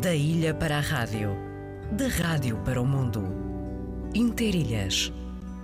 Da 0.00 0.14
ilha 0.14 0.54
para 0.54 0.78
a 0.78 0.80
rádio, 0.80 1.30
da 1.92 2.08
rádio 2.08 2.58
para 2.58 2.80
o 2.80 2.86
mundo. 2.86 3.24
Interilhas, 4.14 5.12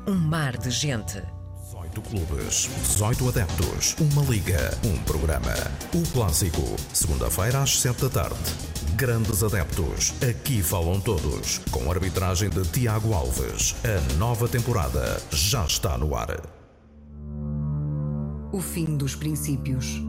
um 0.08 0.14
mar 0.14 0.56
de 0.56 0.70
gente. 0.70 1.22
18 1.70 2.00
clubes, 2.00 2.70
18 2.82 3.28
adeptos, 3.28 3.94
uma 4.00 4.22
liga, 4.22 4.76
um 4.84 4.96
programa. 5.04 5.52
O 5.94 6.02
clássico, 6.12 6.62
segunda-feira 6.92 7.62
às 7.62 7.78
7 7.80 8.00
da 8.02 8.08
tarde. 8.08 8.36
Grandes 8.96 9.42
adeptos, 9.42 10.14
aqui 10.22 10.62
falam 10.62 11.00
todos, 11.00 11.58
com 11.70 11.90
arbitragem 11.90 12.48
de 12.48 12.62
Tiago 12.62 13.12
Alves. 13.12 13.76
A 13.84 14.16
nova 14.16 14.48
temporada 14.48 15.20
já 15.30 15.64
está 15.66 15.98
no 15.98 16.16
ar. 16.16 16.40
O 18.52 18.60
fim 18.60 18.96
dos 18.96 19.14
princípios. 19.14 20.00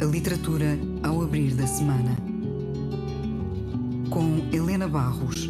A 0.00 0.04
literatura 0.04 0.78
ao 1.02 1.22
abrir 1.22 1.54
da 1.54 1.66
semana. 1.66 2.16
Com 4.08 4.48
Helena 4.52 4.86
Barros. 4.86 5.48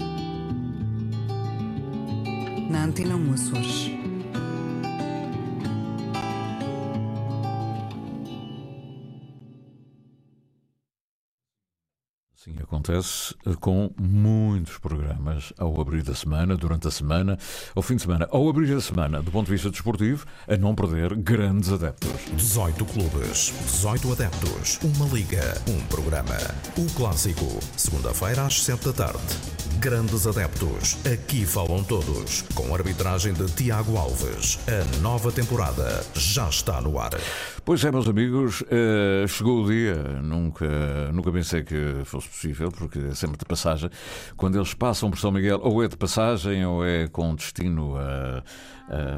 Na 2.71 2.84
Antena 2.84 3.15
1 3.15 3.34
Açores. 3.34 3.98
Acontece 12.69 13.35
eh, 13.47 13.55
com 13.59 13.91
muitos 13.99 14.79
programas 14.79 15.53
ao 15.59 15.81
abrir 15.81 16.03
da 16.03 16.15
semana, 16.15 16.57
durante 16.57 16.87
a 16.87 16.91
semana, 16.91 17.39
ao 17.75 17.83
fim 17.83 17.97
de 17.97 18.03
semana. 18.03 18.29
Ao 18.31 18.49
abrir 18.49 18.75
da 18.75 18.81
semana, 18.81 19.23
do 19.23 19.31
ponto 19.31 19.47
de 19.47 19.53
vista 19.53 19.71
desportivo, 19.71 20.27
a 20.47 20.57
não 20.57 20.75
perder 20.75 21.17
grandes 21.17 21.73
adeptos. 21.73 22.11
18 22.37 22.85
clubes, 22.85 23.53
18 23.65 24.13
adeptos, 24.13 24.79
uma 24.83 25.07
liga, 25.07 25.61
um 25.69 25.81
programa. 25.87 26.37
O 26.77 26.87
clássico, 26.95 27.59
segunda-feira 27.77 28.45
às 28.45 28.63
7 28.63 28.85
da 28.85 28.93
tarde. 28.93 29.19
Grandes 29.79 30.27
adeptos, 30.27 30.99
aqui 31.07 31.47
falam 31.47 31.82
todos, 31.85 32.43
com 32.55 32.75
arbitragem 32.75 33.32
de 33.32 33.47
Tiago 33.47 33.97
Alves. 33.97 34.59
A 34.66 35.01
nova 35.01 35.32
temporada 35.32 36.05
já 36.15 36.49
está 36.49 36.80
no 36.80 36.99
ar. 36.99 37.13
Pois 37.69 37.85
é, 37.85 37.93
meus 37.93 38.09
amigos, 38.09 38.65
eh, 38.71 39.27
chegou 39.29 39.63
o 39.63 39.71
dia, 39.71 39.95
nunca, 40.23 41.13
nunca 41.13 41.30
pensei 41.30 41.63
que 41.63 42.01
fosse 42.07 42.27
possível, 42.27 42.73
porque 42.73 42.99
é 42.99 43.15
sempre 43.15 43.37
de 43.37 43.45
passagem. 43.45 43.91
Quando 44.38 44.57
eles 44.57 44.73
passam 44.73 45.10
por 45.10 45.19
São 45.19 45.30
Miguel, 45.30 45.60
ou 45.63 45.85
é 45.85 45.87
de 45.87 45.95
passagem, 45.95 46.65
ou 46.65 46.83
é 46.83 47.09
com 47.09 47.35
destino 47.35 47.95
a, 47.99 48.43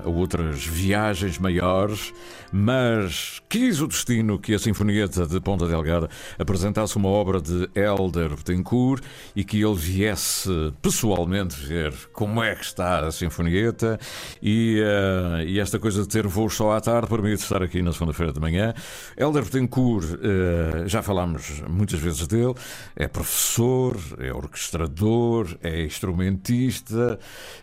a 0.04 0.08
outras 0.08 0.66
viagens 0.66 1.38
maiores, 1.38 2.12
mas 2.52 3.40
quis 3.48 3.80
o 3.80 3.86
destino 3.86 4.38
que 4.38 4.52
a 4.52 4.58
Sinfonieta 4.58 5.26
de 5.26 5.40
Ponta 5.40 5.68
Delgada 5.68 6.08
apresentasse 6.38 6.96
uma 6.96 7.08
obra 7.08 7.40
de 7.40 7.68
Helder 7.74 8.30
Betancourt 8.30 9.02
e 9.36 9.44
que 9.44 9.62
ele 9.62 9.76
viesse 9.76 10.50
pessoalmente 10.82 11.54
ver 11.54 11.94
como 12.12 12.42
é 12.42 12.54
que 12.54 12.64
está 12.64 13.06
a 13.06 13.12
Sinfonieta. 13.12 13.98
E, 14.42 14.82
uh, 14.82 15.42
e 15.42 15.60
esta 15.60 15.78
coisa 15.78 16.02
de 16.02 16.08
ter 16.08 16.26
voos 16.26 16.54
só 16.54 16.72
à 16.72 16.80
tarde 16.80 17.08
permite 17.08 17.42
estar 17.42 17.62
aqui 17.62 17.80
na 17.80 17.92
segunda-feira 17.92 18.32
de 18.40 18.50
manhã. 18.50 18.74
Helder 19.16 19.44
Betancourt, 19.44 20.06
uh, 20.14 20.88
já 20.88 21.02
falámos 21.02 21.62
muitas 21.68 22.00
vezes 22.00 22.26
dele, 22.26 22.54
é 22.96 23.06
professor, 23.06 23.96
é 24.18 24.32
orquestrador, 24.32 25.56
é 25.62 25.84
instrumentista, 25.84 27.18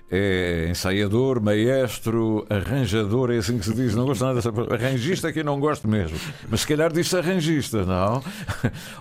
é 0.09 0.67
ensaiador, 0.70 1.42
maestro, 1.42 2.45
arranjador, 2.50 3.31
é 3.31 3.38
assim 3.38 3.58
que 3.58 3.66
se 3.66 3.73
diz. 3.73 3.95
Não 3.95 4.05
gosto 4.05 4.22
nada 4.23 4.36
dessa 4.36 4.53
palavra. 4.53 4.75
Arrangista 4.75 5.33
que 5.33 5.39
eu 5.39 5.44
não 5.44 5.59
gosto 5.59 5.88
mesmo. 5.88 6.17
Mas 6.50 6.61
se 6.61 6.67
calhar 6.67 6.94
diz 6.94 7.14
arrangista, 7.14 7.86
não? 7.86 8.23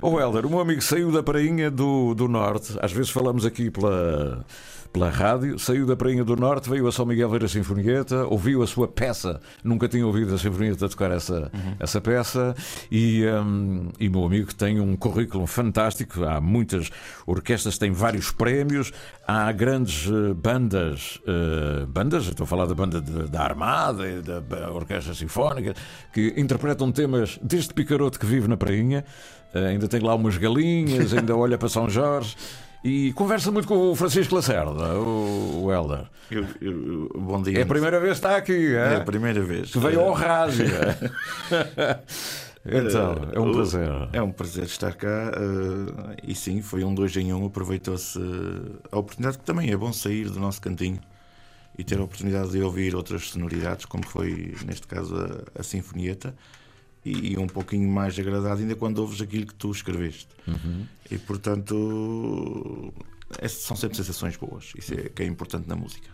O 0.00 0.10
oh, 0.10 0.20
Helder, 0.20 0.46
um 0.46 0.58
amigo 0.58 0.80
saiu 0.80 1.10
da 1.10 1.22
prainha 1.22 1.70
do, 1.70 2.14
do 2.14 2.28
Norte. 2.28 2.76
Às 2.80 2.92
vezes 2.92 3.10
falamos 3.10 3.44
aqui 3.44 3.70
pela 3.70 4.44
pela 4.96 5.10
rádio, 5.10 5.58
saiu 5.58 5.84
da 5.84 5.94
Prainha 5.94 6.24
do 6.24 6.34
Norte, 6.34 6.70
veio 6.70 6.88
a 6.88 6.92
São 6.92 7.04
Miguel 7.04 7.28
ver 7.28 7.44
a 7.44 7.48
Sinfonieta, 7.48 8.24
ouviu 8.28 8.62
a 8.62 8.66
sua 8.66 8.88
peça, 8.88 9.42
nunca 9.62 9.86
tinha 9.86 10.06
ouvido 10.06 10.34
a 10.34 10.38
Sinfonieta 10.38 10.88
tocar 10.88 11.10
essa, 11.10 11.50
uhum. 11.52 11.74
essa 11.78 12.00
peça, 12.00 12.54
e, 12.90 13.22
um, 13.26 13.90
e 14.00 14.08
meu 14.08 14.24
amigo 14.24 14.54
tem 14.54 14.80
um 14.80 14.96
currículo 14.96 15.46
fantástico, 15.46 16.24
há 16.24 16.40
muitas 16.40 16.90
orquestras, 17.26 17.76
tem 17.76 17.92
vários 17.92 18.30
prémios, 18.30 18.90
há 19.28 19.52
grandes 19.52 20.06
uh, 20.06 20.34
bandas, 20.34 21.20
uh, 21.26 21.86
bandas, 21.88 22.28
estou 22.28 22.44
a 22.44 22.46
falar 22.46 22.64
da 22.64 22.74
banda 22.74 22.98
de, 22.98 23.28
da 23.28 23.42
Armada 23.42 24.08
e 24.08 24.22
da 24.22 24.70
Orquestra 24.70 25.12
Sinfónica, 25.12 25.74
que 26.10 26.32
interpretam 26.38 26.90
temas 26.90 27.38
deste 27.42 27.74
picaroto 27.74 28.18
que 28.18 28.24
vive 28.24 28.48
na 28.48 28.56
Prainha, 28.56 29.04
uh, 29.54 29.58
ainda 29.58 29.86
tem 29.88 30.00
lá 30.00 30.14
umas 30.14 30.38
galinhas, 30.38 31.12
ainda 31.12 31.36
olha 31.36 31.58
para 31.58 31.68
São 31.68 31.86
Jorge. 31.86 32.34
E 32.86 33.12
conversa 33.14 33.50
muito 33.50 33.66
com 33.66 33.90
o 33.90 33.96
Francisco 33.96 34.32
Lacerda, 34.32 34.94
o, 35.00 35.64
o 35.64 35.72
Helder. 35.72 36.04
Eu, 36.30 36.46
eu, 36.60 37.10
bom 37.16 37.42
dia. 37.42 37.58
É 37.58 37.62
a 37.62 37.66
primeira 37.66 37.98
vez 37.98 38.12
que 38.12 38.18
está 38.18 38.36
aqui, 38.36 38.76
é? 38.76 38.94
É 38.94 38.96
a 38.98 39.00
primeira 39.00 39.42
vez. 39.42 39.72
Que 39.72 39.78
veio 39.80 40.02
ao 40.02 40.12
rádio. 40.12 40.66
então, 42.64 43.28
é 43.32 43.40
um 43.40 43.52
prazer. 43.52 43.88
É 44.12 44.22
um 44.22 44.30
prazer 44.30 44.66
estar 44.66 44.94
cá. 44.94 45.32
Uh, 45.36 46.14
e 46.22 46.32
sim, 46.32 46.62
foi 46.62 46.84
um 46.84 46.94
dois 46.94 47.16
em 47.16 47.32
um. 47.32 47.46
Aproveitou-se 47.46 48.20
a 48.92 48.96
oportunidade, 48.96 49.38
que 49.38 49.44
também 49.44 49.72
é 49.72 49.76
bom 49.76 49.92
sair 49.92 50.30
do 50.30 50.38
nosso 50.38 50.60
cantinho 50.60 51.00
e 51.76 51.82
ter 51.82 51.98
a 51.98 52.04
oportunidade 52.04 52.50
de 52.52 52.62
ouvir 52.62 52.94
outras 52.94 53.30
sonoridades, 53.30 53.84
como 53.84 54.06
foi 54.06 54.54
neste 54.64 54.86
caso 54.86 55.16
a, 55.16 55.60
a 55.60 55.62
Sinfonieta 55.64 56.32
e 57.06 57.38
um 57.38 57.46
pouquinho 57.46 57.88
mais 57.88 58.18
agradado 58.18 58.60
ainda 58.60 58.74
quando 58.74 58.98
ouves 58.98 59.20
aquilo 59.20 59.46
que 59.46 59.54
tu 59.54 59.70
escreveste. 59.70 60.28
Uhum. 60.46 60.86
E 61.10 61.18
portanto 61.18 62.92
são 63.48 63.76
sempre 63.76 63.96
sensações 63.96 64.36
boas, 64.36 64.72
isso 64.76 64.94
é 64.94 65.08
que 65.08 65.22
é 65.22 65.26
importante 65.26 65.68
na 65.68 65.74
música. 65.74 66.08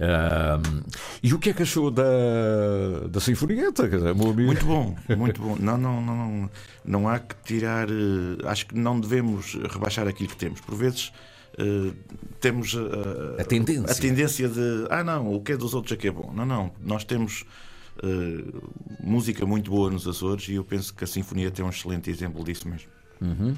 Um, 0.00 0.82
e 1.22 1.34
o 1.34 1.38
que 1.38 1.50
é 1.50 1.52
que 1.52 1.62
achou 1.62 1.90
da, 1.90 2.02
da 3.08 3.20
Sinfonieta? 3.20 3.88
Muito 4.46 4.64
bom, 4.64 4.96
muito 5.16 5.42
bom. 5.42 5.56
Não, 5.60 5.76
não, 5.76 6.00
não, 6.00 6.16
não, 6.16 6.50
não 6.84 7.08
há 7.08 7.18
que 7.18 7.34
tirar. 7.44 7.88
Eh, 7.90 8.46
acho 8.46 8.66
que 8.66 8.76
não 8.76 8.98
devemos 8.98 9.54
rebaixar 9.70 10.08
aquilo 10.08 10.30
que 10.30 10.36
temos. 10.36 10.60
Por 10.60 10.74
vezes. 10.74 11.12
Uh, 11.56 11.94
temos 12.40 12.74
uh, 12.74 13.36
a, 13.38 13.44
tendência. 13.44 13.92
a 13.92 13.94
tendência 13.94 14.48
de 14.48 14.88
ah 14.90 15.04
não, 15.04 15.32
o 15.32 15.40
que 15.40 15.52
é 15.52 15.56
dos 15.56 15.72
outros 15.72 15.92
é 15.92 15.96
que 15.96 16.08
é 16.08 16.10
bom. 16.10 16.32
Não, 16.34 16.44
não, 16.44 16.72
nós 16.80 17.04
temos 17.04 17.44
uh, 18.02 18.72
música 19.00 19.44
muito 19.46 19.70
boa 19.70 19.90
nos 19.90 20.06
Açores 20.06 20.48
e 20.48 20.54
eu 20.54 20.64
penso 20.64 20.94
que 20.94 21.04
a 21.04 21.06
Sinfonia 21.06 21.50
tem 21.50 21.64
um 21.64 21.68
excelente 21.68 22.10
exemplo 22.10 22.42
disso 22.44 22.68
mesmo. 22.68 22.88
Uhum. 23.20 23.54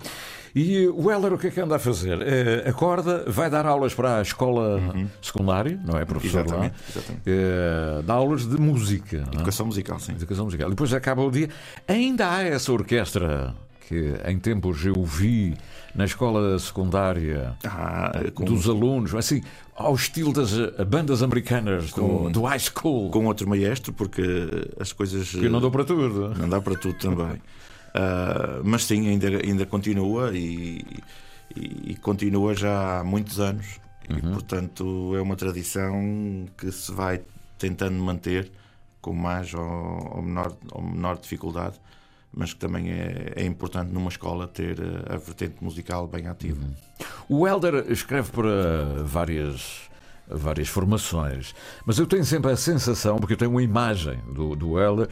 E 0.54 0.86
o 0.88 1.10
Heller 1.10 1.32
o 1.32 1.38
que 1.38 1.48
é 1.48 1.50
que 1.50 1.60
anda 1.60 1.76
a 1.76 1.78
fazer? 1.78 2.18
Uh, 2.18 2.68
acorda, 2.68 3.24
vai 3.26 3.50
dar 3.50 3.66
aulas 3.66 3.94
para 3.94 4.18
a 4.18 4.22
escola 4.22 4.76
uhum. 4.76 5.08
secundária, 5.20 5.80
não 5.84 5.98
é, 5.98 6.04
professor 6.04 6.44
exatamente? 6.44 6.74
Exatamente. 6.88 7.22
Uh, 7.28 8.02
dá 8.02 8.14
aulas 8.14 8.46
de 8.46 8.60
música. 8.60 9.24
Educação 9.32 9.64
não? 9.64 9.68
musical, 9.68 9.98
sim. 9.98 10.12
Educação 10.12 10.44
musical. 10.44 10.70
Depois 10.70 10.92
acaba 10.92 11.22
o 11.22 11.30
dia. 11.30 11.48
Ainda 11.88 12.30
há 12.30 12.42
essa 12.42 12.72
orquestra 12.72 13.54
que 13.88 14.14
em 14.26 14.38
tempos 14.38 14.84
eu 14.84 15.04
vi 15.04 15.56
na 15.96 16.04
escola 16.04 16.58
secundária 16.58 17.56
ah, 17.64 18.12
com... 18.34 18.44
dos 18.44 18.68
alunos, 18.68 19.14
assim, 19.14 19.42
ao 19.74 19.94
estilo 19.94 20.30
das 20.30 20.52
eh, 20.52 20.84
bandas 20.84 21.22
americanas 21.22 21.90
com, 21.90 22.24
do, 22.24 22.30
do 22.30 22.42
high 22.42 22.58
school. 22.58 23.10
Com 23.10 23.24
outro 23.24 23.48
maestro, 23.48 23.94
porque 23.94 24.22
as 24.78 24.92
coisas. 24.92 25.30
Que 25.30 25.48
não 25.48 25.60
dá 25.60 25.70
para 25.70 25.84
tudo. 25.84 26.34
Não 26.38 26.48
dá 26.48 26.60
para 26.60 26.76
tudo 26.76 26.98
também. 26.98 27.36
uh, 27.36 28.60
mas 28.62 28.84
sim, 28.84 29.08
ainda, 29.08 29.28
ainda 29.42 29.64
continua 29.64 30.36
e, 30.36 30.84
e, 31.56 31.92
e, 31.92 31.96
continua 31.96 32.54
já 32.54 33.00
há 33.00 33.04
muitos 33.04 33.40
anos. 33.40 33.80
Uhum. 34.10 34.18
E, 34.18 34.20
portanto, 34.20 35.12
é 35.16 35.22
uma 35.22 35.34
tradição 35.34 36.46
que 36.58 36.70
se 36.70 36.92
vai 36.92 37.22
tentando 37.58 37.94
manter 37.94 38.52
com 39.00 39.14
mais 39.14 39.54
ou, 39.54 39.62
ou 40.16 40.22
menor, 40.22 40.52
ou 40.72 40.82
menor 40.82 41.16
dificuldade 41.16 41.80
mas 42.32 42.52
que 42.52 42.60
também 42.60 42.90
é, 42.90 43.32
é, 43.36 43.44
importante 43.44 43.92
numa 43.92 44.08
escola 44.08 44.46
ter 44.46 44.78
eh, 44.78 45.14
a 45.14 45.16
vertente 45.16 45.62
musical 45.62 46.06
bem 46.06 46.26
ativa. 46.26 46.60
Uhum. 47.28 47.40
O 47.40 47.48
Helder 47.48 47.86
escreve 47.90 48.30
para 48.30 49.02
várias 49.04 49.86
várias 50.28 50.68
formações, 50.68 51.54
mas 51.84 51.98
eu 51.98 52.06
tenho 52.06 52.24
sempre 52.24 52.50
a 52.50 52.56
sensação, 52.56 53.16
porque 53.16 53.34
eu 53.34 53.36
tenho 53.36 53.52
uma 53.52 53.62
imagem 53.62 54.18
do, 54.32 54.56
do 54.56 54.78
Helder 54.78 55.08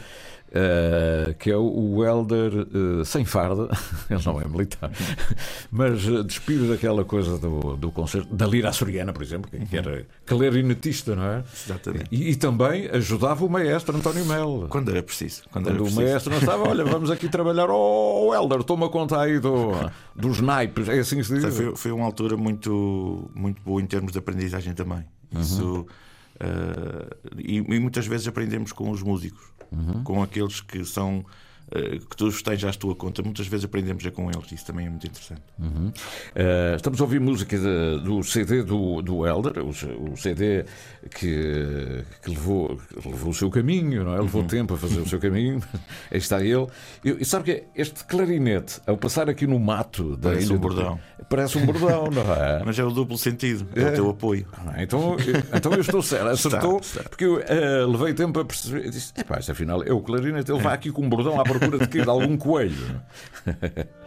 Uh, 0.55 1.35
que 1.35 1.51
é 1.51 1.57
o 1.57 2.05
Helder 2.05 2.53
uh, 2.55 3.05
sem 3.05 3.25
farda, 3.25 3.69
ele 4.09 4.23
não 4.25 4.41
é 4.41 4.47
militar, 4.47 4.89
mas 5.69 6.07
uh, 6.07 6.23
despido 6.23 6.69
daquela 6.69 7.05
coisa 7.05 7.37
do, 7.39 7.77
do 7.77 7.91
concerto, 7.91 8.33
da 8.33 8.47
lira 8.47 8.69
açoriana, 8.69 9.13
por 9.13 9.21
exemplo, 9.21 9.51
que, 9.51 9.77
era 9.77 10.07
clarinetista, 10.25 11.17
não 11.17 11.25
é? 11.25 11.45
Exatamente. 11.67 12.05
E, 12.09 12.31
e, 12.31 12.37
também 12.37 12.87
ajudava 12.87 13.45
o 13.45 13.51
maestro 13.51 13.97
António 13.97 14.25
Melo. 14.27 14.69
Quando 14.69 14.93
era 14.93 15.03
preciso. 15.03 15.43
Quando, 15.51 15.65
Quando 15.65 15.75
era 15.75 15.83
o 15.83 15.87
preciso. 15.87 16.03
maestro 16.03 16.31
não 16.31 16.39
estava, 16.39 16.69
olha, 16.69 16.85
vamos 16.85 17.11
aqui 17.11 17.29
trabalhar, 17.29 17.69
oh, 17.69 18.33
Helder, 18.33 18.63
toma 18.63 18.89
conta 18.89 19.21
aí 19.21 19.41
do, 19.41 19.73
dos 20.15 20.41
naipes, 20.41 20.89
é 20.89 21.01
assim 21.01 21.17
que 21.17 21.25
se 21.25 21.35
diz. 21.35 21.57
Foi, 21.57 21.75
foi 21.75 21.91
uma 21.91 22.05
altura 22.05 22.37
muito, 22.37 23.29
muito 23.35 23.61
boa 23.61 23.83
em 23.83 23.87
termos 23.87 24.13
de 24.13 24.19
aprendizagem 24.21 24.73
também. 24.73 25.05
Isso. 25.37 25.79
Uhum. 25.79 25.87
Uh, 26.37 27.39
e, 27.39 27.59
e, 27.59 27.81
muitas 27.81 28.07
vezes 28.07 28.27
aprendemos 28.27 28.73
com 28.73 28.91
os 28.91 29.03
músicos, 29.03 29.45
uhum. 29.71 30.03
com 30.03 30.23
aqueles 30.23 30.61
que 30.61 30.85
são 30.85 31.25
que 32.09 32.17
tu 32.17 32.29
estejas 32.29 32.77
à 32.77 32.79
tua 32.79 32.95
conta, 32.95 33.23
muitas 33.23 33.47
vezes 33.47 33.65
aprendemos 33.65 34.05
a 34.07 34.11
com 34.11 34.31
eles, 34.31 34.53
isso 34.53 34.65
também 34.65 34.87
é 34.87 34.91
muito 34.91 35.07
interessante. 35.07 35.43
Uhum. 35.59 35.89
Uh, 35.89 36.77
estamos 36.77 37.01
a 37.01 37.05
ouvir 37.05 37.21
música 37.21 37.59
de, 37.59 38.01
do 38.01 38.23
CD 38.23 38.63
do, 38.63 39.03
do 39.03 39.27
Elder, 39.27 39.59
o, 39.59 39.71
o 40.13 40.17
CD 40.17 40.65
que, 41.11 42.05
que 42.23 42.31
levou, 42.31 42.79
levou 43.05 43.31
o 43.31 43.35
seu 43.35 43.51
caminho, 43.51 44.05
não 44.05 44.15
é? 44.15 44.21
levou 44.21 44.43
uhum. 44.43 44.47
tempo 44.47 44.75
a 44.75 44.77
fazer 44.77 45.01
o 45.01 45.09
seu 45.09 45.19
caminho, 45.19 45.61
aí 46.11 46.19
está 46.19 46.43
ele. 46.43 46.67
E, 47.05 47.11
e 47.21 47.25
sabe 47.25 47.45
que 47.45 47.65
este 47.75 48.05
clarinete, 48.05 48.81
ao 48.87 48.97
passar 48.97 49.29
aqui 49.29 49.47
no 49.47 49.59
mato 49.59 50.17
da 50.17 50.31
Parece 50.31 50.47
ilha 50.47 50.55
um 50.55 50.59
bordão. 50.59 50.95
Do... 50.95 51.25
Parece 51.29 51.59
um 51.59 51.67
bordão, 51.67 52.11
não 52.11 52.35
é? 52.35 52.63
Mas 52.65 52.79
é 52.79 52.85
o 52.85 52.91
duplo 52.91 53.19
sentido, 53.19 53.67
é, 53.75 53.83
é 53.83 53.91
o 53.91 53.95
teu 53.95 54.11
apoio. 54.11 54.47
Ah, 54.53 54.83
então, 54.83 55.17
então 55.53 55.73
eu 55.73 55.81
estou 55.81 56.03
certo, 56.03 56.29
acertou, 56.29 56.79
está, 56.79 57.01
está. 57.01 57.09
porque 57.09 57.25
eu 57.25 57.37
uh, 57.39 57.91
levei 57.91 58.15
tempo 58.15 58.39
a 58.39 58.45
perceber, 58.45 58.89
disse, 58.91 59.13
epá, 59.17 59.39
afinal 59.39 59.83
é 59.83 59.93
o 59.93 60.01
clarinete, 60.01 60.53
ele 60.53 60.63
vai 60.63 60.75
aqui 60.75 60.91
com 60.93 61.03
um 61.03 61.09
bordão 61.09 61.41
à 61.41 61.43
procura 61.43 61.64
de, 61.69 61.87
de 61.87 62.09
algum 62.09 62.37
coelho. 62.37 63.01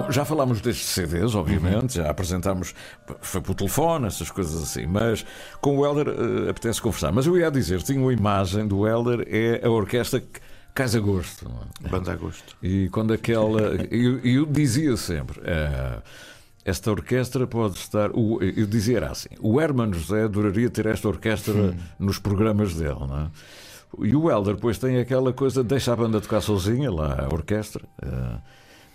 Bom, 0.00 0.10
já 0.10 0.24
falámos 0.24 0.62
destes 0.62 0.86
CDs, 0.86 1.34
obviamente, 1.34 1.96
já 1.96 2.08
apresentámos, 2.08 2.74
foi 3.20 3.40
por 3.42 3.54
telefone, 3.54 4.06
essas 4.06 4.30
coisas 4.30 4.62
assim, 4.62 4.86
mas 4.86 5.26
com 5.60 5.76
o 5.76 5.84
Helder 5.84 6.08
uh, 6.08 6.48
apetece 6.48 6.80
conversar. 6.80 7.12
Mas 7.12 7.26
eu 7.26 7.36
ia 7.36 7.50
dizer, 7.50 7.82
tinha 7.82 8.00
uma 8.00 8.12
imagem 8.12 8.66
do 8.66 8.86
Helder, 8.86 9.26
é 9.28 9.60
a 9.62 9.68
orquestra 9.68 10.22
Casa 10.74 11.00
Gosto. 11.00 11.50
Banda 11.90 12.12
a 12.12 12.16
Gosto. 12.16 12.56
E 12.62 12.88
quando 12.90 13.12
aquela. 13.12 13.60
eu, 13.90 14.20
eu 14.20 14.46
dizia 14.46 14.96
sempre. 14.96 15.40
Uh, 15.40 16.02
esta 16.70 16.90
orquestra 16.90 17.46
pode 17.46 17.76
estar. 17.78 18.10
Eu 18.10 18.66
dizia 18.66 18.98
era 18.98 19.10
assim: 19.10 19.28
o 19.40 19.60
Herman 19.60 19.92
José 19.92 20.24
adoraria 20.24 20.70
ter 20.70 20.86
esta 20.86 21.08
orquestra 21.08 21.52
hum. 21.52 21.74
nos 21.98 22.18
programas 22.18 22.74
dele, 22.74 23.00
não 23.00 23.18
é? 23.18 23.30
E 24.06 24.14
o 24.14 24.30
Helder 24.30 24.54
depois 24.54 24.78
tem 24.78 24.98
aquela 24.98 25.32
coisa, 25.32 25.64
deixa 25.64 25.92
a 25.92 25.96
banda 25.96 26.20
tocar 26.20 26.40
sozinha, 26.40 26.90
lá 26.90 27.26
a 27.28 27.34
orquestra, 27.34 27.84
uh, 28.02 28.40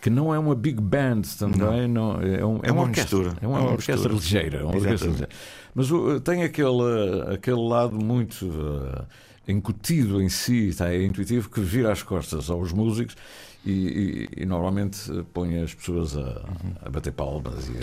que 0.01 0.10
não 0.10 0.33
é 0.33 0.39
uma 0.39 0.56
big 0.56 0.80
band 0.80 1.24
também, 1.38 1.88
não. 1.88 2.13
não 2.13 2.22
é, 2.22 2.45
um, 2.45 2.60
é, 2.63 2.69
é, 2.69 2.72
uma, 2.72 2.83
uma 2.83 2.88
mistura. 2.88 3.33
É 3.42 3.48
uma, 3.48 3.57
é 3.57 3.62
uma 3.62 3.72
orquestra 3.72 4.10
mistura. 4.10 4.13
ligeira. 4.13 4.66
Uma 4.66 4.75
orquestra 4.75 5.10
ligeira. 5.10 5.30
Mas 5.74 5.88
tem 6.24 6.44
aquele, 6.44 7.33
aquele 7.33 7.68
lado 7.68 7.95
muito. 7.95 8.45
Uh, 8.45 9.06
incutido 9.48 10.22
em 10.22 10.30
si, 10.30 10.69
está, 10.69 10.92
é 10.92 11.04
intuitivo, 11.04 11.50
que 11.50 11.62
vira 11.62 11.92
as 11.92 12.01
costas 12.01 12.50
aos 12.50 12.72
músicos 12.72 13.16
e, 13.66 13.72
e, 13.72 14.44
e, 14.44 14.46
normalmente 14.46 15.12
põe 15.34 15.62
as 15.62 15.74
pessoas 15.74 16.16
a, 16.16 16.42
a 16.84 16.90
bater 16.90 17.12
palmas. 17.12 17.68
E, 17.68 17.74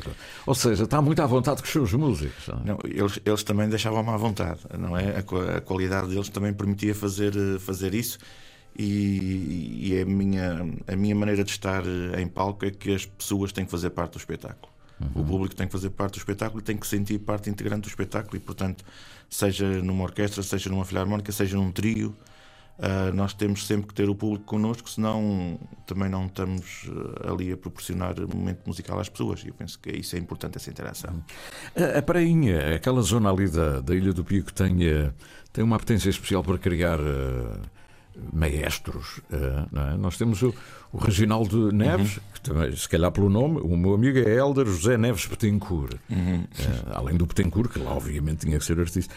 ou 0.46 0.55
seja, 0.55 0.84
está 0.84 1.02
muito 1.02 1.20
à 1.20 1.26
vontade 1.26 1.61
com 1.61 1.67
os 1.67 1.73
seus 1.73 1.93
músicos. 1.93 2.49
Não, 2.64 2.75
é? 2.75 2.88
eles, 2.88 3.19
eles 3.25 3.43
também 3.43 3.69
deixavam-me 3.69 4.11
à 4.11 4.17
vontade, 4.17 4.61
não 4.79 4.96
é? 4.96 5.17
A, 5.17 5.56
a, 5.56 5.61
qualidade 5.61 6.08
deles 6.08 6.29
também 6.29 6.52
permitia 6.52 6.94
fazer, 6.94 7.32
fazer 7.58 7.94
isso. 7.94 8.19
E, 8.79 9.88
e 9.88 9.96
é 9.96 10.02
a, 10.02 10.06
minha, 10.06 10.67
a 10.87 10.96
minha 10.96 11.14
maneira 11.14 11.43
de 11.43 11.50
estar 11.50 11.82
em 12.19 12.26
palco 12.28 12.64
é 12.64 12.70
que 12.70 12.94
as 12.94 13.05
pessoas 13.05 13.52
têm 13.52 13.64
que 13.64 13.70
fazer 13.70 13.90
parte 13.90 14.12
do 14.12 14.19
espetáculo. 14.19 14.73
Uhum. 15.00 15.23
O 15.23 15.25
público 15.25 15.55
tem 15.55 15.67
que 15.67 15.73
fazer 15.73 15.90
parte 15.90 16.14
do 16.14 16.19
espetáculo 16.19 16.61
e 16.61 16.62
tem 16.62 16.76
que 16.76 16.87
sentir 16.87 17.19
parte 17.19 17.50
integrante 17.50 17.82
do 17.82 17.88
espetáculo. 17.88 18.37
E, 18.37 18.40
portanto, 18.40 18.85
seja 19.28 19.67
numa 19.82 20.05
orquestra, 20.05 20.43
seja 20.43 20.70
numa 20.70 20.85
filarmónica, 20.85 21.32
seja 21.32 21.56
num 21.56 21.73
trio, 21.73 22.14
Uh, 22.78 23.14
nós 23.14 23.34
temos 23.34 23.66
sempre 23.66 23.86
que 23.86 23.94
ter 23.94 24.08
o 24.08 24.14
público 24.14 24.44
connosco, 24.44 24.88
senão 24.88 25.58
também 25.86 26.08
não 26.08 26.26
estamos 26.26 26.88
uh, 26.88 27.30
ali 27.30 27.52
a 27.52 27.56
proporcionar 27.56 28.14
momento 28.34 28.66
musical 28.66 28.98
às 28.98 29.08
pessoas. 29.08 29.44
E 29.44 29.48
eu 29.48 29.54
penso 29.54 29.78
que 29.78 29.90
isso 29.90 30.16
é 30.16 30.19
importante, 30.19 30.56
essa 30.56 30.70
interação. 30.70 31.22
A, 31.76 31.98
a 31.98 32.02
Prainha, 32.02 32.74
aquela 32.74 33.02
zona 33.02 33.30
ali 33.30 33.48
da, 33.48 33.80
da 33.80 33.94
Ilha 33.94 34.12
do 34.12 34.24
Pico, 34.24 34.52
tem, 34.52 34.72
uh, 34.88 35.12
tem 35.52 35.62
uma 35.62 35.78
potência 35.78 36.08
especial 36.08 36.42
para 36.42 36.58
criar 36.58 36.98
maestros. 38.32 39.20
É? 39.31 39.97
Nós 39.97 40.17
temos 40.17 40.43
o, 40.43 40.55
o 40.93 40.99
Reginaldo 40.99 41.73
Neves, 41.73 42.17
uhum. 42.17 42.23
que 42.35 42.41
também, 42.41 42.76
se 42.76 42.88
calhar 42.88 43.11
pelo 43.11 43.29
nome, 43.29 43.61
o 43.61 43.76
meu 43.76 43.94
amigo 43.94 44.19
é 44.19 44.37
Helder 44.37 44.67
José 44.67 44.97
Neves 44.97 45.26
Petencourt. 45.26 45.97
Uhum. 46.11 46.44
além 46.93 47.17
do 47.17 47.26
Petencourt, 47.26 47.73
que 47.73 47.79
lá 47.79 47.93
obviamente 47.93 48.47
tinha 48.47 48.59
que 48.59 48.64
ser 48.64 48.79
artista. 48.79 49.14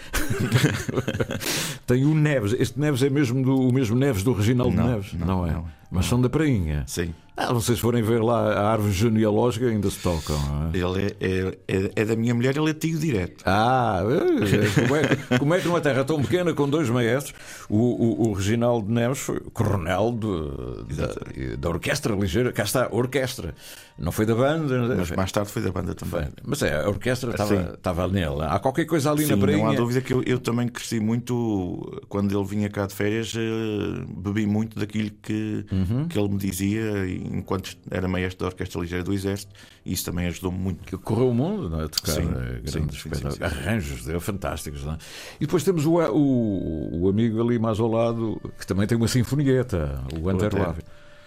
Tem 1.85 2.05
o 2.05 2.13
Neves. 2.13 2.53
Este 2.53 2.79
Neves 2.79 3.03
é 3.03 3.09
mesmo 3.09 3.43
do, 3.43 3.67
o 3.69 3.73
mesmo 3.73 3.95
Neves 3.95 4.23
do 4.23 4.33
Reginaldo 4.33 4.75
não, 4.75 4.87
Neves? 4.87 5.13
Não, 5.13 5.27
não 5.27 5.47
é? 5.47 5.51
Não. 5.51 5.65
Mas 5.91 6.05
são 6.07 6.19
da 6.19 6.29
Prainha. 6.29 6.83
Sim. 6.87 7.13
Ah, 7.37 7.51
vocês 7.51 7.79
forem 7.79 8.01
ver 8.01 8.21
lá 8.23 8.53
a 8.53 8.71
árvore 8.71 8.93
genealógica, 8.93 9.65
ainda 9.65 9.89
se 9.89 9.99
tocam. 9.99 10.37
É? 10.73 10.77
Ele 10.77 11.01
é, 11.01 11.15
é, 11.19 11.57
é, 11.67 11.91
é, 11.93 12.05
da 12.05 12.15
minha 12.15 12.33
mulher, 12.33 12.55
ele 12.55 12.69
é 12.69 12.73
tio 12.73 12.97
direto. 12.97 13.43
Ah, 13.45 14.01
é, 14.03 14.81
como 14.81 14.95
é, 14.95 15.37
como 15.37 15.53
é 15.53 15.59
que 15.59 15.67
numa 15.67 15.81
terra 15.81 16.05
tão 16.05 16.21
pequena, 16.21 16.53
com 16.53 16.69
dois 16.69 16.89
maestros, 16.89 17.35
o, 17.69 17.77
o, 17.77 18.29
o 18.29 18.33
Reginaldo 18.33 18.89
Neves 18.89 19.19
foi 19.19 19.41
coronel 19.51 20.13
da, 20.13 21.55
da 21.57 21.69
orquestra 21.69 22.15
ligeira, 22.15 22.53
cá 22.53 22.63
está, 22.63 22.87
orquestra. 22.89 23.53
Não 23.97 24.11
foi 24.11 24.25
da 24.25 24.35
banda. 24.35 24.95
Mas 24.97 25.11
mais 25.11 25.31
tarde 25.31 25.49
foi 25.49 25.61
da 25.61 25.71
banda 25.71 25.95
também. 25.95 26.23
Foi. 26.23 26.31
Mas 26.43 26.61
é, 26.61 26.83
a 26.83 26.89
orquestra 26.89 27.31
estava, 27.31 27.73
estava 27.75 28.07
nele. 28.09 28.41
Há 28.41 28.59
qualquer 28.59 28.85
coisa 28.85 29.11
ali 29.11 29.25
Sim, 29.25 29.35
na 29.35 29.37
praia. 29.37 29.57
Não 29.57 29.69
há 29.69 29.73
dúvida 29.73 30.01
que 30.01 30.11
eu, 30.11 30.21
eu, 30.23 30.37
também 30.37 30.67
cresci 30.67 30.99
muito 30.99 32.01
quando 32.09 32.37
ele 32.37 32.45
vinha 32.45 32.69
cá 32.69 32.85
de 32.85 32.93
férias, 32.93 33.33
eh, 33.35 34.05
bebi 34.17 34.45
muito 34.45 34.77
daquilo 34.77 35.11
que, 35.21 35.65
uhum. 35.71 36.07
que 36.09 36.19
ele 36.19 36.27
me 36.27 36.37
dizia 36.37 37.07
enquanto 37.07 37.77
era 37.89 38.05
maestro 38.07 38.41
da 38.41 38.47
Orquestra 38.47 38.81
Ligeira 38.81 39.03
do 39.03 39.13
Exército, 39.13 39.53
e 39.85 39.93
isso 39.93 40.03
também 40.03 40.27
ajudou 40.27 40.51
muito. 40.51 40.83
Que 40.83 40.97
correu 40.97 41.29
o 41.29 41.33
mundo, 41.33 41.69
não 41.69 41.81
é? 41.81 41.87
Tocar 41.87 42.13
sim, 42.13 42.23
eh, 42.23 42.61
grandes 42.69 43.01
sim, 43.01 43.09
sim, 43.13 43.31
sim, 43.31 43.43
arranjos 43.43 44.03
dele, 44.03 44.19
fantásticos. 44.19 44.83
Não 44.83 44.93
é? 44.93 44.97
E 45.39 45.45
depois 45.45 45.63
temos 45.63 45.85
o, 45.85 45.99
o, 45.99 47.03
o 47.03 47.09
amigo 47.09 47.41
ali 47.41 47.57
mais 47.57 47.79
ao 47.79 47.87
lado 47.87 48.41
que 48.59 48.67
também 48.67 48.85
tem 48.85 48.97
uma 48.97 49.07
sinfonieta, 49.07 50.01
o 50.21 50.29
Anterlave 50.29 50.81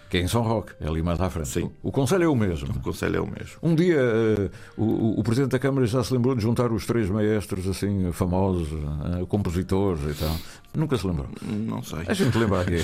que 0.08 0.16
é 0.16 0.20
em 0.20 0.28
São 0.28 0.42
Roque, 0.42 0.72
é 0.80 0.88
ali 0.88 1.02
mais 1.02 1.20
à 1.20 1.28
frente. 1.28 1.48
Sim. 1.48 1.70
O, 1.82 1.88
o 1.88 1.92
Conselho 1.92 2.24
é 2.24 2.28
o 2.28 2.34
mesmo. 2.34 2.70
O 2.70 2.80
Conselho 2.80 3.16
é 3.16 3.20
o 3.20 3.26
mesmo. 3.26 3.58
Um 3.62 3.74
dia 3.74 4.00
uh, 4.00 4.50
o, 4.82 5.20
o, 5.20 5.22
Presidente 5.22 5.52
da 5.52 5.58
Câmara 5.58 5.86
já 5.86 6.02
se 6.02 6.12
lembrou 6.12 6.34
de 6.34 6.42
juntar 6.42 6.72
os 6.72 6.86
três 6.86 7.10
maestros 7.10 7.68
assim 7.68 8.10
famosos, 8.12 8.72
uh, 8.72 9.26
compositores 9.26 10.16
e 10.16 10.18
tal. 10.18 10.36
Nunca 10.74 10.96
se 10.96 11.06
lembrou? 11.06 11.28
Não 11.42 11.82
sei. 11.82 12.00
A 12.06 12.14
gente 12.14 12.36
lembra 12.38 12.62
aqui. 12.62 12.76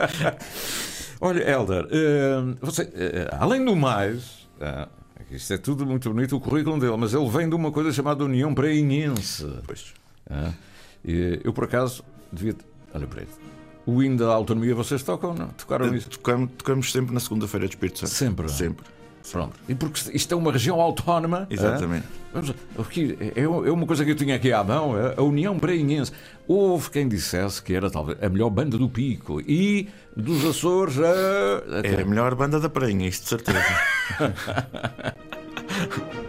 Olha, 1.20 1.50
Helder, 1.50 1.84
uh, 1.86 2.56
você, 2.60 2.90
além 3.32 3.64
do 3.64 3.74
mais. 3.74 4.46
Isto 5.30 5.52
é 5.52 5.58
tudo 5.58 5.84
muito 5.84 6.10
bonito 6.10 6.36
o 6.36 6.40
currículo 6.40 6.80
dele, 6.80 6.96
mas 6.96 7.12
ele 7.12 7.28
vem 7.28 7.48
de 7.48 7.54
uma 7.54 7.70
coisa 7.70 7.92
chamada 7.92 8.24
União 8.24 8.54
Prainhense. 8.54 9.46
Pois. 9.66 9.92
eu, 11.44 11.52
por 11.52 11.64
acaso, 11.64 12.02
devia. 12.32 12.54
Olha 12.94 13.06
para 13.06 13.20
ele 13.22 13.57
o 13.88 14.02
hino 14.02 14.18
da 14.18 14.26
autonomia 14.26 14.74
vocês 14.74 15.02
tocam, 15.02 15.32
não? 15.32 15.48
Tocaram 15.48 15.94
isso? 15.94 16.10
Tocamos, 16.10 16.50
tocamos 16.58 16.92
sempre 16.92 17.14
na 17.14 17.20
segunda-feira 17.20 17.66
de 17.66 17.72
Espírito 17.74 18.00
Santo. 18.00 18.10
Sempre? 18.10 18.48
Sempre. 18.50 18.84
Pronto. 19.32 19.58
E 19.66 19.74
porque 19.74 20.10
isto 20.12 20.34
é 20.34 20.36
uma 20.36 20.52
região 20.52 20.78
autónoma. 20.78 21.46
Exatamente. 21.48 22.06
Vamos, 22.32 22.54
aqui, 22.78 23.16
é, 23.18 23.40
é 23.40 23.48
uma 23.48 23.86
coisa 23.86 24.04
que 24.04 24.10
eu 24.10 24.14
tinha 24.14 24.36
aqui 24.36 24.52
à 24.52 24.62
mão, 24.62 24.94
é 24.98 25.14
a 25.16 25.22
União 25.22 25.58
Prainhense. 25.58 26.12
Houve 26.46 26.90
quem 26.90 27.08
dissesse 27.08 27.62
que 27.62 27.72
era 27.72 27.90
talvez 27.90 28.22
a 28.22 28.28
melhor 28.28 28.50
banda 28.50 28.76
do 28.76 28.90
Pico 28.90 29.40
e 29.40 29.88
dos 30.14 30.44
Açores 30.44 30.98
a. 30.98 31.82
É 31.82 32.02
a 32.02 32.04
melhor 32.04 32.34
banda 32.34 32.60
da 32.60 32.68
Prainha, 32.68 33.08
isto 33.08 33.22
de 33.22 33.28
certeza. 33.30 33.58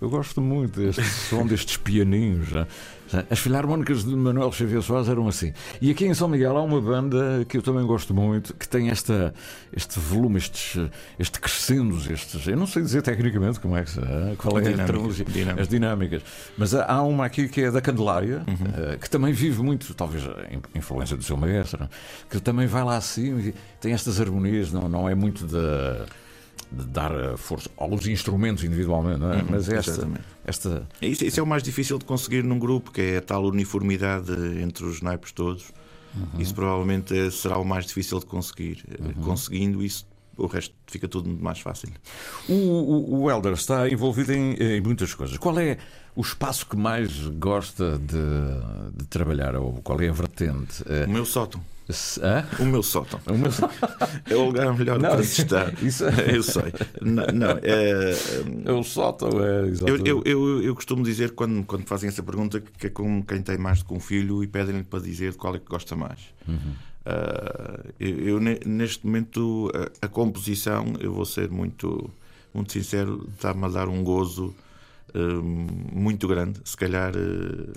Eu, 0.00 0.08
gosto 0.08 0.40
muito 0.40 0.80
deste 0.80 1.04
som 1.28 1.46
destes 1.46 1.76
pianinhos. 1.76 2.48
As 3.28 3.40
filarmónicas 3.40 4.04
de 4.04 4.14
Manuel 4.14 4.52
Xavier 4.52 4.80
Soares 4.82 5.08
eram 5.08 5.26
assim. 5.26 5.52
E 5.80 5.90
aqui 5.90 6.06
em 6.06 6.14
São 6.14 6.28
Miguel 6.28 6.56
há 6.56 6.62
uma 6.62 6.80
banda 6.80 7.44
que 7.48 7.56
eu 7.56 7.62
também 7.62 7.84
gosto 7.84 8.14
muito, 8.14 8.54
que 8.54 8.68
tem 8.68 8.88
esta, 8.88 9.34
este 9.72 9.98
volume, 9.98 10.38
estes, 10.38 10.88
este 11.18 11.40
crescendos, 11.40 12.08
estes. 12.08 12.46
Eu 12.46 12.56
não 12.56 12.66
sei 12.66 12.82
dizer 12.82 13.02
tecnicamente 13.02 13.58
como 13.58 13.76
é 13.76 13.82
que 13.82 13.90
se, 13.90 14.00
qual 14.38 14.58
é 14.58 14.62
a 14.62 15.60
as 15.60 15.68
dinâmicas. 15.68 16.22
Mas 16.56 16.72
há 16.72 17.02
uma 17.02 17.24
aqui 17.24 17.48
que 17.48 17.62
é 17.62 17.70
da 17.70 17.80
Candelária, 17.80 18.44
uhum. 18.46 18.96
que 18.98 19.10
também 19.10 19.32
vive 19.32 19.60
muito, 19.60 19.92
talvez 19.94 20.24
a 20.24 20.78
influência 20.78 21.16
do 21.16 21.22
seu 21.24 21.36
maestro, 21.36 21.88
que 22.28 22.40
também 22.40 22.66
vai 22.66 22.84
lá 22.84 22.96
assim, 22.96 23.52
tem 23.80 23.92
estas 23.92 24.20
harmonias, 24.20 24.72
não, 24.72 24.88
não 24.88 25.08
é 25.08 25.14
muito 25.14 25.46
da 25.46 25.60
de 25.60 26.29
dar 26.72 27.12
a 27.12 27.36
força 27.36 27.68
aos 27.76 28.06
instrumentos 28.06 28.62
individualmente, 28.64 29.22
é? 29.22 29.26
Uhum, 29.42 29.46
Mas 29.50 29.68
esta, 29.68 29.90
exatamente. 29.90 30.24
esta. 30.44 30.88
Isso, 31.02 31.24
isso 31.24 31.40
é 31.40 31.42
o 31.42 31.46
mais 31.46 31.62
difícil 31.62 31.98
de 31.98 32.04
conseguir 32.04 32.44
num 32.44 32.58
grupo, 32.58 32.90
que 32.92 33.00
é 33.00 33.16
a 33.18 33.22
tal 33.22 33.44
uniformidade 33.44 34.32
entre 34.62 34.84
os 34.84 35.00
naipes 35.02 35.32
todos. 35.32 35.64
Isso 36.38 36.54
provavelmente 36.54 37.16
é- 37.16 37.30
será 37.30 37.56
o 37.58 37.64
mais 37.64 37.86
difícil 37.86 38.18
de 38.18 38.26
conseguir. 38.26 38.84
Conseguindo 39.22 39.82
isso, 39.82 40.06
o 40.36 40.46
resto 40.46 40.74
fica 40.86 41.06
tudo 41.06 41.28
muito 41.28 41.42
mais 41.44 41.60
fácil. 41.60 41.88
O, 42.48 42.52
o, 42.52 43.22
o 43.22 43.30
Helder 43.30 43.52
está 43.52 43.88
envolvido 43.88 44.32
em, 44.32 44.54
em 44.54 44.80
muitas 44.80 45.14
coisas. 45.14 45.36
Qual 45.38 45.56
é 45.58 45.78
o 46.16 46.20
espaço 46.20 46.66
que 46.66 46.76
mais 46.76 47.12
gosta 47.38 47.96
de, 47.98 48.96
de 48.96 49.06
trabalhar? 49.06 49.54
Ou 49.54 49.74
qual 49.82 50.00
é 50.00 50.08
a 50.08 50.12
vertente? 50.12 50.82
Eh, 50.86 51.04
O 51.06 51.10
meu 51.10 51.24
sótão. 51.24 51.62
Hã? 52.22 52.44
O 52.58 52.64
meu 52.64 52.82
sótão. 52.82 53.20
O 53.26 53.36
meu- 53.38 53.50
É 54.28 54.36
o 54.36 54.44
lugar 54.46 54.76
melhor 54.76 54.98
Não, 54.98 55.10
para 55.10 55.22
se 55.22 55.42
estar. 55.42 55.72
isso 55.82 56.04
é- 56.06 56.36
Eu 56.36 56.42
sei. 56.42 56.72
Não, 57.02 57.26
não, 57.26 57.50
é, 57.62 58.12
É 58.64 58.72
o 58.72 58.82
sótão, 58.82 59.28
é 59.44 59.60
eu, 59.60 59.66
exatamente. 59.66 60.08
eu, 60.08 60.22
eu, 60.24 60.62
eu 60.62 60.74
costumo 60.74 61.02
dizer, 61.04 61.32
quando, 61.32 61.64
quando 61.64 61.84
fazem 61.86 62.08
essa 62.08 62.22
pergunta, 62.22 62.60
que 62.60 62.86
é 62.86 62.90
como 62.90 63.24
quem 63.24 63.42
tem 63.42 63.58
mais 63.58 63.80
do 63.80 63.86
que 63.86 63.94
um 63.94 64.00
filho 64.00 64.42
e 64.42 64.46
pedem-lhe 64.46 64.82
para 64.84 65.00
dizer 65.00 65.32
de 65.32 65.38
qual 65.38 65.54
é 65.54 65.58
que 65.58 65.66
gosta 65.68 65.94
mais. 65.96 66.18
Ah, 67.04 67.80
eu, 67.98 68.18
eu, 68.20 68.40
ne- 68.40 68.60
neste 68.66 69.06
momento, 69.06 69.70
a, 70.02 70.06
a 70.06 70.08
composição, 70.08 70.84
eu 71.00 71.12
vou 71.12 71.24
ser 71.24 71.50
muito, 71.50 72.10
muito 72.52 72.72
sincero, 72.72 73.26
está-me 73.34 73.64
a 73.64 73.68
dar 73.68 73.88
um 73.88 74.04
gozo 74.04 74.54
hum, 75.14 75.66
muito 75.92 76.28
grande. 76.28 76.60
Se 76.64 76.76
calhar 76.76 77.12
eh, 77.16 77.72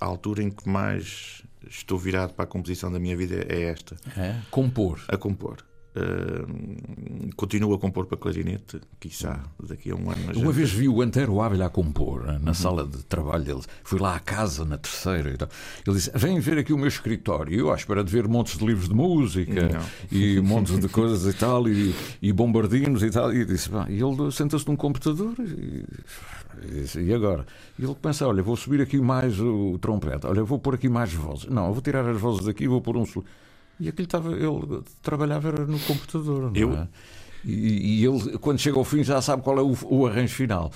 a 0.00 0.06
altura 0.06 0.42
em 0.42 0.50
que 0.50 0.68
mais 0.68 1.42
estou 1.68 1.98
virado 1.98 2.34
para 2.34 2.44
a 2.44 2.48
composição 2.48 2.90
da 2.90 2.98
minha 2.98 3.16
vida 3.16 3.46
é 3.48 3.62
esta 3.62 3.96
É? 4.16 4.36
Compor. 4.50 5.00
a 5.08 5.16
compor. 5.16 5.58
Uh, 5.96 7.30
continuo 7.36 7.72
a 7.72 7.78
compor 7.78 8.06
para 8.06 8.18
clarinete, 8.18 8.80
quiçá 8.98 9.40
daqui 9.62 9.92
a 9.92 9.94
um 9.94 10.10
ano. 10.10 10.32
Uma 10.34 10.46
já- 10.46 10.50
vez 10.50 10.72
vi 10.72 10.88
o 10.88 11.00
Antero 11.00 11.40
Ávila 11.40 11.66
a 11.66 11.70
compor 11.70 12.24
eh, 12.28 12.38
na 12.42 12.52
sala 12.52 12.84
de 12.84 13.04
trabalho 13.04 13.44
dele. 13.44 13.60
Fui 13.84 14.00
lá 14.00 14.16
à 14.16 14.18
casa 14.18 14.64
na 14.64 14.76
terceira 14.76 15.30
e 15.30 15.36
tal. 15.36 15.48
Ele 15.86 15.96
disse: 15.96 16.10
Vem 16.14 16.40
ver 16.40 16.58
aqui 16.58 16.72
o 16.72 16.78
meu 16.78 16.88
escritório. 16.88 17.56
Eu, 17.56 17.70
à 17.72 17.76
espera 17.76 18.02
de 18.02 18.10
ver 18.10 18.26
montes 18.26 18.58
de 18.58 18.66
livros 18.66 18.88
de 18.88 18.94
música 18.94 19.68
Não. 19.68 19.84
e 20.10 20.40
montes 20.40 20.80
de 20.80 20.88
coisas 20.88 21.32
e 21.32 21.38
tal, 21.38 21.68
e, 21.68 21.94
e 22.20 22.32
bombardinos 22.32 23.02
e 23.04 23.10
tal. 23.10 23.32
E 23.32 23.44
disse: 23.44 23.70
E 23.88 24.02
ele 24.02 24.32
senta-se 24.32 24.66
num 24.66 24.74
computador 24.76 25.34
e, 25.38 25.84
e 26.66 26.70
disse, 26.82 27.00
e 27.00 27.14
agora? 27.14 27.46
E 27.78 27.84
ele 27.84 27.94
pensa: 27.94 28.26
Olha, 28.26 28.42
vou 28.42 28.56
subir 28.56 28.80
aqui 28.80 28.98
mais 29.00 29.38
o 29.38 29.78
trompete. 29.80 30.26
Olha, 30.26 30.42
vou 30.42 30.58
pôr 30.58 30.74
aqui 30.74 30.88
mais 30.88 31.12
vozes. 31.12 31.46
Não, 31.48 31.68
eu 31.68 31.72
vou 31.72 31.80
tirar 31.82 32.04
as 32.08 32.20
vozes 32.20 32.44
daqui 32.44 32.64
e 32.64 32.68
vou 32.68 32.80
pôr 32.80 32.96
um. 32.96 33.04
E 33.80 33.88
aquilo 33.88 34.04
estava. 34.06 34.32
Ele 34.32 34.82
trabalhava 35.02 35.48
era 35.48 35.64
no 35.66 35.78
computador. 35.80 36.50
Não 36.50 36.56
Eu- 36.56 36.72
é? 36.74 36.88
E, 37.46 38.00
e 38.00 38.06
ele, 38.06 38.38
quando 38.38 38.58
chega 38.58 38.78
ao 38.78 38.84
fim, 38.84 39.04
já 39.04 39.20
sabe 39.20 39.42
qual 39.42 39.58
é 39.58 39.62
o, 39.62 39.76
o 39.90 40.06
arranjo 40.06 40.34
final. 40.34 40.72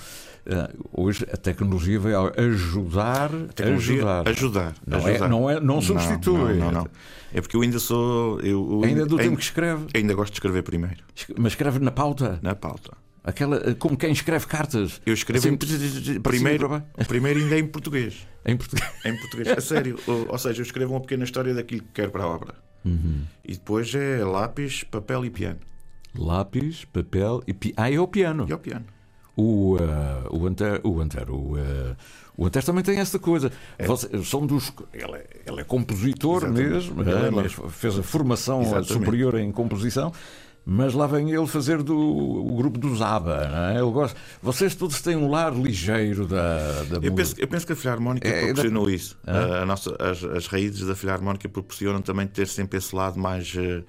Ah, 0.47 0.69
hoje 0.93 1.25
a 1.33 1.35
tecnologia 1.35 1.99
veio 1.99 2.27
a 2.27 2.31
ajudar 2.41 3.33
a 3.33 3.53
Tecnologia, 3.53 3.95
ajudar. 3.95 4.27
ajudar. 4.29 4.75
Não 4.85 4.97
é- 4.99 5.11
ajudar. 5.11 5.27
não 5.29 5.49
é- 5.49 5.59
não 5.59 5.81
substitui. 5.81 6.33
Não, 6.53 6.65
não, 6.65 6.71
não. 6.71 6.87
É 7.33 7.41
porque 7.41 7.55
eu 7.55 7.61
ainda 7.61 7.79
sou. 7.79 8.39
Eu, 8.41 8.67
eu 8.71 8.83
Ainda 8.83 9.01
é 9.01 9.05
do 9.05 9.17
tempo 9.17 9.35
que 9.37 9.43
escreve. 9.43 9.87
ainda 9.95 10.13
gosto 10.13 10.31
de 10.31 10.35
escrever 10.37 10.61
primeiro, 10.61 10.97
Mas 11.39 11.53
escreve 11.53 11.79
na 11.79 11.89
pauta. 11.91 12.39
na 12.43 12.53
pauta. 12.53 12.95
Aquela, 13.23 13.73
como 13.75 13.97
quem 13.97 14.11
escreve 14.11 14.45
cartas. 14.45 15.01
Eu 15.05 15.13
escrevo 15.15 15.47
Assim, 15.47 15.55
em- 15.57 16.15
e 16.15 16.19
Primeiro, 16.19 16.69
baixo. 16.69 16.85
primeiro 17.07 17.39
ainda 17.39 17.55
é 17.55 17.59
em 17.59 17.67
português. 17.67 18.27
Em 18.45 18.55
português. 18.55 18.89
Em 19.05 19.17
português, 19.19 19.47
a 19.49 19.59
sério. 19.61 19.97
Ou, 20.07 20.27
ou 20.29 20.37
seja, 20.37 20.61
eu 20.61 20.65
escrevo 20.65 20.93
uma 20.93 21.01
pequena 21.01 21.23
história 21.23 21.53
daquilo 21.53 21.81
que 21.81 21.89
quero 21.95 22.11
para 22.11 22.23
a 22.23 22.27
obra. 22.27 22.53
Uhum. 22.85 23.23
E 23.43 23.53
depois 23.53 23.93
é 23.93 24.23
lápis, 24.23 24.83
papel 24.83 25.25
e 25.25 25.29
piano. 25.29 25.59
Lápis, 26.17 26.85
papel 26.85 27.43
e 27.47 27.53
pi... 27.53 27.73
Ah, 27.77 27.91
é 27.91 27.99
o 27.99 28.07
piano. 28.07 28.45
E 28.47 28.51
ao 28.51 28.59
piano. 28.59 28.85
O, 29.35 29.77
ah, 29.79 30.27
o 30.31 30.45
Antero, 30.47 30.81
o, 30.83 30.99
Antero 30.99 31.35
o, 31.35 31.55
ah, 31.57 31.95
o 32.35 32.45
Antero 32.45 32.65
também 32.65 32.83
tem 32.83 32.97
esta 32.99 33.19
coisa. 33.19 33.51
Você- 33.85 34.23
são 34.23 34.45
dos, 34.45 34.73
ele, 34.93 35.13
é, 35.13 35.27
ele 35.45 35.61
é 35.61 35.63
compositor 35.63 36.43
Exatamente. 36.43 36.69
mesmo, 36.69 37.01
Ele 37.01 37.11
é, 37.11 37.45
é 37.45 37.69
fez 37.69 37.97
a 37.97 38.03
formação 38.03 38.61
Exatamente. 38.61 38.93
superior 38.93 39.35
em 39.39 39.51
composição. 39.51 40.11
Mas 40.71 40.93
lá 40.93 41.07
vem 41.07 41.31
ele 41.31 41.47
fazer 41.47 41.81
do 41.81 41.97
o 41.97 42.55
grupo 42.55 42.77
dos 42.77 43.01
ABBA. 43.01 43.47
Não 43.49 43.57
é? 43.69 43.73
ele 43.81 43.91
gosta, 43.91 44.15
vocês 44.41 44.75
todos 44.75 45.01
têm 45.01 45.15
um 45.15 45.27
lar 45.29 45.51
ligeiro 45.53 46.27
da, 46.27 46.83
da 46.83 46.97
Eu 46.97 47.11
música. 47.11 47.15
penso, 47.15 47.35
eu 47.39 47.47
penso 47.47 47.65
que 47.65 47.73
a 47.73 47.75
Filarmónica 47.75 48.27
É, 48.27 48.45
proporcionou 48.45 48.89
isso. 48.89 49.17
A 49.25 49.65
nossa, 49.65 49.95
as, 49.99 50.23
as 50.23 50.45
raízes 50.47 50.85
da 50.85 50.95
Filarmónica 50.95 51.49
proporcionam 51.49 52.01
também 52.03 52.27
ter 52.27 52.47
sempre 52.47 52.77
esse 52.77 52.95
lado 52.95 53.17
mais, 53.19 53.51
eh, 53.57 53.81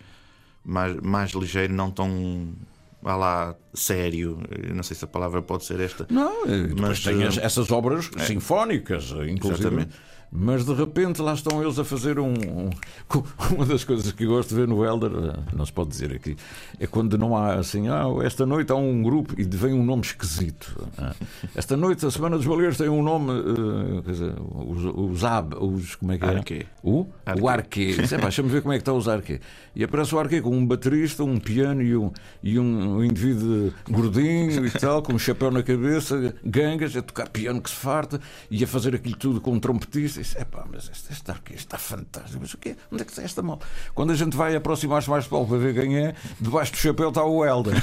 mais, 0.65 0.97
mais 1.03 1.33
ligeiro, 1.33 1.73
não 1.75 1.91
tão 1.91 2.55
vá 3.03 3.17
lá, 3.17 3.55
sério. 3.75 4.39
Não 4.75 4.83
sei 4.83 4.97
se 4.97 5.05
a 5.05 5.09
palavra 5.09 5.43
pode 5.43 5.65
ser 5.65 5.81
esta. 5.81 6.07
Não, 6.11 6.47
Mas, 6.79 7.03
tem 7.03 7.25
as- 7.25 7.37
eh, 7.39 7.45
essas 7.45 7.71
obras 7.71 8.11
sinfónicas, 8.27 9.11
inclusive. 9.29 9.61
Exatamente. 9.69 9.91
Mas 10.33 10.65
de 10.65 10.73
repente 10.73 11.21
lá 11.21 11.35
estão 11.35 11.61
eles 11.63 11.79
a 11.79 11.85
fazer 11.85 12.19
um, 12.21 12.33
um- 12.33 12.71
Uma 13.55 13.67
das 13.67 13.83
coisas 13.83 14.13
que 14.13 14.25
gosto 14.25 14.51
de 14.51 14.55
ver 14.55 14.69
no 14.69 14.85
Elder, 14.85 15.11
eh, 15.11 15.39
não 15.57 15.67
se 15.67 15.73
pode 15.73 15.91
dizer 15.91 16.13
aqui, 16.13 16.37
é 16.79 16.87
quando 16.87 17.19
não 17.19 17.37
há 17.37 17.55
assim, 17.55 17.89
ah, 17.89 18.05
esta 18.23 18.47
noite 18.47 18.71
há 18.71 18.77
um 18.77 19.03
grupo 19.03 19.35
e 19.37 19.43
vem 19.43 19.73
um 19.75 19.85
nome 19.85 20.03
esquisito. 20.03 20.89
ah. 20.97 21.15
Esta 21.55 21.77
noite 21.77 22.07
a 22.07 22.11
Semana 22.13 22.37
dos 22.37 22.47
Baleeiros 22.47 22.77
tem 22.79 22.89
um 22.89 23.03
nome, 23.03 23.33
eh, 23.33 24.03
quer 24.03 24.11
dizer, 24.13 24.35
os, 24.39 24.85
os 25.17 25.25
AB, 25.25 25.57
os. 25.57 25.97
Como 25.97 26.13
é 26.13 26.19
que 26.19 26.25
é? 26.25 26.29
Arquê. 26.29 26.67
O? 26.83 27.07
O 27.41 27.49
Arquê. 27.49 27.97
Diz, 27.97 28.13
"Epá, 28.13 28.23
Deixa-me 28.31 28.49
ver 28.49 28.63
como 28.63 28.73
é 28.73 28.77
que 28.77 28.83
está 28.83 28.93
os 28.93 29.09
Arquê. 29.09 29.41
E 29.75 29.83
aparece 29.83 30.15
o 30.15 30.19
Arquê 30.21 30.41
com 30.41 30.57
um 30.57 30.65
baterista, 30.65 31.25
um 31.25 31.39
piano 31.41 31.83
e 31.83 31.97
um, 31.97 32.13
e 32.43 32.57
um 32.59 33.03
indivíduo 33.05 33.73
gordinho 33.91 34.65
e 34.65 34.71
tal, 34.71 35.03
com 35.03 35.13
um 35.15 35.19
chapéu 35.19 35.51
na 35.51 35.63
cabeça, 35.65 36.33
gangas, 36.45 36.97
a 36.97 37.03
tocar 37.03 37.29
piano 37.29 37.61
que 37.61 37.69
se 37.71 37.77
farta 37.77 38.21
e 38.49 38.63
a 38.63 38.67
fazer 38.67 38.95
aquilo 38.95 39.17
tudo 39.17 39.41
com 39.41 39.53
um 39.55 39.59
trompetista. 39.59 40.20
E 40.21 40.23
diz, 40.23 40.37
epá, 40.37 40.67
mas 40.71 40.91
este, 40.91 41.13
este 41.13 41.31
Arquê 41.31 41.55
está 41.55 41.79
fantástico. 41.79 42.39
Mas 42.43 42.53
o 42.53 42.59
quê? 42.59 42.77
Onde 42.93 43.03
é 43.03 43.05
que 43.07 43.11
está 43.11 43.23
esta 43.23 43.43
mal? 43.43 43.59
Quando 43.95 44.11
a 44.13 44.15
gente 44.15 44.37
vai 44.37 44.55
aproximar-se 44.55 45.09
mais 45.09 45.25
de 45.25 45.31
Paulo 45.31 45.49
para 45.49 45.57
ver 45.57 45.75
quem 45.75 45.97
é, 45.97 46.15
debaixo 46.39 46.73
do 46.73 46.79
chapéu 46.79 47.09
está 47.09 47.25
o 47.25 47.43
Helder. 47.45 47.75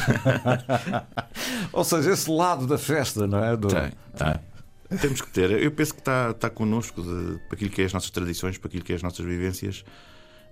Ou 1.74 1.84
seja, 1.84 2.12
esse 2.12 2.30
lado 2.30 2.68
da 2.68 2.78
festa, 2.78 3.26
não 3.26 3.44
é? 3.44 3.58
Do... 3.58 3.68
Tem, 3.68 3.92
Ah. 4.20 4.40
Temos 5.02 5.20
que 5.22 5.30
ter. 5.32 5.52
Eu 5.52 5.72
penso 5.72 5.94
que 5.94 6.00
está, 6.00 6.30
está 6.32 6.50
connosco 6.50 7.02
de, 7.02 7.40
para 7.48 7.56
aquilo 7.56 7.72
que 7.72 7.82
é 7.82 7.86
as 7.86 7.94
nossas 7.94 8.10
tradições, 8.10 8.58
para 8.58 8.68
aquilo 8.70 8.84
que 8.86 8.94
é 8.94 8.96
as 8.96 9.02
nossas 9.04 9.26
vivências. 9.26 9.84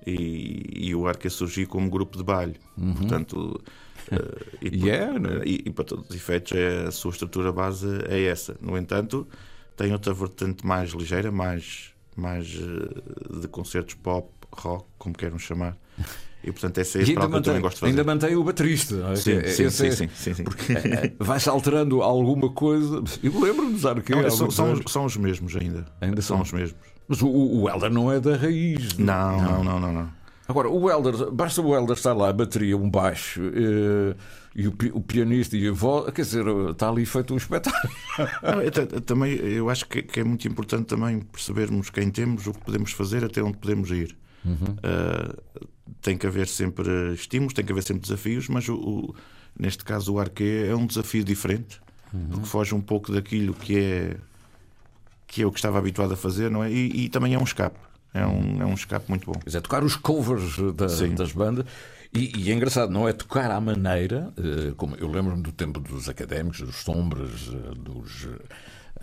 E, 0.05 0.87
e 0.87 0.95
o 0.95 1.07
Arca 1.07 1.29
surgiu 1.29 1.67
como 1.67 1.89
grupo 1.89 2.17
de 2.17 2.23
baile. 2.23 2.59
Portanto, 2.97 3.63
eh, 4.11 4.45
e, 4.61 4.85
E 4.85 4.89
é, 4.89 5.19
né? 5.19 5.41
e, 5.45 5.63
e 5.65 5.69
para 5.69 5.85
todos 5.85 6.09
os 6.09 6.15
efeitos, 6.15 6.51
é, 6.51 6.87
a 6.87 6.91
sua 6.91 7.11
estrutura 7.11 7.51
base 7.51 7.87
é 8.09 8.23
essa. 8.23 8.57
No 8.59 8.77
entanto, 8.77 9.27
tem 9.75 9.91
outra 9.91 10.13
vertente 10.13 10.65
mais 10.65 10.91
ligeira, 10.91 11.31
mais, 11.31 11.91
mais 12.15 12.47
eh, 12.55 13.39
de 13.41 13.47
concertos 13.47 13.95
pop, 13.95 14.29
rock, 14.51 14.85
como 14.97 15.15
queiram 15.15 15.37
chamar. 15.39 15.75
E 16.43 16.51
portanto, 16.51 16.77
essa 16.77 16.99
é 16.99 17.01
a 17.01 17.03
espiral 17.03 17.29
que 17.29 17.35
eu 17.37 17.41
também 17.41 17.61
gosto 17.61 17.75
de 17.75 17.79
fazer. 17.81 17.89
ainda 17.91 18.03
mantém 18.03 18.35
o 18.35 18.43
baterista. 18.43 18.95
não 18.95 19.11
é? 19.11 19.15
Sim, 19.15 19.39
Que 19.41 19.49
sim, 19.49 19.69
sim, 19.69 19.87
é- 19.87 19.91
sim, 19.91 20.09
sim, 20.13 20.33
sim. 20.35 20.43
Vai-se 21.19 21.49
alterando 21.49 22.01
alguma 22.03 22.49
coisa. 22.51 23.03
Eu 23.23 23.39
lembro-me 23.41 23.73
de. 23.73 23.83
Não, 23.83 24.19
há 24.19 24.29
são, 24.29 24.51
são, 24.51 24.87
são 24.87 25.05
os 25.05 25.17
mesmos 25.17 25.55
ainda. 25.55 25.85
Ainda 25.99 26.21
são 26.21 26.41
os 26.41 26.51
mesmos. 26.51 26.75
Mas 27.07 27.21
o, 27.21 27.27
o 27.27 27.69
Helder 27.69 27.91
não 27.91 28.11
é 28.11 28.19
da 28.19 28.35
raiz. 28.35 28.95
Não, 28.97 29.41
não, 29.41 29.63
não, 29.63 29.79
não. 29.79 29.93
não. 29.93 30.09
Agora, 30.47 30.69
o 30.69 30.89
Helder, 30.89 31.31
basta 31.31 31.59
o 31.61 31.73
Helder 31.75 31.95
estar 31.95 32.13
lá, 32.13 32.29
a 32.29 32.33
bateria, 32.33 32.77
um 32.77 32.87
baixo, 32.87 33.41
eh, 33.41 34.15
e 34.55 34.67
o, 34.67 34.73
o 34.93 35.01
pianista 35.01 35.57
e 35.57 35.67
a 35.67 35.71
voz, 35.71 36.11
quer 36.13 36.21
dizer, 36.21 36.45
está 36.71 36.89
ali 36.89 37.05
feito 37.05 37.33
um 37.33 37.37
espetáculo. 37.37 37.93
Eu 38.63 38.71
ta- 38.71 39.01
também 39.01 39.33
eu 39.33 39.69
acho 39.69 39.85
que, 39.87 40.01
que 40.01 40.19
é 40.21 40.23
muito 40.23 40.47
importante 40.47 40.85
também 40.85 41.19
percebermos 41.19 41.89
quem 41.89 42.09
temos, 42.09 42.47
o 42.47 42.53
que 42.53 42.61
podemos 42.61 42.91
fazer, 42.93 43.23
até 43.25 43.43
onde 43.43 43.57
podemos 43.57 43.91
ir. 43.91 44.15
Uh, 44.45 45.67
tem 46.01 46.15
que 46.17 46.25
haver 46.27 46.47
sempre 46.47 47.13
estímulos, 47.13 47.53
tem 47.53 47.65
que 47.65 47.71
haver 47.71 47.83
sempre 47.83 48.01
desafios, 48.03 48.47
mas 48.47 48.67
o, 48.69 48.75
o- 48.75 49.15
neste 49.59 49.83
caso 49.83 50.13
o 50.13 50.19
arquê 50.19 50.67
é 50.69 50.75
um 50.75 50.85
desafio 50.85 51.23
diferente, 51.23 51.81
porque 52.31 52.45
foge 52.45 52.73
um 52.73 52.79
pouco 52.81 53.11
daquilo 53.11 53.53
que 53.53 53.77
é 53.77 54.17
que 55.27 55.41
é 55.41 55.45
o 55.45 55.51
que 55.51 55.57
estava 55.57 55.77
habituado 55.79 56.13
a 56.13 56.15
fazer, 56.17 56.49
não 56.49 56.63
é? 56.63 56.71
E, 56.71 57.05
e 57.05 57.09
também 57.09 57.33
é 57.33 57.39
um 57.39 57.43
escape. 57.43 57.77
É 58.13 58.25
um, 58.25 58.61
é 58.61 58.65
um 58.65 58.73
escape 58.73 59.09
muito 59.09 59.25
bom. 59.25 59.33
Quer 59.39 59.47
dizer, 59.47 59.61
tocar 59.61 59.83
os 59.83 59.97
covers 59.97 60.55
da- 60.75 60.87
das 61.17 61.31
bandas. 61.33 61.65
E, 62.15 62.31
e 62.37 62.49
é 62.49 62.53
engraçado, 62.55 62.89
não 62.91 63.09
é 63.09 63.11
tocar 63.11 63.51
à 63.51 63.59
maneira, 63.59 64.31
eh, 64.37 64.73
como 64.77 64.95
eu 64.95 65.09
lembro-me 65.11 65.43
do 65.43 65.51
tempo 65.51 65.81
dos 65.81 66.07
académicos, 66.07 66.61
dos 66.61 66.77
Sombras, 66.77 67.49
eh, 67.49 67.75
dos, 67.77 68.25
eh, 68.25 68.55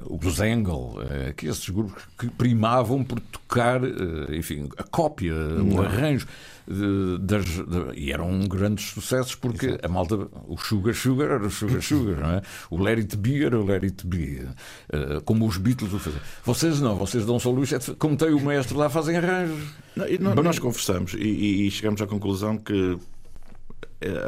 os 0.08 0.40
Engel, 0.40 0.94
eh, 1.10 1.34
que 1.36 1.46
esses 1.46 1.68
grupos 1.68 2.02
que 2.18 2.28
primavam 2.30 3.04
por 3.04 3.20
tocar, 3.20 3.82
eh, 3.84 4.36
enfim, 4.36 4.68
a 4.78 4.82
cópia, 4.82 5.34
o 5.34 5.80
arranjo. 5.82 6.26
de- 6.64 7.18
das, 7.18 7.44
de- 7.44 7.92
e 7.96 8.12
eram 8.12 8.38
grandes 8.46 8.84
sucessos 8.90 9.34
porque 9.34 9.78
a 9.82 9.88
malta, 9.88 10.14
o 10.46 10.56
Sugar 10.56 10.94
Sugar 10.94 11.28
era 11.32 11.44
o 11.46 11.50
Sugar 11.50 11.82
Sugar, 11.82 12.20
não 12.20 12.30
é? 12.36 12.42
O 12.70 12.80
Let 12.80 12.98
It 13.00 13.16
Be 13.16 13.44
era 13.44 13.58
o 13.60 13.64
Let 13.66 13.82
It 13.82 14.06
Be, 14.06 14.46
eh, 14.92 15.20
como 15.24 15.44
os 15.44 15.56
Beatles 15.56 15.92
o 15.92 15.98
faziam. 15.98 16.22
Vocês 16.44 16.80
não, 16.80 16.94
vocês 16.96 17.26
dão 17.26 17.40
só 17.40 17.50
luz, 17.50 17.72
é 17.72 17.78
como 17.98 18.16
tem 18.16 18.32
o 18.32 18.40
maestro 18.40 18.78
lá, 18.78 18.88
fazem 18.88 19.16
arranjos. 19.16 19.60
Não, 19.96 20.06
nó- 20.20 20.34
nós 20.44 20.58
conversamos 20.60 21.14
e, 21.14 21.18
e- 21.18 21.66
e 21.66 21.70
chegamos 21.72 22.00
à 22.00 22.06
conclusão 22.06 22.56
que 22.56 22.96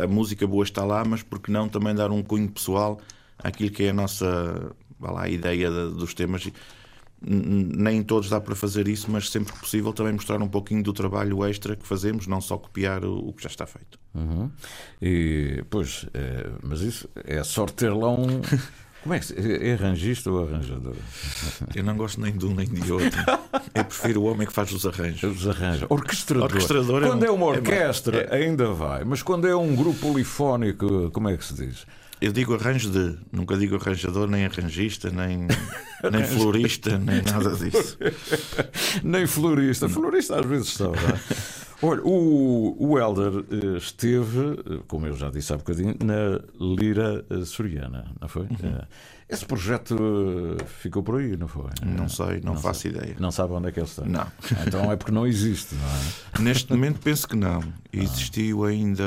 a 0.02 0.06
música 0.08 0.44
boa 0.46 0.64
está 0.64 0.84
lá, 0.84 1.04
mas 1.04 1.22
porque 1.22 1.50
não 1.52 1.68
também 1.68 1.94
dar 1.94 2.10
um 2.10 2.22
cunho 2.22 2.48
pessoal 2.50 3.00
àquilo 3.38 3.70
que 3.70 3.84
é 3.84 3.90
a 3.90 3.94
nossa 3.94 4.72
lá, 5.10 5.22
a 5.22 5.28
ideia 5.28 5.70
de, 5.70 5.94
dos 5.94 6.14
temas. 6.14 6.50
Nem 7.26 8.02
todos 8.02 8.28
dá 8.28 8.38
para 8.38 8.54
fazer 8.54 8.86
isso, 8.86 9.10
mas 9.10 9.30
sempre 9.30 9.52
que 9.54 9.60
possível 9.60 9.94
também 9.94 10.12
mostrar 10.12 10.42
um 10.42 10.48
pouquinho 10.48 10.82
do 10.82 10.92
trabalho 10.92 11.42
extra 11.46 11.74
que 11.74 11.86
fazemos, 11.86 12.26
não 12.26 12.38
só 12.38 12.58
copiar 12.58 13.02
o, 13.02 13.28
o 13.28 13.32
que 13.32 13.42
já 13.42 13.48
está 13.48 13.64
feito. 13.64 13.98
Uhum. 14.14 14.50
E, 15.00 15.64
pois, 15.70 16.06
é, 16.12 16.50
mas 16.62 16.82
isso 16.82 17.08
é 17.14 17.42
sorte 17.42 17.76
ter 17.76 17.92
lá 17.92 18.10
um. 18.10 18.42
Como 19.04 19.12
é 19.12 19.18
que 19.18 19.34
é 19.38 19.74
arranjista 19.74 20.30
ou 20.30 20.44
arranjador? 20.44 20.96
Eu 21.74 21.84
não 21.84 21.94
gosto 21.94 22.18
nem 22.22 22.34
de 22.34 22.46
um 22.46 22.54
nem 22.54 22.66
de 22.66 22.90
outro. 22.90 23.20
Eu 23.74 23.84
prefiro 23.84 24.22
o 24.22 24.24
homem 24.24 24.46
que 24.46 24.52
faz 24.52 24.72
os 24.72 24.86
arranjos. 24.86 25.42
Os 25.42 25.46
arranjos. 25.46 25.86
Orquestrador. 25.90 26.44
Orquestrador 26.44 27.02
quando 27.02 27.22
é, 27.22 27.30
um, 27.30 27.34
é 27.34 27.36
uma 27.36 27.46
orquestra, 27.46 28.22
é, 28.30 28.44
ainda 28.44 28.72
vai. 28.72 29.04
Mas 29.04 29.22
quando 29.22 29.46
é 29.46 29.54
um 29.54 29.76
grupo 29.76 29.98
polifónico, 29.98 31.10
como 31.10 31.28
é 31.28 31.36
que 31.36 31.44
se 31.44 31.52
diz? 31.52 31.86
Eu 32.24 32.32
digo 32.32 32.54
arranjo 32.54 32.88
de. 32.88 33.18
Nunca 33.30 33.54
digo 33.54 33.76
arranjador, 33.76 34.26
nem 34.30 34.46
arranjista, 34.46 35.10
nem, 35.10 35.46
nem 36.10 36.24
florista, 36.24 36.96
nem 36.96 37.20
nada 37.20 37.50
disso. 37.50 37.98
nem 39.04 39.26
florista. 39.26 39.90
Florista 39.90 40.40
às 40.40 40.46
vezes 40.46 40.68
está, 40.68 40.84
não 40.84 40.94
é? 40.94 41.20
Olha, 41.82 42.00
o, 42.02 42.76
o 42.78 42.98
Helder 42.98 43.44
eh, 43.50 43.76
esteve, 43.76 44.52
eh, 44.52 44.80
como 44.88 45.06
eu 45.06 45.14
já 45.14 45.28
disse 45.28 45.52
há 45.52 45.58
bocadinho, 45.58 45.94
na 46.02 46.40
Lira 46.58 47.22
eh, 47.28 47.44
Soriana, 47.44 48.10
não 48.18 48.26
foi? 48.26 48.44
Uhum. 48.44 48.80
Esse 49.28 49.44
projeto 49.46 49.96
ficou 50.66 51.02
por 51.02 51.18
aí, 51.18 51.36
não 51.36 51.48
foi? 51.48 51.70
Não 51.84 52.08
sei, 52.08 52.40
não, 52.42 52.54
não 52.54 52.60
faço 52.60 52.82
sei. 52.82 52.90
ideia. 52.90 53.16
Não 53.18 53.30
sabe 53.30 53.54
onde 53.54 53.68
é 53.68 53.72
que 53.72 53.80
ele 53.80 53.86
está? 53.86 54.04
Não. 54.04 54.26
Então 54.66 54.92
é 54.92 54.96
porque 54.96 55.12
não 55.12 55.26
existe, 55.26 55.74
não 55.74 55.84
é? 55.84 56.42
Neste 56.44 56.70
momento 56.70 57.00
penso 57.00 57.26
que 57.26 57.36
não. 57.36 57.62
Existiu 57.92 58.64
ainda, 58.64 59.04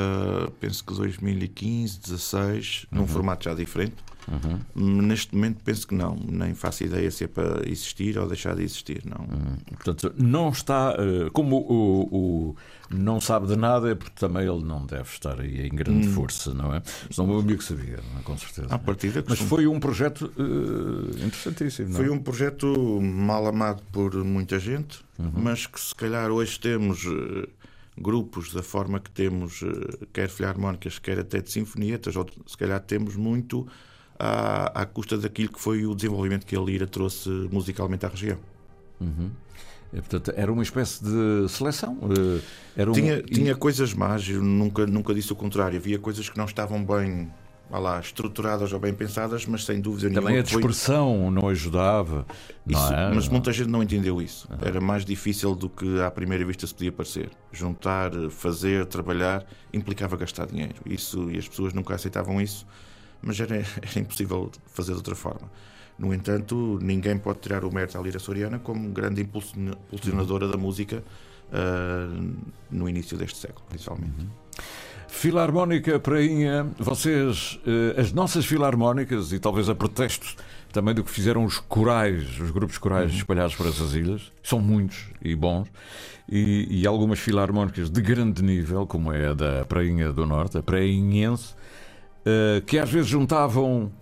penso 0.60 0.84
que 0.84 0.92
2015, 0.94 2.00
16, 2.00 2.86
uhum. 2.90 2.98
num 3.00 3.06
formato 3.06 3.44
já 3.44 3.54
diferente. 3.54 3.94
Uhum. 4.28 5.02
Neste 5.02 5.34
momento 5.34 5.62
penso 5.64 5.86
que 5.86 5.94
não, 5.94 6.16
nem 6.28 6.54
faço 6.54 6.84
ideia 6.84 7.10
se 7.10 7.24
é 7.24 7.28
para 7.28 7.68
existir 7.68 8.18
ou 8.18 8.26
deixar 8.26 8.54
de 8.54 8.62
existir. 8.62 9.02
Não. 9.04 9.24
Uhum. 9.24 9.56
Portanto, 9.74 10.14
não 10.18 10.50
está. 10.50 10.94
Eh, 10.98 11.30
como 11.32 11.56
o, 11.56 12.02
o, 12.14 12.56
não 12.90 13.20
sabe 13.20 13.46
de 13.46 13.56
nada, 13.56 13.90
é 13.90 13.94
porque 13.94 14.14
também 14.18 14.46
ele 14.46 14.64
não 14.64 14.84
deve 14.84 15.08
estar 15.08 15.40
aí 15.40 15.66
em 15.66 15.74
grande 15.74 16.08
uhum. 16.08 16.14
força, 16.14 16.52
não 16.52 16.74
é? 16.74 16.82
Senão 17.10 17.30
o 17.30 17.40
amigo 17.40 17.62
sabia, 17.62 17.96
é? 18.18 18.22
com 18.22 18.36
certeza. 18.36 18.68
À 18.70 18.78
partida, 18.78 19.24
Mas 19.26 19.38
foi 19.40 19.66
um 19.66 19.80
projeto 19.80 20.32
uh, 20.36 21.10
interessantíssimo. 21.24 21.94
Foi 21.94 22.10
um 22.10 22.18
projeto 22.18 23.00
mal 23.00 23.46
amado 23.46 23.82
por 23.90 24.14
muita 24.24 24.58
gente, 24.58 25.00
uhum. 25.18 25.32
mas 25.34 25.66
que 25.66 25.80
se 25.80 25.94
calhar 25.94 26.30
hoje 26.30 26.58
temos. 26.60 27.04
Uh, 27.04 27.48
grupos 28.00 28.52
da 28.52 28.62
forma 28.62 29.00
que 29.00 29.10
temos, 29.10 29.64
quer 30.12 30.28
filharmónicas, 30.28 31.00
quer 31.00 31.18
até 31.18 31.40
de 31.40 31.50
sinfonietas, 31.50 32.14
ou 32.14 32.24
se 32.46 32.56
calhar 32.56 32.78
temos 32.78 33.16
muito 33.16 33.66
à, 34.18 34.82
à 34.82 34.86
custa 34.86 35.16
daquilo 35.16 35.52
que 35.52 35.60
foi 35.60 35.86
o 35.86 35.94
desenvolvimento 35.94 36.44
que 36.44 36.56
a 36.56 36.60
Lira 36.60 36.86
trouxe 36.86 37.28
musicalmente 37.50 38.04
à 38.04 38.08
região. 38.08 38.38
Uhum. 39.00 39.30
É, 39.92 39.96
portanto, 39.96 40.32
era 40.36 40.52
uma 40.52 40.62
espécie 40.62 41.02
de 41.02 41.48
seleção? 41.48 41.98
Eh, 42.02 42.40
era 42.76 42.90
um... 42.90 42.92
tinha, 42.92 43.22
tinha 43.22 43.54
coisas 43.54 43.94
más, 43.94 44.28
eu 44.28 44.42
nunca, 44.42 44.86
nunca 44.86 45.14
disse 45.14 45.32
o 45.32 45.36
contrário. 45.36 45.78
Havia 45.78 45.98
coisas 45.98 46.28
que 46.28 46.36
não 46.36 46.44
estavam 46.44 46.84
bem 46.84 47.30
lá, 47.70 47.98
estruturadas 48.00 48.72
ou 48.72 48.80
bem 48.80 48.92
pensadas, 48.92 49.46
mas 49.46 49.64
sem 49.64 49.80
dúvida 49.80 50.08
Também 50.08 50.34
nenhuma. 50.34 50.42
Também 50.42 50.58
a 50.58 50.68
dispersão 50.68 51.20
foi... 51.22 51.30
não 51.30 51.48
ajudava. 51.48 52.26
Não 52.66 52.78
isso, 52.78 52.92
é? 52.92 53.14
Mas 53.14 53.28
muita 53.28 53.52
gente 53.52 53.68
não 53.68 53.82
entendeu 53.82 54.20
isso. 54.20 54.48
Era 54.60 54.80
mais 54.80 55.04
difícil 55.06 55.54
do 55.54 55.70
que 55.70 56.00
à 56.00 56.10
primeira 56.10 56.44
vista 56.44 56.66
se 56.66 56.74
podia 56.74 56.92
parecer. 56.92 57.30
Juntar, 57.50 58.10
fazer, 58.30 58.84
trabalhar 58.86 59.46
implicava 59.72 60.16
gastar 60.16 60.46
dinheiro. 60.46 60.76
Isso, 60.84 61.30
e 61.30 61.38
as 61.38 61.48
pessoas 61.48 61.72
nunca 61.72 61.94
aceitavam 61.94 62.40
isso 62.40 62.66
mas 63.22 63.40
era, 63.40 63.56
era 63.82 63.98
impossível 63.98 64.50
fazer 64.66 64.92
de 64.92 64.98
outra 64.98 65.14
forma. 65.14 65.50
No 65.98 66.14
entanto, 66.14 66.78
ninguém 66.80 67.18
pode 67.18 67.40
tirar 67.40 67.64
o 67.64 67.72
mérito 67.72 67.98
à 67.98 68.02
Lira 68.02 68.20
Soriana 68.20 68.58
como 68.60 68.88
grande 68.90 69.20
impulsionadora 69.20 70.46
da 70.46 70.56
música 70.56 71.02
uh, 71.48 72.36
no 72.70 72.88
início 72.88 73.16
deste 73.16 73.38
século, 73.38 73.64
principalmente. 73.68 74.20
Uhum. 74.20 74.28
Filarmónica 75.08 75.98
Prainha, 75.98 76.68
vocês, 76.78 77.58
uh, 77.66 78.00
as 78.00 78.12
nossas 78.12 78.46
filarmónicas, 78.46 79.32
e 79.32 79.40
talvez 79.40 79.68
a 79.68 79.74
pretexto 79.74 80.36
também 80.72 80.94
do 80.94 81.02
que 81.02 81.10
fizeram 81.10 81.44
os 81.44 81.58
corais, 81.58 82.38
os 82.38 82.50
grupos 82.50 82.78
corais 82.78 83.10
uhum. 83.10 83.18
espalhados 83.18 83.56
por 83.56 83.66
essas 83.66 83.94
ilhas, 83.94 84.30
são 84.42 84.60
muitos 84.60 85.06
e 85.20 85.34
bons, 85.34 85.66
e, 86.30 86.82
e, 86.82 86.86
algumas 86.86 87.18
filarmónicas 87.18 87.88
de 87.88 88.02
grande 88.02 88.42
nível, 88.42 88.86
como 88.86 89.10
é 89.10 89.28
a 89.28 89.34
da 89.34 89.64
Prainha 89.64 90.12
do 90.12 90.26
Norte, 90.26 90.58
a 90.58 90.62
Prainhense, 90.62 91.54
que 92.66 92.78
às 92.78 92.90
vezes 92.90 93.08
juntavam 93.08 93.92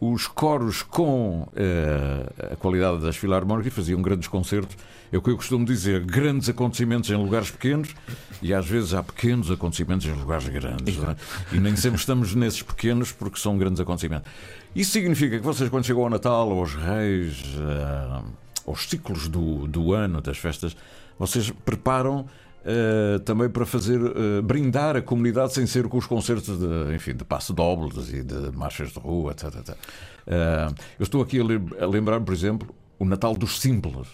os 0.00 0.28
coros 0.28 0.82
com 0.82 1.42
uh, 1.42 2.52
a 2.52 2.56
qualidade 2.56 3.00
das 3.00 3.16
filarmónicas 3.16 3.72
e 3.72 3.74
faziam 3.74 4.00
grandes 4.00 4.28
concertos. 4.28 4.76
É 5.10 5.16
o 5.16 5.22
que 5.22 5.30
eu 5.30 5.36
costumo 5.36 5.64
dizer: 5.64 6.04
grandes 6.04 6.48
acontecimentos 6.48 7.10
em 7.10 7.16
lugares 7.16 7.50
pequenos 7.50 7.94
e 8.40 8.54
às 8.54 8.66
vezes 8.66 8.94
há 8.94 9.02
pequenos 9.02 9.50
acontecimentos 9.50 10.06
em 10.06 10.12
lugares 10.12 10.48
grandes. 10.48 10.98
É? 11.02 11.16
E 11.52 11.58
nem 11.58 11.74
sempre 11.74 11.98
estamos 11.98 12.34
nesses 12.34 12.62
pequenos 12.62 13.10
porque 13.10 13.40
são 13.40 13.58
grandes 13.58 13.80
acontecimentos. 13.80 14.30
Isso 14.74 14.92
significa 14.92 15.38
que 15.38 15.44
vocês, 15.44 15.68
quando 15.68 15.84
chegam 15.84 16.04
ao 16.04 16.10
Natal, 16.10 16.52
aos 16.52 16.74
Reis, 16.74 17.42
uh, 17.56 18.24
aos 18.66 18.88
ciclos 18.88 19.28
do, 19.28 19.66
do 19.66 19.92
ano, 19.92 20.20
das 20.20 20.38
festas, 20.38 20.76
vocês 21.18 21.50
preparam 21.64 22.26
Uh, 22.68 23.18
também 23.20 23.48
para 23.48 23.64
fazer 23.64 23.98
uh, 23.98 24.42
brindar 24.42 24.94
a 24.94 25.00
comunidade 25.00 25.54
sem 25.54 25.66
ser 25.66 25.88
com 25.88 25.96
os 25.96 26.04
concertos 26.04 26.58
de, 26.58 26.94
enfim, 26.94 27.14
de 27.14 27.24
passo 27.24 27.54
dobles 27.54 28.12
e 28.12 28.22
de 28.22 28.54
marchas 28.54 28.90
de 28.90 28.98
rua, 28.98 29.32
etc. 29.32 29.44
etc. 29.54 29.70
Uh, 29.70 30.74
eu 30.98 31.02
estou 31.04 31.22
aqui 31.22 31.38
a, 31.40 31.86
lembrar, 31.86 32.20
por 32.20 32.34
exemplo, 32.34 32.74
o 32.98 33.06
Natal 33.06 33.34
dos 33.34 33.58
Simples. 33.58 34.06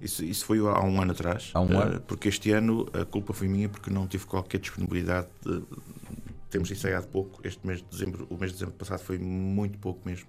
Isso, 0.00 0.24
isso 0.24 0.44
foi 0.44 0.58
há 0.60 0.80
um 0.80 1.00
ano 1.00 1.10
atrás, 1.10 1.50
há 1.54 1.60
um 1.60 1.76
ano? 1.76 2.00
porque 2.02 2.28
este 2.28 2.52
ano 2.52 2.86
a 2.92 3.04
culpa 3.04 3.32
foi 3.32 3.48
minha 3.48 3.68
porque 3.68 3.90
não 3.90 4.06
tive 4.06 4.26
qualquer 4.26 4.60
disponibilidade. 4.60 5.26
De... 5.44 5.62
Temos 6.50 6.70
ensaiado 6.70 7.08
pouco. 7.08 7.40
Este 7.42 7.66
mês 7.66 7.80
de 7.80 7.86
dezembro, 7.86 8.28
o 8.30 8.36
mês 8.36 8.52
de 8.52 8.58
dezembro 8.58 8.74
passado 8.74 9.00
foi 9.00 9.18
muito 9.18 9.76
pouco 9.78 10.00
mesmo, 10.06 10.26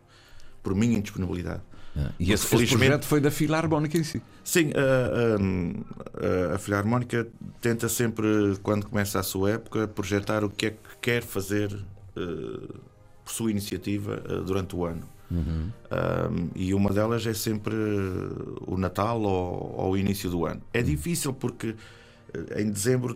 por 0.64 0.74
minha 0.74 0.98
indisponibilidade. 0.98 1.62
É. 1.96 2.10
E 2.20 2.32
esse, 2.32 2.48
felizmente... 2.48 2.80
projeto 2.80 3.06
foi 3.06 3.22
da 3.22 3.30
Filarmónica 3.30 3.98
em 3.98 4.04
si? 4.04 4.22
Sim, 4.44 4.72
a, 4.76 6.52
a, 6.52 6.56
a, 6.56 6.58
Filarmónica 6.58 7.28
tenta 7.62 7.88
sempre, 7.88 8.26
quando 8.64 8.88
começa 8.88 9.20
a 9.20 9.24
sua 9.24 9.52
época, 9.52 9.88
projetar 9.88 10.44
o 10.44 10.50
que 10.50 10.68
é 10.68 10.70
que 10.72 10.78
quer 11.02 11.24
fazer 11.24 11.72
uh, 11.72 12.80
por 13.24 13.32
sua 13.32 13.52
iniciativa 13.52 14.24
uh, 14.28 14.44
durante 14.44 14.76
o 14.76 14.86
ano. 14.86 15.08
Uhum. 15.30 15.72
Um, 15.92 16.50
e 16.56 16.74
uma 16.74 16.92
delas 16.92 17.26
é 17.26 17.34
sempre 17.34 17.76
o 18.68 18.78
Natal 18.78 19.22
ou, 19.22 19.76
ou 19.78 19.92
o 19.92 19.98
início 19.98 20.30
do 20.30 20.46
ano. 20.46 20.62
É 20.74 20.80
uhum. 20.80 20.86
difícil 20.86 21.34
porque 21.34 21.76
em 22.58 22.72
dezembro 22.72 23.16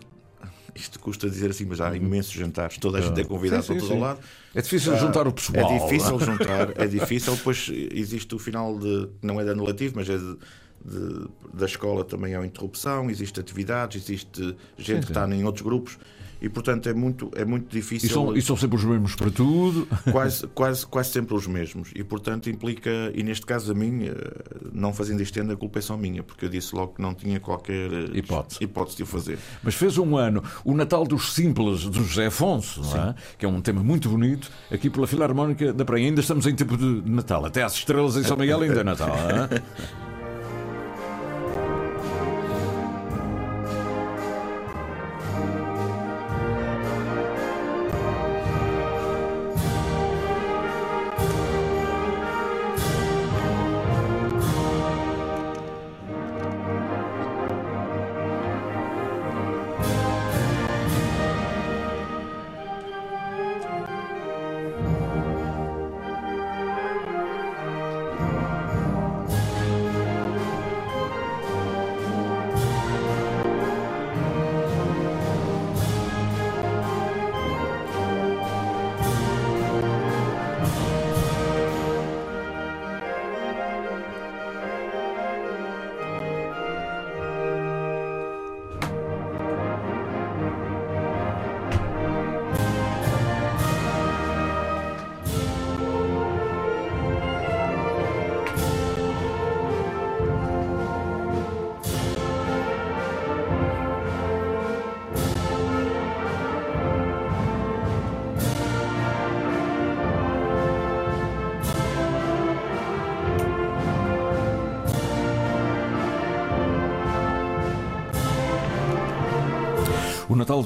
isto 0.77 0.99
custa 0.99 1.29
dizer 1.29 1.49
assim, 1.49 1.65
mas 1.65 1.81
há 1.81 1.89
uhum. 1.89 1.95
imensos 1.95 2.33
jantares, 2.33 2.77
toda 2.77 2.99
a 2.99 3.01
gente 3.01 3.19
é 3.19 3.23
convidada 3.23 3.63
para 3.63 3.75
todo 3.75 3.87
sim. 3.87 3.99
lado. 3.99 4.19
É 4.53 4.61
difícil 4.61 4.93
uh, 4.93 4.97
juntar 4.97 5.27
o 5.27 5.31
pessoal. 5.31 5.71
É 5.71 5.79
difícil 5.79 6.19
juntar, 6.19 6.69
é 6.75 6.85
difícil, 6.87 7.35
depois 7.35 7.69
existe 7.91 8.33
o 8.35 8.39
final 8.39 8.77
de, 8.77 9.09
não 9.21 9.39
é 9.39 9.43
de 9.43 9.49
ano 9.49 9.63
letivo, 9.65 9.95
mas 9.97 10.09
é 10.09 10.17
de, 10.17 10.37
de, 10.85 11.27
da 11.53 11.65
escola 11.65 12.03
também 12.03 12.35
há 12.35 12.45
interrupção, 12.45 13.09
existe 13.09 13.39
atividades, 13.39 14.03
existe 14.03 14.55
gente 14.77 14.99
sim, 14.99 15.01
que 15.01 15.11
está 15.11 15.27
em 15.27 15.43
outros 15.43 15.63
grupos 15.63 15.97
e 16.41 16.49
portanto 16.49 16.87
é 16.87 16.93
muito, 16.93 17.31
é 17.35 17.45
muito 17.45 17.69
difícil. 17.69 18.09
E 18.09 18.13
são, 18.13 18.37
e 18.37 18.41
são 18.41 18.57
sempre 18.57 18.77
os 18.77 18.83
mesmos 18.83 19.15
para 19.15 19.31
tudo? 19.31 19.87
Quase, 20.11 20.47
quase, 20.47 20.85
quase 20.85 21.09
sempre 21.09 21.35
os 21.35 21.47
mesmos. 21.47 21.91
E 21.95 22.03
portanto 22.03 22.49
implica, 22.49 22.89
e 23.13 23.23
neste 23.23 23.45
caso 23.45 23.71
a 23.71 23.75
mim, 23.75 24.05
eh, 24.05 24.13
não 24.73 24.93
fazendo 24.93 25.21
isto 25.21 25.37
a 25.39 25.55
culpa 25.55 25.79
é 25.79 25.81
só 25.81 25.95
minha, 25.95 26.23
porque 26.23 26.45
eu 26.45 26.49
disse 26.49 26.75
logo 26.75 26.93
que 26.93 27.01
não 27.01 27.13
tinha 27.13 27.39
qualquer 27.39 27.91
eh, 27.91 28.09
hipótese, 28.13 28.63
hipótese 28.63 28.97
de 28.97 29.03
o 29.03 29.05
fazer. 29.05 29.37
Mas 29.61 29.75
fez 29.75 29.97
um 29.97 30.17
ano 30.17 30.43
o 30.65 30.73
Natal 30.73 31.03
dos 31.05 31.33
Simples 31.33 31.83
do 31.83 32.03
José 32.03 32.27
Afonso, 32.27 32.81
é? 32.97 33.15
que 33.37 33.45
é 33.45 33.49
um 33.49 33.61
tema 33.61 33.83
muito 33.83 34.09
bonito, 34.09 34.49
aqui 34.71 34.89
pela 34.89 35.05
Filarmónica 35.05 35.73
da 35.73 35.85
Praia. 35.85 36.05
Ainda 36.05 36.21
estamos 36.21 36.47
em 36.47 36.55
tempo 36.55 36.77
de 36.77 37.09
Natal, 37.09 37.45
até 37.45 37.63
às 37.63 37.73
estrelas 37.73 38.15
em 38.17 38.23
São 38.23 38.37
Miguel 38.37 38.61
ainda 38.61 38.81
é 38.81 38.83
Natal. 38.83 39.15
É? 39.15 39.97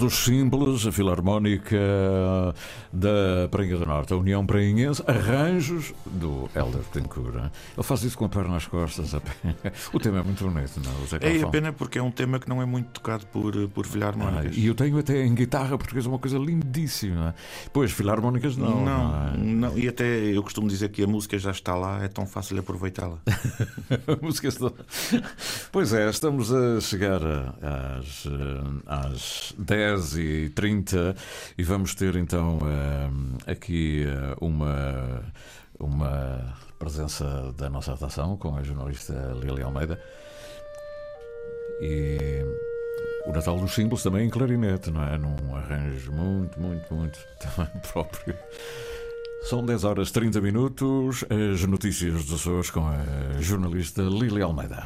Dos 0.01 0.15
Simples, 0.15 0.87
a 0.87 0.91
Filarmónica 0.91 1.77
da 2.91 3.47
Prainha 3.51 3.77
do 3.77 3.85
Norte, 3.85 4.11
a 4.11 4.17
União 4.17 4.43
Prainhense, 4.43 5.03
arranjos 5.05 5.93
do 6.07 6.49
Helder 6.55 6.81
Tencourt. 6.91 7.35
Ele 7.35 7.83
faz 7.83 8.01
isso 8.01 8.17
com 8.17 8.25
a 8.25 8.29
perna 8.29 8.55
nas 8.55 8.65
costas. 8.65 9.13
O 9.93 9.99
tema 9.99 10.21
é 10.21 10.23
muito 10.23 10.43
bonito, 10.43 10.81
não 10.83 10.91
é? 10.91 11.39
É 11.39 11.43
a 11.43 11.47
pena 11.49 11.71
porque 11.71 11.99
é 11.99 12.01
um 12.01 12.09
tema 12.09 12.39
que 12.39 12.49
não 12.49 12.59
é 12.63 12.65
muito 12.65 12.87
tocado 12.87 13.27
por, 13.27 13.53
por 13.69 13.85
filarmónicas. 13.85 14.55
Ah, 14.55 14.59
e 14.59 14.65
eu 14.65 14.73
tenho 14.73 14.97
até 14.97 15.23
em 15.23 15.35
guitarra 15.35 15.77
portuguesa 15.77 16.09
uma 16.09 16.17
coisa 16.17 16.39
lindíssima. 16.39 17.35
Pois, 17.71 17.91
filarmónicas 17.91 18.57
não. 18.57 18.83
Não, 18.83 19.37
não, 19.37 19.69
é? 19.69 19.79
E 19.79 19.87
até 19.87 20.03
eu 20.03 20.41
costumo 20.41 20.67
dizer 20.67 20.89
que 20.89 21.03
a 21.03 21.07
música 21.07 21.37
já 21.37 21.51
está 21.51 21.75
lá, 21.75 22.03
é 22.03 22.07
tão 22.07 22.25
fácil 22.25 22.57
aproveitá-la. 22.57 23.19
a 23.27 24.25
música 24.25 24.47
está... 24.47 24.71
Pois 25.71 25.93
é, 25.93 26.09
estamos 26.09 26.51
a 26.51 26.81
chegar 26.81 27.21
às, 27.61 28.27
às 28.87 29.53
10h30 29.95 31.15
e 31.57 31.63
vamos 31.63 31.93
ter 31.95 32.15
então 32.15 32.59
eh, 32.65 33.51
aqui 33.51 34.05
eh, 34.05 34.35
uma, 34.39 35.23
uma 35.79 36.55
presença 36.79 37.53
da 37.57 37.69
nossa 37.69 37.93
atuação 37.93 38.37
com 38.37 38.55
a 38.55 38.63
jornalista 38.63 39.13
Lili 39.39 39.61
Almeida. 39.61 39.99
E 41.81 42.45
o 43.25 43.31
Natal 43.31 43.59
dos 43.59 43.73
Símbolos 43.73 44.03
também 44.03 44.27
em 44.27 44.29
clarinete, 44.29 44.91
não 44.91 45.03
é? 45.03 45.17
Num 45.17 45.55
arranjo 45.55 46.11
muito, 46.11 46.59
muito, 46.59 46.93
muito 46.93 47.19
também 47.39 47.71
próprio. 47.91 48.35
São 49.43 49.65
10 49.65 49.83
horas 49.83 50.11
30 50.11 50.39
minutos, 50.39 51.25
as 51.29 51.65
notícias 51.65 52.25
dos 52.25 52.33
Açores 52.33 52.69
com 52.69 52.87
a 52.87 53.41
jornalista 53.41 54.03
Lili 54.03 54.41
Almeida. 54.41 54.85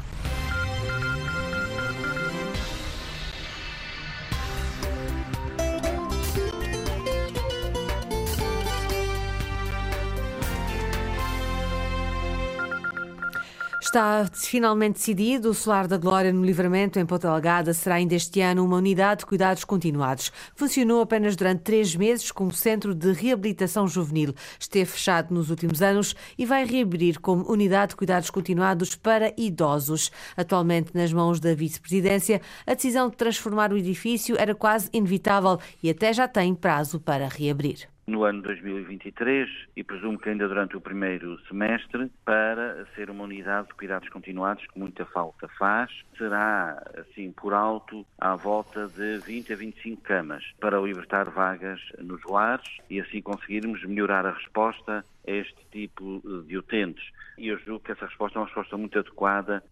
Está 13.96 14.28
finalmente 14.30 14.96
decidido. 14.96 15.48
O 15.48 15.54
Solar 15.54 15.88
da 15.88 15.96
Glória 15.96 16.30
no 16.30 16.44
Livramento, 16.44 16.98
em 16.98 17.06
Ponta 17.06 17.30
Delgada, 17.30 17.72
será 17.72 17.94
ainda 17.94 18.14
este 18.14 18.42
ano 18.42 18.62
uma 18.62 18.76
unidade 18.76 19.20
de 19.20 19.26
cuidados 19.26 19.64
continuados. 19.64 20.30
Funcionou 20.54 21.00
apenas 21.00 21.34
durante 21.34 21.62
três 21.62 21.96
meses 21.96 22.30
como 22.30 22.52
centro 22.52 22.94
de 22.94 23.10
reabilitação 23.12 23.88
juvenil. 23.88 24.34
Esteve 24.60 24.84
fechado 24.84 25.32
nos 25.32 25.48
últimos 25.48 25.80
anos 25.80 26.14
e 26.36 26.44
vai 26.44 26.66
reabrir 26.66 27.18
como 27.20 27.50
unidade 27.50 27.92
de 27.92 27.96
cuidados 27.96 28.28
continuados 28.28 28.94
para 28.94 29.32
idosos. 29.34 30.12
Atualmente 30.36 30.90
nas 30.92 31.10
mãos 31.10 31.40
da 31.40 31.54
vice-presidência, 31.54 32.42
a 32.66 32.74
decisão 32.74 33.08
de 33.08 33.16
transformar 33.16 33.72
o 33.72 33.78
edifício 33.78 34.36
era 34.38 34.54
quase 34.54 34.90
inevitável 34.92 35.58
e 35.82 35.88
até 35.88 36.12
já 36.12 36.28
tem 36.28 36.54
prazo 36.54 37.00
para 37.00 37.26
reabrir 37.28 37.88
no 38.06 38.24
ano 38.24 38.40
2023 38.42 39.48
e 39.76 39.82
presumo 39.82 40.18
que 40.18 40.28
ainda 40.28 40.46
durante 40.46 40.76
o 40.76 40.80
primeiro 40.80 41.38
semestre 41.46 42.10
para 42.24 42.86
ser 42.94 43.10
uma 43.10 43.24
unidade 43.24 43.68
de 43.68 43.74
cuidados 43.74 44.08
continuados 44.08 44.64
que 44.66 44.78
muita 44.78 45.04
falta 45.06 45.48
faz. 45.58 45.90
Será, 46.16 46.82
assim, 46.96 47.32
por 47.32 47.52
alto, 47.52 48.06
à 48.18 48.36
volta 48.36 48.86
de 48.88 49.18
20 49.18 49.52
a 49.52 49.56
25 49.56 50.02
camas 50.02 50.44
para 50.60 50.80
libertar 50.80 51.28
vagas 51.30 51.80
nos 51.98 52.22
lares 52.24 52.78
e 52.88 53.00
assim 53.00 53.20
conseguirmos 53.20 53.84
melhorar 53.84 54.24
a 54.24 54.32
resposta 54.32 55.04
a 55.26 55.30
este 55.30 55.66
tipo 55.72 56.22
de 56.46 56.56
utentes. 56.56 57.04
E 57.36 57.48
eu 57.48 57.58
julgo 57.58 57.84
que 57.84 57.92
essa 57.92 58.06
resposta 58.06 58.38
é 58.38 58.40
uma 58.40 58.46
resposta 58.46 58.76
muito 58.76 58.98
adequada 58.98 59.62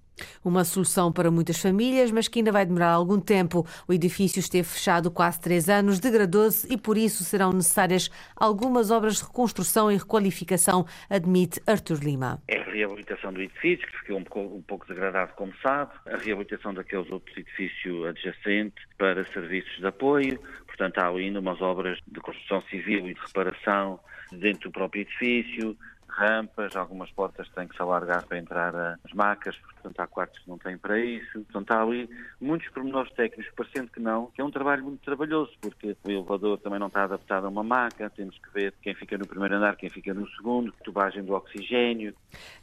uma 0.45 0.65
solução 0.65 1.13
para 1.13 1.31
muitas 1.31 1.61
famílias, 1.61 2.11
mas 2.11 2.29
que 2.29 2.41
ainda 2.41 2.53
vai 2.53 2.65
demorar 2.65 2.91
algum 2.91 3.21
tempo. 3.21 3.67
O 3.89 3.93
edifício 3.93 4.41
esteve 4.41 4.67
fechado 4.67 5.11
quase 5.11 5.41
três 5.41 5.69
anos, 5.69 5.99
degradou-se 5.99 6.73
e 6.73 6.77
por 6.77 6.97
isso 6.97 7.25
serão 7.25 7.53
necessárias 7.53 8.11
algumas 8.37 8.91
obras 8.91 9.17
de 9.17 9.25
reconstrução 9.25 9.91
e 9.91 9.97
requalificação, 9.97 10.87
admite 11.09 11.61
Artur 11.67 11.99
Lima. 12.03 12.43
É 12.49 12.59
a 12.59 12.65
reabilitação 12.65 13.33
do 13.33 13.43
edifício, 13.43 13.87
que 13.87 13.99
ficou 13.99 14.19
um 14.19 14.25
pouco, 14.25 14.57
um 14.57 14.63
pouco 14.63 14.87
degradado, 14.87 15.33
como 15.35 15.53
sabe, 15.63 15.93
a 16.07 16.17
reabilitação 16.17 16.75
daqueles 16.75 17.11
outros 17.11 17.37
edifícios 17.37 18.07
adjacentes 18.07 18.85
para 18.99 19.25
serviços 19.33 19.77
de 19.79 19.87
apoio, 19.87 20.39
portanto 20.67 20.99
há 20.99 21.09
ainda 21.09 21.41
umas 21.41 21.61
obras 21.61 21.99
de 22.07 22.21
construção 22.21 22.63
civil 22.63 23.09
e 23.09 23.15
de 23.15 23.21
reparação 23.21 24.01
dentro 24.33 24.69
do 24.69 24.73
próprio 24.73 25.03
edifício, 25.03 25.77
rampas, 26.17 26.77
algumas 26.77 27.11
portas 27.11 27.49
têm 27.51 27.67
que 27.67 27.77
se 27.77 27.83
alargar 27.83 28.25
para 28.27 28.39
entrar 28.39 28.99
as 29.05 29.13
macas, 29.13 29.57
portanto 29.57 30.01
há 30.01 30.07
quartos 30.07 30.39
que 30.39 30.49
não 30.49 30.59
têm 30.59 30.79
para 30.79 30.99
isso. 30.99 31.33
Portanto 31.33 31.71
há 31.73 31.83
ali 31.83 32.09
muitos 32.41 32.69
pormenores 32.71 33.13
técnicos, 33.13 33.53
parecendo 33.55 33.91
que 33.91 34.01
não, 34.01 34.27
que 34.27 34.41
é 34.41 34.45
um 34.45 34.51
trabalho 34.51 34.85
muito 34.85 35.03
trabalhoso, 35.05 35.53
porque 35.61 35.97
o 36.05 36.11
elevador 36.11 36.59
também 36.59 36.79
não 36.79 36.87
está 36.87 37.05
adaptado 37.05 37.47
a 37.47 37.49
uma 37.49 37.63
maca, 37.63 38.09
temos 38.11 38.39
que 38.39 38.51
ver 38.53 38.75
quem 38.83 38.95
fica 38.95 39.19
no 39.19 39.27
primeiro 39.27 39.57
andar, 39.57 39.77
quem 39.77 39.91
fica 39.91 40.15
no 40.15 40.29
segundo, 40.31 40.73
tubagem 40.85 41.25
do 41.25 41.35
oxigênio. 41.35 42.15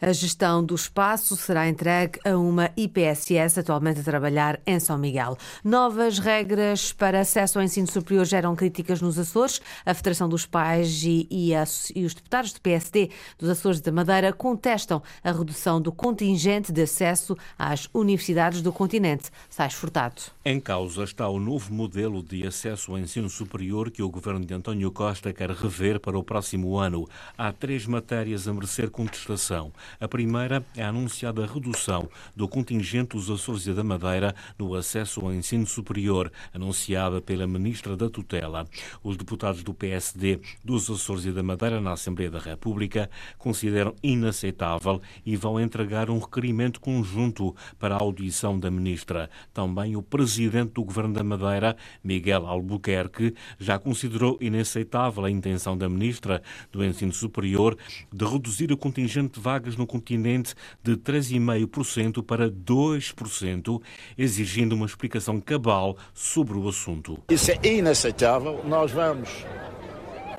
A 0.01 0.11
gestão 0.11 0.63
do 0.63 0.75
espaço 0.75 1.35
será 1.35 1.67
entregue 1.67 2.19
a 2.25 2.37
uma 2.37 2.71
IPSS 2.77 3.59
atualmente 3.59 3.99
a 3.99 4.03
trabalhar 4.03 4.59
em 4.65 4.79
São 4.79 4.97
Miguel. 4.97 5.37
Novas 5.63 6.19
regras 6.19 6.93
para 6.93 7.19
acesso 7.19 7.59
ao 7.59 7.63
ensino 7.63 7.87
superior 7.87 8.25
geram 8.25 8.55
críticas 8.55 9.01
nos 9.01 9.19
Açores. 9.19 9.61
A 9.85 9.93
Federação 9.93 10.29
dos 10.29 10.45
Pais 10.45 11.03
e, 11.03 11.27
e, 11.29 11.55
a, 11.55 11.63
e 11.95 12.05
os 12.05 12.13
deputados 12.13 12.53
do 12.53 12.61
PSD 12.61 13.09
dos 13.41 13.49
Açores 13.49 13.81
da 13.81 13.91
Madeira 13.91 14.31
contestam 14.31 15.01
a 15.23 15.31
redução 15.31 15.81
do 15.81 15.91
contingente 15.91 16.71
de 16.71 16.83
acesso 16.83 17.35
às 17.57 17.89
universidades 17.91 18.61
do 18.61 18.71
continente. 18.71 19.31
Sais 19.49 19.73
Furtado. 19.73 20.21
Em 20.45 20.59
causa 20.59 21.03
está 21.03 21.27
o 21.27 21.39
novo 21.39 21.73
modelo 21.73 22.21
de 22.21 22.45
acesso 22.45 22.91
ao 22.91 22.99
ensino 22.99 23.29
superior 23.29 23.89
que 23.89 24.03
o 24.03 24.09
governo 24.09 24.45
de 24.45 24.53
António 24.53 24.91
Costa 24.91 25.33
quer 25.33 25.49
rever 25.49 25.99
para 25.99 26.17
o 26.17 26.23
próximo 26.23 26.77
ano. 26.77 27.07
Há 27.35 27.51
três 27.51 27.87
matérias 27.87 28.47
a 28.47 28.53
merecer 28.53 28.91
contestação. 28.91 29.71
A 29.99 30.07
primeira 30.07 30.63
é 30.75 30.83
a 30.83 30.89
anunciada 30.89 31.45
redução 31.45 32.07
do 32.35 32.47
contingente 32.47 33.15
dos 33.15 33.29
Açores 33.29 33.65
da 33.65 33.83
Madeira 33.83 34.35
no 34.57 34.75
acesso 34.75 35.21
ao 35.21 35.33
ensino 35.33 35.65
superior, 35.65 36.31
anunciada 36.53 37.19
pela 37.19 37.47
ministra 37.47 37.97
da 37.97 38.09
Tutela. 38.09 38.67
Os 39.03 39.17
deputados 39.17 39.63
do 39.63 39.73
PSD 39.73 40.39
dos 40.63 40.89
Açores 40.89 41.25
e 41.25 41.31
da 41.31 41.41
Madeira 41.41 41.81
na 41.81 41.93
Assembleia 41.93 42.29
da 42.29 42.39
República 42.39 43.09
consideram 43.37 43.93
inaceitável 44.01 45.01
e 45.25 45.35
vão 45.35 45.59
entregar 45.59 46.09
um 46.09 46.19
requerimento 46.19 46.79
conjunto 46.79 47.55
para 47.79 47.95
a 47.95 48.01
audição 48.01 48.59
da 48.59 48.69
ministra. 48.71 49.29
Também 49.53 49.95
o 49.95 50.01
presidente 50.01 50.73
do 50.73 50.83
Governo 50.83 51.13
da 51.13 51.23
Madeira, 51.23 51.75
Miguel 52.03 52.45
Albuquerque, 52.45 53.33
já 53.59 53.77
considerou 53.79 54.37
inaceitável 54.41 55.25
a 55.25 55.31
intenção 55.31 55.77
da 55.77 55.87
ministra 55.87 56.41
do 56.71 56.83
Ensino 56.83 57.13
Superior 57.13 57.77
de 58.11 58.25
reduzir 58.25 58.71
o 58.71 58.77
contingente 58.77 59.35
de 59.35 59.39
vagas 59.39 59.75
no 59.75 59.87
continente 59.87 60.53
de 60.83 60.95
3,5% 60.95 62.23
para 62.23 62.49
2%, 62.49 63.81
exigindo 64.17 64.73
uma 64.73 64.85
explicação 64.85 65.39
cabal 65.39 65.97
sobre 66.13 66.57
o 66.57 66.67
assunto. 66.67 67.17
Isso 67.29 67.51
é 67.51 67.59
inaceitável. 67.63 68.63
Nós 68.65 68.91
vamos 68.91 69.29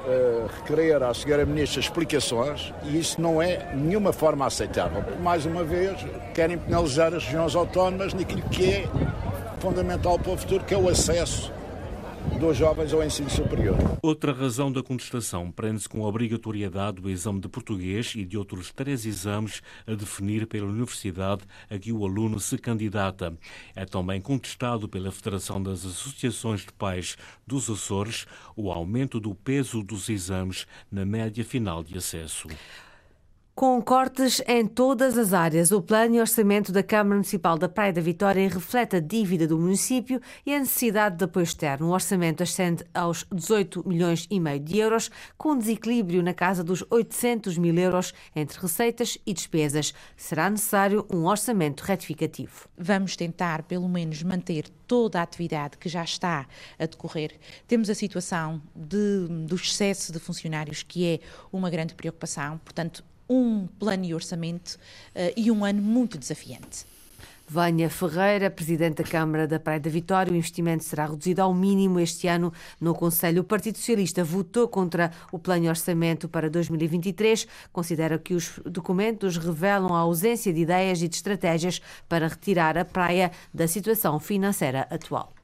uh, 0.07 0.47
requerer 0.57 1.03
à 1.03 1.13
senhora 1.15 1.45
Ministra 1.45 1.81
explicações 1.81 2.73
e 2.85 2.99
isso 2.99 3.21
não 3.21 3.41
é 3.41 3.73
nenhuma 3.75 4.13
forma 4.13 4.47
aceitável. 4.47 5.03
Mais 5.21 5.47
uma 5.47 5.65
vez, 5.65 5.99
querem 6.35 6.59
penalizar 6.59 7.15
as 7.15 7.25
regiões 7.25 7.55
autónomas 7.55 8.15
naquilo 8.15 8.43
que 8.43 8.71
é 8.71 8.89
fundamental 9.59 10.19
para 10.19 10.33
o 10.33 10.37
futuro, 10.37 10.65
que 10.65 10.75
é 10.75 10.79
o 10.79 10.89
acesso 10.89 11.53
dos 12.39 12.57
jovens 12.57 12.93
ao 12.93 13.03
ensino 13.03 13.31
superior. 13.31 13.77
Outra 14.03 14.33
razão 14.33 14.71
da 14.71 14.83
contestação 14.83 15.51
prende-se 15.51 15.89
com 15.89 16.05
a 16.05 16.09
obrigatoriedade 16.09 17.01
do 17.01 17.11
exame 17.11 17.41
de 17.41 17.49
português 17.49 18.15
e 18.17 18.25
de 18.25 18.37
outros 18.37 18.73
três 18.73 19.07
exames 19.07 19.63
a 19.87 19.95
definir 19.95 20.47
pela 20.47 20.67
universidade 20.67 21.43
a 21.71 21.79
que 21.79 21.93
o 21.93 22.05
aluno 22.05 22.41
se 22.41 22.59
candidata. 22.59 23.37
É 23.75 23.85
também 23.85 24.21
contestado 24.21 24.89
pela 24.89 25.13
Federação 25.13 25.63
das 25.63 25.85
Associações 25.85 26.61
de 26.61 26.73
Pais 26.73 27.17
dos 27.47 27.71
Açores 27.71 28.27
o 28.57 28.71
aumento 28.71 29.21
do 29.21 29.35
peso 29.35 29.83
dos 29.83 30.09
exames 30.09 30.67
na 30.91 31.05
média 31.05 31.45
final 31.45 31.83
de 31.83 31.97
acesso. 31.97 32.49
Com 33.55 33.83
cortes 33.83 34.41
em 34.49 34.67
todas 34.67 35.19
as 35.19 35.35
áreas, 35.35 35.73
o 35.73 35.83
plano 35.83 36.15
e 36.15 36.21
orçamento 36.21 36.73
da 36.73 36.83
Câmara 36.83 37.17
Municipal 37.17 37.59
da 37.59 37.69
Praia 37.69 37.93
da 37.93 38.01
Vitória 38.01 38.49
reflete 38.49 38.97
a 38.97 38.99
dívida 39.01 39.47
do 39.47 39.59
município 39.59 40.23
e 40.47 40.55
a 40.55 40.59
necessidade 40.59 41.19
de 41.19 41.25
apoio 41.25 41.45
externo. 41.45 41.89
O 41.89 41.91
orçamento 41.91 42.43
ascende 42.43 42.83
aos 42.95 43.27
18 43.31 43.87
milhões 43.87 44.27
e 44.31 44.41
meio 44.41 44.59
de 44.59 44.79
euros, 44.79 45.11
com 45.37 45.51
um 45.51 45.59
desequilíbrio 45.59 46.23
na 46.23 46.33
casa 46.33 46.65
dos 46.65 46.83
800 46.89 47.59
mil 47.59 47.77
euros 47.77 48.15
entre 48.35 48.59
receitas 48.59 49.19
e 49.27 49.35
despesas. 49.35 49.93
Será 50.17 50.49
necessário 50.49 51.07
um 51.13 51.27
orçamento 51.27 51.83
retificativo. 51.83 52.67
Vamos 52.77 53.17
tentar, 53.17 53.65
pelo 53.65 53.87
menos, 53.87 54.23
manter 54.23 54.67
toda 54.87 55.21
a 55.21 55.23
atividade 55.23 55.77
que 55.77 55.91
já 55.91 56.03
está 56.03 56.47
a 56.79 56.87
decorrer. 56.87 57.39
Temos 57.69 57.91
a 57.91 57.95
situação 57.95 58.63
de, 58.75 59.27
do 59.47 59.57
excesso 59.57 60.11
de 60.11 60.19
funcionários, 60.19 60.83
que 60.83 61.07
é 61.07 61.21
uma 61.53 61.69
grande 61.69 61.95
preocupação, 61.95 62.59
portanto, 62.65 63.05
um 63.29 63.67
plano 63.79 64.05
e 64.05 64.15
orçamento 64.15 64.79
uh, 65.15 65.33
e 65.37 65.51
um 65.51 65.65
ano 65.65 65.83
muito 65.83 66.19
desafiante. 66.19 66.93
Vânia 67.53 67.91
Ferreira, 67.91 68.51
Presidente 68.51 69.03
da 69.03 69.05
Câmara 69.05 69.47
da 69.47 69.61
Praia 69.61 69.79
da 69.79 69.91
Vitória. 69.91 70.33
O 70.33 70.37
investimento 70.37 70.85
será 70.85 71.05
reduzido 71.05 71.43
ao 71.43 71.53
mínimo 71.53 72.01
este 72.01 72.27
ano 72.27 72.51
no 72.81 72.95
Conselho. 72.95 73.43
O 73.43 73.45
Partido 73.45 73.77
Socialista 73.77 74.25
votou 74.25 74.67
contra 74.69 75.13
o 75.31 75.39
plano 75.39 75.63
de 75.63 75.69
orçamento 75.69 76.31
para 76.31 76.49
2023. 76.49 77.47
Considera 77.71 78.19
que 78.19 78.33
os 78.33 78.59
documentos 78.65 79.37
revelam 79.37 79.95
a 79.95 79.99
ausência 79.99 80.51
de 80.51 80.61
ideias 80.61 81.03
e 81.03 81.09
de 81.09 81.17
estratégias 81.17 81.79
para 82.09 82.27
retirar 82.27 82.79
a 82.79 82.87
praia 82.87 83.31
da 83.53 83.69
situação 83.69 84.19
financeira 84.19 84.87
atual. 84.91 85.42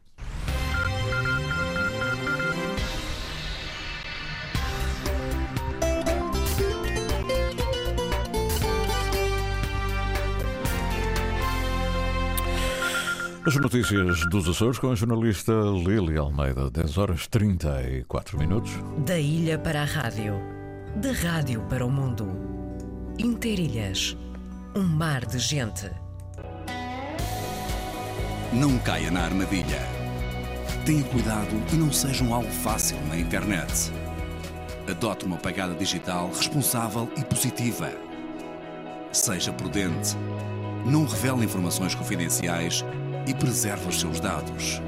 As 13.49 13.57
notícias 13.57 14.29
dos 14.29 14.47
Açores 14.47 14.79
com 14.79 14.93
a 14.93 14.95
jornalista 14.95 15.53
Lili 15.53 16.19
Almeida, 16.19 16.71
10 16.71 16.99
horas 16.99 17.27
34 17.29 18.39
minutos. 18.39 18.71
Da 19.07 19.19
ilha 19.19 19.59
para 19.59 19.81
a 19.81 19.85
rádio, 19.87 20.35
da 20.97 21.13
rádio 21.13 21.63
para 21.63 21.87
o 21.87 21.91
mundo. 21.91 22.29
Interilhas, 23.19 24.15
um 24.77 24.83
mar 24.83 25.25
de 25.25 25.39
gente. 25.39 25.91
Não 28.53 28.79
caia 28.81 29.11
na 29.11 29.23
armadilha. 29.23 29.81
Tenha 30.85 31.05
cuidado 31.05 31.63
e 31.73 31.77
não 31.77 31.91
seja 31.91 32.23
um 32.23 32.35
alvo 32.35 32.51
fácil 32.51 32.99
na 33.07 33.17
internet. 33.17 33.91
Adote 34.87 35.25
uma 35.25 35.39
pagada 35.39 35.73
digital 35.73 36.29
responsável 36.29 37.11
e 37.17 37.25
positiva. 37.25 37.91
Seja 39.11 39.55
prudente. 39.55 40.19
Não 40.85 41.07
revele 41.07 41.47
informações 41.47 41.95
confidenciais 41.95 42.85
e 43.29 43.35
preserve 43.35 43.89
os 43.89 44.01
seus 44.01 44.19
dados. 44.19 44.81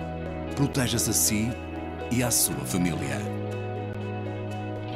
Proteja-se 0.56 1.10
a 1.10 1.12
si 1.12 1.50
e 2.10 2.22
à 2.22 2.30
sua 2.30 2.64
família. 2.64 3.18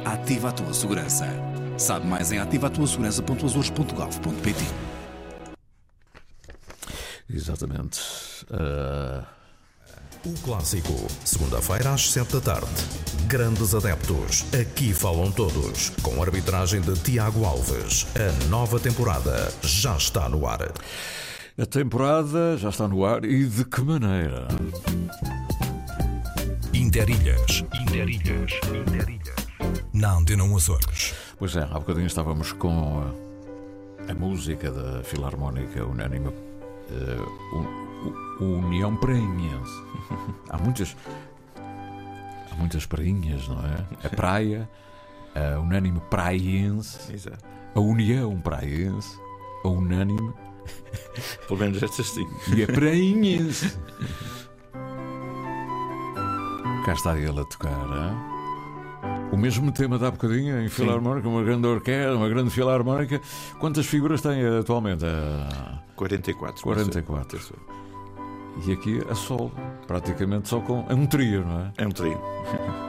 Ativa 0.03 0.49
a 0.49 0.51
tua 0.51 0.73
segurança. 0.73 1.27
Sabe 1.77 2.07
mais 2.07 2.31
em 2.31 2.39
ativatuasegurança.azores.gov.pt 2.39 4.65
Exatamente. 7.29 8.01
Uh... 8.49 9.23
O 10.25 10.33
clássico, 10.39 11.07
segunda-feira 11.23 11.93
às 11.93 12.11
sete 12.11 12.33
da 12.33 12.41
tarde. 12.41 12.67
Grandes 13.27 13.75
adeptos, 13.75 14.43
aqui 14.59 14.91
falam 14.91 15.31
todos, 15.31 15.91
com 16.01 16.19
a 16.19 16.25
arbitragem 16.25 16.81
de 16.81 16.95
Tiago 16.95 17.45
Alves. 17.45 18.07
A 18.15 18.31
nova 18.47 18.79
temporada 18.79 19.53
já 19.61 19.95
está 19.95 20.27
no 20.27 20.47
ar. 20.47 20.71
A 21.57 21.65
temporada 21.65 22.57
já 22.57 22.67
está 22.67 22.85
no 22.85 23.05
ar 23.05 23.23
e 23.23 23.45
de 23.45 23.63
que 23.63 23.81
maneira? 23.81 24.45
Interilhas. 26.73 27.63
Interilhas. 27.81 28.51
Interilhas. 28.65 29.35
Na 29.93 30.17
Antena 30.17 30.43
Açores. 30.53 31.15
Pois 31.39 31.55
é, 31.55 31.63
há 31.63 31.79
bocadinho 31.79 32.07
estávamos 32.07 32.51
com 32.51 32.99
a, 32.99 33.05
a 34.11 34.13
música 34.13 34.69
da 34.69 35.01
Filarmónica 35.01 35.85
Unânime. 35.85 36.27
Uh, 36.27 38.43
União 38.43 38.93
Prainhense. 38.97 39.81
há 40.51 40.57
muitas. 40.57 40.93
Há 42.51 42.55
muitas 42.57 42.85
prainhas, 42.85 43.47
não 43.47 43.65
é? 43.65 43.77
A 44.05 44.09
praia, 44.09 44.69
a 45.33 45.57
Unânime 45.61 46.01
Praiense, 46.09 47.13
Exato. 47.13 47.45
a 47.73 47.79
União 47.79 48.37
Praiense, 48.41 49.17
a 49.63 49.69
Unânime 49.69 50.33
Pelo 51.47 51.59
menos 51.59 51.81
estas 51.81 52.07
sim. 52.07 52.27
e 52.55 52.63
a 52.63 52.67
Prainhense. 52.67 53.77
Cá 56.85 56.93
está 56.93 57.17
ele 57.17 57.39
a 57.39 57.45
tocar? 57.45 58.35
O 59.31 59.37
mesmo 59.37 59.71
tema 59.71 59.97
de 59.97 60.05
há 60.05 60.11
bocadinho 60.11 60.61
em 60.61 60.69
Filarmónica, 60.69 61.27
uma 61.27 61.43
grande 61.43 61.67
orquestra, 61.67 62.15
uma 62.15 62.29
grande 62.29 62.51
Filarmónica. 62.51 63.19
Quantas 63.59 63.85
figuras 63.85 64.21
tem 64.21 64.45
atualmente? 64.59 65.03
Ah, 65.05 65.81
44. 65.95 66.61
44. 66.61 67.39
E 68.65 68.71
aqui 68.71 69.01
a 69.09 69.15
sol, 69.15 69.51
praticamente 69.87 70.47
só 70.47 70.59
com. 70.61 70.85
É 70.87 70.93
um 70.93 71.05
trio, 71.05 71.43
não 71.45 71.59
é? 71.59 71.73
É 71.77 71.87
um 71.87 71.91
trio. 71.91 72.19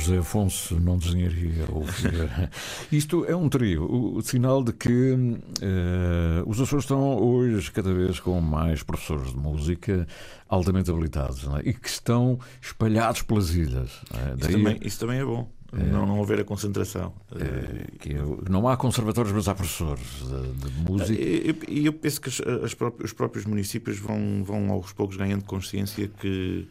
José 0.00 0.18
Afonso 0.18 0.80
não 0.80 0.96
desenharia 0.98 1.64
ouvir. 1.70 2.50
Isto 2.90 3.24
é 3.26 3.36
um 3.36 3.48
trio, 3.48 3.84
o, 3.84 4.20
sinal 4.22 4.62
de 4.62 4.72
que 4.72 5.14
eh, 5.60 6.42
os 6.46 6.60
Açores 6.60 6.84
estão 6.84 7.16
hoje 7.18 7.70
cada 7.70 7.92
vez 7.92 8.18
com 8.20 8.40
mais 8.40 8.82
professores 8.82 9.30
de 9.32 9.36
música 9.36 10.06
altamente 10.48 10.90
habilitados 10.90 11.44
é? 11.64 11.68
e 11.68 11.72
que 11.74 11.88
estão 11.88 12.38
espalhados 12.60 13.22
pelas 13.22 13.50
ilhas. 13.54 13.90
é? 14.14 14.28
Isso, 14.30 14.36
Daí- 14.38 14.52
também, 14.52 14.78
isso 14.82 14.98
também 15.00 15.18
é 15.20 15.24
bom. 15.24 15.48
Não, 15.72 16.04
não 16.04 16.20
haver 16.20 16.40
a 16.40 16.44
concentração. 16.44 17.12
eh, 17.36 17.86
que 18.00 18.12
eu- 18.14 18.42
não 18.50 18.68
há 18.68 18.76
conservatórios, 18.76 19.32
mas 19.32 19.46
há 19.46 19.54
professores 19.54 20.02
de, 20.18 20.68
de 20.68 20.80
música. 20.90 21.12
E 21.22 21.54
eu, 21.78 21.84
eu 21.84 21.92
penso 21.92 22.20
que 22.20 22.28
as- 22.28 22.40
as 22.64 22.74
próprias- 22.74 23.10
os 23.10 23.16
próprios 23.16 23.46
municípios 23.46 23.96
vão, 23.98 24.42
vão 24.42 24.68
aos 24.72 24.92
poucos 24.92 25.16
ganhando 25.16 25.44
consciência 25.44 26.08
que, 26.08 26.66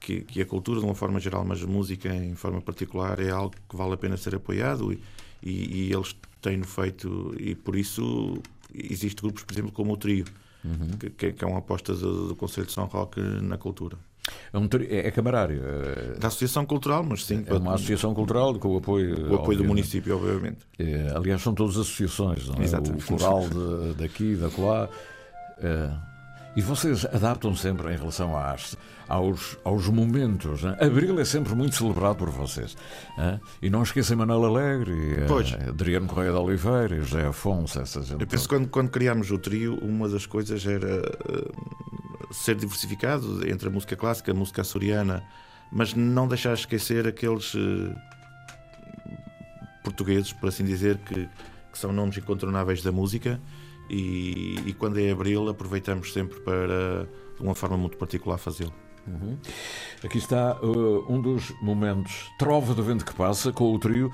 que, 0.00 0.20
que 0.22 0.40
a 0.40 0.46
cultura, 0.46 0.78
de 0.80 0.84
uma 0.86 0.94
forma 0.94 1.18
geral, 1.20 1.44
mas 1.44 1.62
a 1.62 1.66
música 1.66 2.08
em 2.14 2.34
forma 2.34 2.60
particular, 2.60 3.18
é 3.20 3.30
algo 3.30 3.54
que 3.68 3.76
vale 3.76 3.94
a 3.94 3.96
pena 3.96 4.16
ser 4.16 4.34
apoiado 4.34 4.92
e, 4.92 5.00
e, 5.42 5.88
e 5.88 5.92
eles 5.92 6.14
têm-no 6.40 6.64
feito, 6.64 7.34
e 7.38 7.54
por 7.54 7.74
isso 7.76 8.38
existem 8.74 9.22
grupos, 9.22 9.42
por 9.44 9.52
exemplo, 9.52 9.72
como 9.72 9.92
o 9.92 9.96
Trio, 9.96 10.24
que, 11.00 11.10
que- 11.10 11.32
que 11.32 11.44
é 11.44 11.46
uma 11.48 11.58
aposta 11.58 11.94
do, 11.94 12.28
do 12.28 12.36
Conselho 12.36 12.66
de 12.66 12.72
São 12.72 12.84
Roque 12.86 13.20
na 13.20 13.56
cultura. 13.56 13.96
É, 14.52 14.58
um 14.58 14.68
é- 14.90 15.06
é 15.08 15.10
camarário. 15.10 15.62
é- 15.64 16.18
Da 16.18 16.28
Associação 16.28 16.66
Cultural, 16.66 17.02
mas 17.02 17.24
sim, 17.24 17.42
É 17.46 17.54
uma 17.54 17.74
associação 17.74 18.12
cultural 18.12 18.54
com 18.58 18.68
o 18.74 18.76
apoio, 18.76 19.30
o 19.30 19.34
apoio 19.36 19.56
do 19.58 19.64
município, 19.64 20.14
obviamente. 20.16 20.58
É, 20.78 21.12
aliás, 21.16 21.40
são 21.40 21.54
todas 21.54 21.76
associações, 21.78 22.46
não 22.46 22.56
é? 22.60 22.64
Exatamente. 22.64 23.04
O 23.04 23.06
coral 23.16 23.48
de, 23.48 23.94
daqui, 23.94 24.36
da 24.36 24.50
colá. 24.50 24.88
É, 25.58 25.90
e 26.56 26.60
vocês 26.62 27.04
adaptam 27.06 27.54
sempre 27.54 27.92
em 27.92 27.96
relação 27.96 28.36
às, 28.36 28.76
aos, 29.08 29.56
aos 29.64 29.86
momentos. 29.88 30.62
Né? 30.62 30.76
Abril 30.80 31.18
é 31.20 31.24
sempre 31.24 31.54
muito 31.54 31.76
celebrado 31.76 32.16
por 32.16 32.30
vocês. 32.30 32.76
né? 33.16 33.40
E 33.62 33.70
não 33.70 33.82
esquecem 33.82 34.16
Manuel 34.16 34.44
Alegre, 34.44 34.92
e, 34.92 35.24
Pois. 35.28 35.52
eh, 35.52 35.68
Adriano 35.68 36.06
Correia 36.08 36.32
de 36.32 36.38
Oliveira, 36.38 36.96
e 36.96 37.00
José 37.00 37.26
Afonso, 37.26 37.80
essa 37.80 38.02
gente. 38.02 38.20
Eu 38.20 38.26
penso 38.26 38.48
que 38.48 38.54
quando, 38.54 38.68
quando 38.68 38.90
criámos 38.90 39.30
o 39.30 39.38
trio, 39.38 39.78
uma 39.82 40.08
das 40.08 40.26
coisas 40.26 40.66
era 40.66 40.86
eh, 40.96 41.52
ser 42.32 42.56
diversificado 42.56 43.48
entre 43.48 43.68
a 43.68 43.70
música 43.70 43.94
clássica, 43.96 44.32
a 44.32 44.34
música 44.34 44.62
açoriana, 44.62 45.22
mas 45.70 45.94
não 45.94 46.26
deixar 46.26 46.54
esquecer 46.54 47.06
aqueles 47.06 47.54
uh, 47.54 47.94
portugueses, 49.84 50.32
por 50.32 50.48
assim 50.48 50.64
dizer, 50.64 50.98
que, 50.98 51.28
que 51.72 51.78
são 51.78 51.92
nomes 51.92 52.16
incontornáveis 52.18 52.82
da 52.82 52.92
música. 52.92 53.40
E, 53.88 54.56
e, 54.66 54.74
quando 54.74 54.98
é 54.98 55.10
abril, 55.10 55.48
aproveitamos 55.48 56.12
sempre 56.12 56.40
para, 56.40 57.08
de 57.36 57.42
uma 57.42 57.54
forma 57.54 57.76
muito 57.76 57.96
particular, 57.96 58.36
fazê-lo. 58.36 58.72
Uhum. 59.06 59.38
Aqui 60.04 60.18
está 60.18 60.58
uh, 60.60 61.10
um 61.10 61.20
dos 61.20 61.50
momentos 61.62 62.30
Trova 62.38 62.74
do 62.74 62.82
Vento 62.82 63.06
que 63.06 63.14
Passa 63.14 63.50
com 63.50 63.72
o 63.72 63.78
trio 63.78 64.12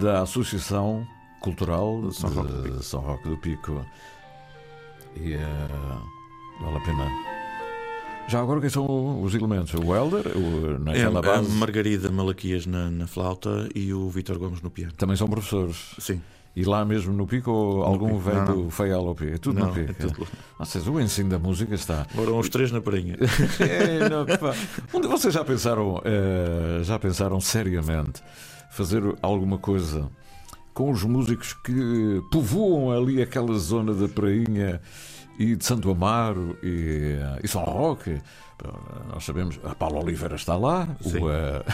da 0.00 0.22
Associação 0.22 1.06
Cultural 1.40 2.08
de 2.08 2.16
São, 2.16 2.30
de 2.30 2.36
Roque, 2.36 2.52
do 2.52 2.62
Pico. 2.62 2.82
São 2.82 3.00
Roque 3.00 3.28
do 3.28 3.36
Pico. 3.38 3.86
E 5.16 5.36
uh, 5.36 6.60
vale 6.60 6.76
a 6.76 6.80
pena. 6.80 7.32
Já 8.28 8.40
agora, 8.40 8.60
quem 8.60 8.70
são 8.70 9.22
os 9.22 9.34
elementos? 9.34 9.74
O 9.74 9.94
Helder, 9.94 10.26
o, 10.36 10.78
naquela 10.78 11.18
é, 11.18 11.22
base? 11.22 11.50
A 11.50 11.54
Margarida 11.54 12.10
Malaquias 12.10 12.66
na, 12.66 12.90
na 12.90 13.06
flauta 13.06 13.68
e 13.74 13.92
o 13.92 14.08
Vítor 14.08 14.38
Gomes 14.38 14.62
no 14.62 14.70
piano. 14.70 14.92
Também 14.92 15.16
são 15.16 15.28
professores? 15.28 15.94
Sim. 15.98 16.20
E 16.54 16.64
lá 16.64 16.84
mesmo 16.84 17.14
no 17.14 17.26
Pico 17.26 17.50
ou 17.50 17.82
algum 17.82 18.18
vem 18.18 18.34
não, 18.34 18.64
do 18.64 18.70
Feial 18.70 19.08
ao 19.08 19.14
Pico? 19.14 19.34
É 19.34 19.38
tudo 19.38 19.60
não, 19.60 19.68
no 19.68 19.74
Pico. 19.74 19.90
É 19.90 19.94
tudo... 19.94 20.28
Ou 20.58 20.66
seja, 20.66 20.90
o 20.90 21.00
ensino 21.00 21.30
da 21.30 21.38
música 21.38 21.74
está. 21.74 22.04
Foram 22.14 22.38
os 22.38 22.48
três 22.48 22.70
na 22.70 22.80
prainha. 22.80 23.16
é, 23.58 24.08
não, 24.08 24.26
Onde 24.92 25.08
vocês 25.08 25.32
já 25.32 25.44
pensaram, 25.44 25.96
uh, 25.96 26.84
já 26.84 26.98
pensaram 26.98 27.40
seriamente 27.40 28.22
fazer 28.70 29.02
alguma 29.22 29.58
coisa 29.58 30.10
com 30.74 30.90
os 30.90 31.02
músicos 31.04 31.52
que 31.52 32.22
povoam 32.30 32.90
ali 32.90 33.22
aquela 33.22 33.56
zona 33.58 33.94
da 33.94 34.08
prainha 34.08 34.80
e 35.38 35.56
de 35.56 35.64
Santo 35.64 35.90
Amaro 35.90 36.58
e, 36.62 37.16
e 37.42 37.48
São 37.48 37.64
Roque? 37.64 38.20
Nós 39.12 39.24
sabemos, 39.24 39.58
a 39.64 39.74
Paulo 39.74 40.00
Oliveira 40.00 40.36
está 40.36 40.56
lá, 40.56 40.88
o, 41.04 41.08
uh, 41.08 41.64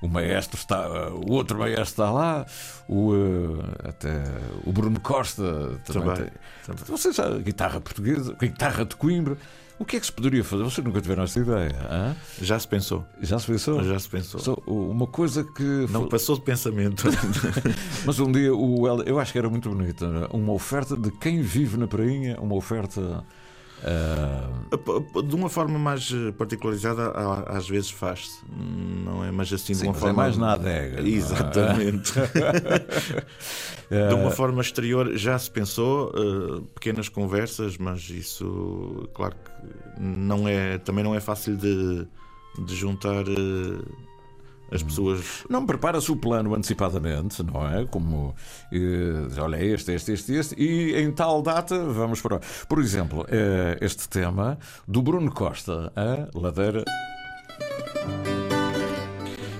o 0.00 0.08
maestro 0.08 0.56
está, 0.56 0.88
uh, 0.88 1.14
o 1.14 1.32
outro 1.32 1.58
maestro 1.58 1.82
está 1.82 2.10
lá, 2.10 2.46
o, 2.88 3.12
uh, 3.12 3.64
até 3.84 4.22
o 4.64 4.72
Bruno 4.72 4.98
Costa 5.00 5.42
também, 5.84 6.02
também. 6.02 6.14
tem. 6.16 6.30
Também. 6.64 6.84
Vocês 6.86 7.14
já, 7.14 7.28
guitarra 7.38 7.80
portuguesa, 7.80 8.34
guitarra 8.40 8.84
de 8.84 8.96
Coimbra. 8.96 9.36
O 9.78 9.84
que 9.84 9.96
é 9.96 10.00
que 10.00 10.06
se 10.06 10.12
poderia 10.12 10.44
fazer? 10.44 10.62
Vocês 10.62 10.86
nunca 10.86 11.00
tiveram 11.00 11.24
essa 11.24 11.40
ideia? 11.40 11.74
Hein? 11.90 12.16
Já 12.40 12.58
se 12.58 12.68
pensou. 12.68 13.04
Já 13.20 13.38
se 13.38 13.46
pensou? 13.46 13.82
Já 13.82 13.98
se 13.98 14.08
pensou. 14.08 14.40
So, 14.40 14.62
uma 14.66 15.06
coisa 15.06 15.44
que. 15.44 15.86
Não 15.90 16.08
passou 16.08 16.36
de 16.36 16.42
pensamento. 16.42 17.04
Mas 18.06 18.20
um 18.20 18.30
dia 18.30 18.54
o 18.54 18.86
eu 19.02 19.18
acho 19.18 19.32
que 19.32 19.38
era 19.38 19.48
muito 19.48 19.68
bonito. 19.68 20.04
Uma 20.32 20.52
oferta 20.52 20.96
de 20.96 21.10
quem 21.10 21.40
vive 21.40 21.76
na 21.76 21.86
prainha, 21.86 22.38
uma 22.40 22.54
oferta 22.54 23.24
Uh... 23.82 25.22
De 25.22 25.34
uma 25.34 25.50
forma 25.50 25.78
mais 25.78 26.10
eh, 26.10 26.32
particularizada, 26.32 27.10
às 27.46 27.68
vezes 27.68 27.90
faz-se, 27.90 28.40
não 29.04 29.22
é? 29.22 29.30
Mas 29.30 29.52
assim, 29.52 29.74
de 29.74 29.80
Sim, 29.80 29.88
uma 29.88 29.94
forma. 29.94 30.08
É 30.08 30.16
mais 30.16 30.38
na 30.38 30.52
adega. 30.52 31.00
É? 31.00 31.06
Exatamente. 31.06 32.14
de 33.90 34.14
uma 34.14 34.30
forma 34.30 34.62
exterior 34.62 35.14
já 35.14 35.38
se 35.38 35.50
pensou, 35.50 36.10
uh, 36.10 36.62
pequenas 36.74 37.10
conversas, 37.10 37.76
mas 37.76 38.08
isso, 38.08 39.10
claro 39.12 39.34
que 39.34 40.00
não 40.00 40.48
é, 40.48 40.78
também 40.78 41.04
não 41.04 41.14
é 41.14 41.20
fácil 41.20 41.54
de, 41.56 42.06
de 42.64 42.74
juntar. 42.74 43.28
Uh, 43.28 44.11
as 44.72 44.82
pessoas. 44.82 45.44
Não 45.48 45.66
prepara-se 45.66 46.10
o 46.10 46.16
plano 46.16 46.54
antecipadamente, 46.54 47.42
não 47.42 47.66
é? 47.66 47.84
Como 47.86 48.34
eh, 48.72 49.40
olha, 49.40 49.62
este, 49.62 49.92
este, 49.92 50.12
este, 50.12 50.32
este, 50.34 50.54
e 50.60 50.96
em 50.96 51.12
tal 51.12 51.42
data 51.42 51.78
vamos 51.84 52.20
para. 52.20 52.40
Por 52.68 52.80
exemplo, 52.80 53.26
eh, 53.28 53.78
este 53.80 54.08
tema 54.08 54.58
do 54.88 55.02
Bruno 55.02 55.30
Costa, 55.30 55.92
a 55.94 56.28
Ladeira. 56.38 56.84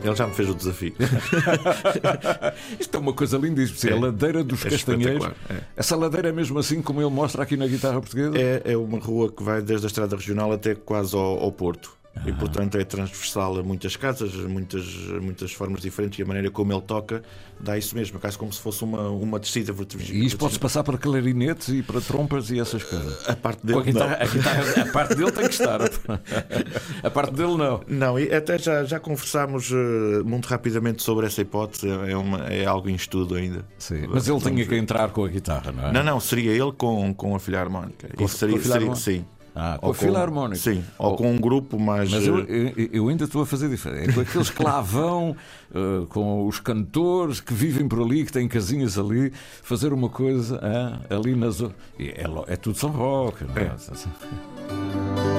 Ele 0.02 0.16
já 0.16 0.26
me 0.26 0.34
fez 0.34 0.48
o 0.48 0.54
desafio. 0.54 0.94
Isto 2.78 2.96
é 2.96 3.00
uma 3.00 3.12
coisa 3.12 3.38
linda, 3.38 3.62
é, 3.62 3.92
a 3.92 4.00
ladeira 4.00 4.42
dos 4.42 4.66
é 4.66 4.70
Castanheiros. 4.70 5.26
É. 5.48 5.60
Essa 5.76 5.94
ladeira 5.94 6.30
é 6.30 6.32
mesmo 6.32 6.58
assim 6.58 6.82
como 6.82 7.00
ele 7.00 7.10
mostra 7.10 7.44
aqui 7.44 7.56
na 7.56 7.68
guitarra 7.68 8.00
portuguesa? 8.00 8.36
É, 8.36 8.72
é 8.72 8.76
uma 8.76 8.98
rua 8.98 9.30
que 9.30 9.44
vai 9.44 9.62
desde 9.62 9.86
a 9.86 9.88
estrada 9.88 10.16
regional 10.16 10.50
até 10.50 10.74
quase 10.74 11.14
ao, 11.14 11.38
ao 11.38 11.52
Porto. 11.52 12.01
Uhum. 12.16 12.28
E 12.28 12.32
portanto 12.34 12.76
é 12.76 12.84
transversal 12.84 13.58
a 13.58 13.62
muitas 13.62 13.96
casas, 13.96 14.34
muitas, 14.34 14.84
muitas 15.20 15.52
formas 15.52 15.80
diferentes 15.80 16.18
e 16.18 16.22
a 16.22 16.26
maneira 16.26 16.50
como 16.50 16.72
ele 16.72 16.82
toca 16.82 17.22
dá 17.62 17.78
isso 17.78 17.94
mesmo, 17.94 18.18
quase 18.18 18.36
como 18.36 18.52
se 18.52 18.60
fosse 18.60 18.82
uma, 18.82 19.08
uma 19.08 19.38
descida 19.38 19.72
vertiginosa. 19.72 20.12
E 20.12 20.26
isso 20.26 20.36
pode-se 20.36 20.58
passar 20.58 20.82
para 20.82 20.98
clarinetes 20.98 21.68
e 21.68 21.82
para 21.82 22.00
trompas 22.00 22.50
e 22.50 22.58
essas 22.58 22.82
coisas. 22.82 23.28
A 23.28 23.36
parte 23.36 23.64
dele. 23.64 23.78
A, 23.78 23.82
guitarra, 23.82 24.18
a, 24.20 24.26
guitarra, 24.26 24.82
a, 24.82 24.86
parte 24.92 25.14
dele 25.14 25.30
tem 25.30 25.44
que 25.46 25.54
estar. 25.54 25.80
A 27.02 27.10
parte 27.10 27.32
dele 27.34 27.56
não. 27.56 27.80
Não, 27.86 28.18
e 28.18 28.32
até 28.32 28.58
já, 28.58 28.84
já 28.84 28.98
conversámos 28.98 29.70
uh, 29.70 30.24
muito 30.24 30.46
rapidamente 30.46 31.02
sobre 31.02 31.26
essa 31.26 31.40
hipótese, 31.40 31.88
é, 31.88 32.16
uma, 32.16 32.46
é 32.46 32.64
algo 32.64 32.88
em 32.88 32.94
estudo 32.94 33.34
ainda. 33.34 33.64
Sim, 33.78 34.06
mas 34.08 34.28
ele 34.28 34.40
tinha 34.40 34.66
que 34.66 34.74
entrar 34.74 35.10
com 35.10 35.24
a 35.24 35.28
guitarra, 35.28 35.72
não 35.72 35.88
é? 35.88 35.92
Não, 35.92 36.02
não, 36.02 36.20
seria 36.20 36.50
ele 36.50 36.72
com, 36.72 37.12
com 37.14 37.34
a 37.34 37.40
filha 37.40 37.60
harmónica. 37.60 38.08
Com, 38.16 38.24
isso 38.24 38.38
seria, 38.38 38.56
com 38.56 38.60
a 38.60 38.62
filha 38.62 38.94
seria, 38.94 38.94
sim. 38.94 39.24
Ah, 39.54 39.76
com 39.78 39.86
ou 39.86 39.92
a 39.92 39.94
filarmónica. 39.94 40.60
Sim, 40.60 40.82
ou, 40.98 41.10
ou, 41.10 41.16
com 41.16 41.30
um 41.30 41.36
grupo 41.36 41.78
mais. 41.78 42.10
Mas 42.10 42.26
eu, 42.26 42.40
eu, 42.40 42.88
eu, 42.92 43.08
ainda 43.08 43.24
estou 43.24 43.42
a 43.42 43.46
fazer 43.46 43.68
diferente. 43.68 44.10
É 44.10 44.12
com 44.12 44.20
aqueles 44.20 44.50
que 44.50 44.62
lá 44.62 44.80
vão, 44.80 45.36
uh, 45.70 46.06
com 46.08 46.46
os 46.46 46.58
cantores 46.58 47.40
que 47.40 47.52
vivem 47.52 47.86
por 47.86 48.00
ali, 48.00 48.24
que 48.24 48.32
têm 48.32 48.48
casinhas 48.48 48.98
ali, 48.98 49.32
fazer 49.62 49.92
uma 49.92 50.08
coisa 50.08 50.56
uh, 50.56 51.14
ali 51.14 51.34
na 51.34 51.50
zona. 51.50 51.74
É, 51.98 52.24
é, 52.48 52.56
tudo 52.56 52.78
São 52.78 52.90
Roque, 52.90 53.44
não 53.44 53.56
é? 53.56 55.31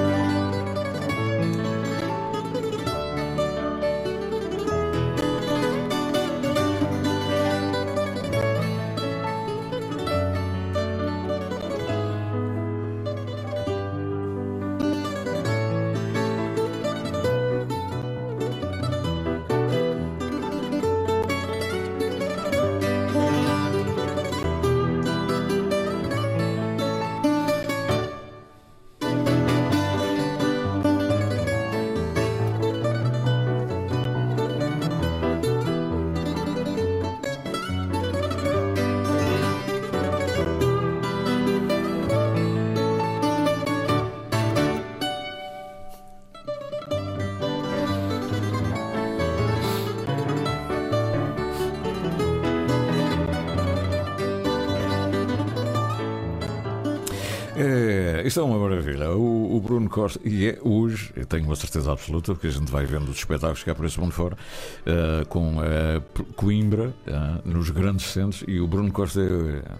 Isto 58.34 58.40
é 58.40 58.44
uma 58.46 58.58
maravilha. 58.58 59.10
O, 59.12 59.56
o, 59.56 59.60
Bruno 59.60 59.88
Costa, 59.88 60.18
e 60.24 60.48
é 60.48 60.58
hoje, 60.60 61.12
eu 61.14 61.24
tenho 61.24 61.44
uma 61.44 61.54
certeza 61.54 61.92
absoluta, 61.92 62.32
porque 62.32 62.48
a 62.48 62.50
gente 62.50 62.68
vai 62.68 62.84
vendo 62.84 63.08
os 63.08 63.18
espetáculos 63.18 63.62
que 63.62 63.70
há 63.70 63.76
por 63.76 63.86
esse 63.86 64.00
mundo 64.00 64.10
fora, 64.10 64.34
uh, 64.34 65.24
com 65.28 65.58
uh, 65.58 66.24
Coimbra, 66.34 66.88
uh, 67.06 67.48
nos 67.48 67.70
grandes 67.70 68.06
centros, 68.06 68.42
e 68.48 68.58
o 68.58 68.66
Bruno 68.66 68.90
Costa 68.90 69.20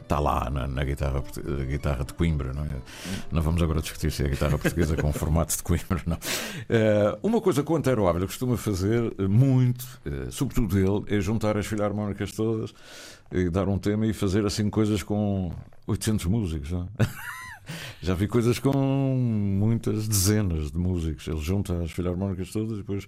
está 0.01 0.21
lá 0.21 0.49
na, 0.51 0.69
na 0.69 0.85
guitarra, 0.85 1.21
guitarra 1.69 2.05
de 2.05 2.15
Coimbra. 2.15 2.53
Não, 2.53 2.63
é? 2.63 2.69
não 3.33 3.43
vamos 3.43 3.61
agora 3.61 3.81
discutir 3.81 4.13
se 4.13 4.23
é 4.23 4.27
a 4.27 4.29
guitarra 4.29 4.57
portuguesa 4.57 4.97
com 4.97 5.11
formato 5.13 5.57
de 5.57 5.63
Coimbra, 5.65 6.01
não. 6.07 6.17
uma 7.25 7.41
coisa 7.41 7.61
que 7.61 7.73
o 7.73 7.75
Antero 7.75 8.07
Ávila 8.07 8.27
costuma 8.27 8.57
fazer 8.57 9.13
muito, 9.29 9.85
sobretudo 10.31 10.79
ele, 10.79 11.17
é 11.17 11.21
juntar 11.21 11.57
as 11.57 11.67
filarmónicas 11.67 12.31
todas 12.31 12.73
e 13.33 13.51
dar 13.51 13.69
um 13.69 13.79
tema 13.79 14.07
e 14.07 14.13
fazer 14.13 14.47
assim 14.47 14.71
coisas 14.71 15.03
com 15.03 15.51
800 15.89 16.27
músicos. 16.27 16.71
Não 16.71 16.89
é? 17.01 17.05
Já 18.03 18.15
vi 18.15 18.29
coisas 18.29 18.59
com 18.59 18.73
muitas 18.75 20.09
dezenas 20.09 20.71
de 20.71 20.79
músicos. 20.79 21.27
Ele 21.27 21.41
junta 21.41 21.83
as 21.83 21.91
filarmónicas 21.91 22.51
todas 22.51 22.75
e 22.75 22.77
depois 22.79 23.07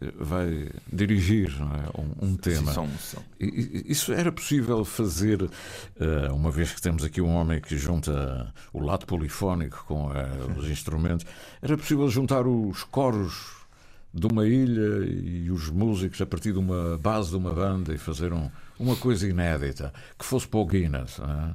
eh, 0.00 0.12
vai 0.18 0.68
dirigir 0.92 1.50
é? 1.60 2.00
um, 2.00 2.30
um, 2.30 2.36
tema. 2.36 2.68
Sim, 2.68 2.74
são, 2.74 2.88
são. 2.98 3.24
Isso 3.40 4.12
era 4.12 4.30
possível 4.30 4.84
fazer, 4.84 5.42
uh, 5.42 6.34
uma 6.34 6.50
vez 6.50 6.72
que 6.72 6.82
temos 6.82 7.02
aqui 7.02 7.20
um 7.20 7.34
homem 7.34 7.60
que 7.60 7.76
junta 7.78 8.52
o 8.72 8.80
lado 8.80 9.06
polifónico 9.06 9.84
com 9.86 10.08
uh, 10.08 10.58
os 10.58 10.68
instrumentos, 10.70 11.24
era 11.62 11.76
possível 11.76 12.08
juntar 12.08 12.46
os 12.46 12.84
coros 12.84 13.56
de 14.12 14.26
uma 14.26 14.46
ilha 14.46 15.04
e 15.06 15.50
os 15.50 15.68
músicos 15.68 16.20
a 16.20 16.26
partir 16.26 16.52
de 16.52 16.58
uma 16.58 16.96
base 16.98 17.30
de 17.30 17.36
uma 17.36 17.52
banda 17.52 17.94
e 17.94 17.98
fazer 17.98 18.32
um, 18.32 18.50
uma 18.78 18.96
coisa 18.96 19.28
inédita 19.28 19.92
que 20.18 20.24
fosse 20.24 20.48
para 20.48 20.60
o 20.60 20.66
Guinness. 20.66 21.18
É? 21.18 21.54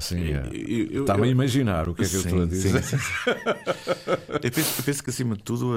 Assim, 0.00 0.24
está-me 1.00 1.24
a 1.24 1.30
imaginar 1.30 1.88
o 1.88 1.94
que 1.94 2.02
é 2.02 2.04
que 2.04 2.10
sim, 2.10 2.16
eu 2.16 2.22
estou 2.22 2.42
a 2.42 2.46
dizer. 2.46 2.82
Sim, 2.82 2.98
sim. 2.98 3.04
eu, 4.32 4.50
penso, 4.50 4.80
eu, 4.80 4.84
penso, 4.84 5.04
que 5.04 5.10
acima 5.10 5.36
de 5.36 5.42
tudo 5.42 5.74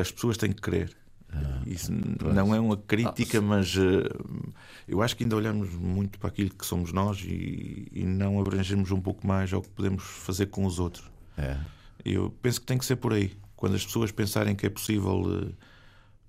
as 0.00 0.10
pessoas 0.10 0.38
têm 0.38 0.50
que 0.50 0.62
querer. 0.62 0.96
Ah, 1.30 1.62
Isso 1.66 1.92
pois. 2.18 2.34
não 2.34 2.54
é 2.54 2.60
uma 2.60 2.76
crítica, 2.76 3.38
ah, 3.38 3.42
mas 3.42 3.76
uh, 3.76 4.52
eu 4.88 5.02
acho 5.02 5.16
que 5.16 5.24
ainda 5.24 5.36
olhamos 5.36 5.74
muito 5.74 6.18
para 6.18 6.28
aquilo 6.28 6.50
que 6.50 6.64
somos 6.64 6.92
nós 6.92 7.20
e, 7.20 7.88
e, 7.92 8.04
não 8.04 8.40
abrangemos 8.40 8.90
um 8.90 9.00
pouco 9.00 9.26
mais 9.26 9.52
ao 9.52 9.60
que 9.60 9.68
podemos 9.68 10.02
fazer 10.02 10.46
com 10.46 10.64
os 10.64 10.78
outros. 10.78 11.10
É. 11.36 11.56
Eu 12.04 12.30
penso 12.40 12.60
que 12.60 12.66
tem 12.66 12.78
que 12.78 12.86
ser 12.86 12.96
por 12.96 13.12
aí. 13.12 13.36
Quando 13.54 13.74
as 13.74 13.84
pessoas 13.84 14.10
pensarem 14.10 14.54
que 14.54 14.66
é 14.66 14.70
possível, 14.70 15.20
uh, 15.20 15.52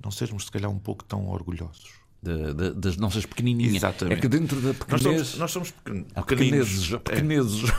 não 0.04 0.12
sermos 0.12 0.46
se 0.46 0.52
calhar 0.52 0.70
um 0.70 0.80
pouco 0.80 1.04
tão 1.04 1.28
orgulhosos. 1.28 1.92
De, 2.28 2.54
de, 2.54 2.74
das 2.74 2.98
nossas 2.98 3.26
pequenininhas. 3.26 3.76
Exatamente. 3.76 4.18
É 4.18 4.22
que 4.22 4.28
dentro 4.28 4.60
da 4.60 4.74
pequenez... 4.74 5.38
Nós 5.38 5.52
somos, 5.52 5.74
nós 5.86 6.26
pequeneses. 6.26 6.90
pequeneses. 6.90 7.70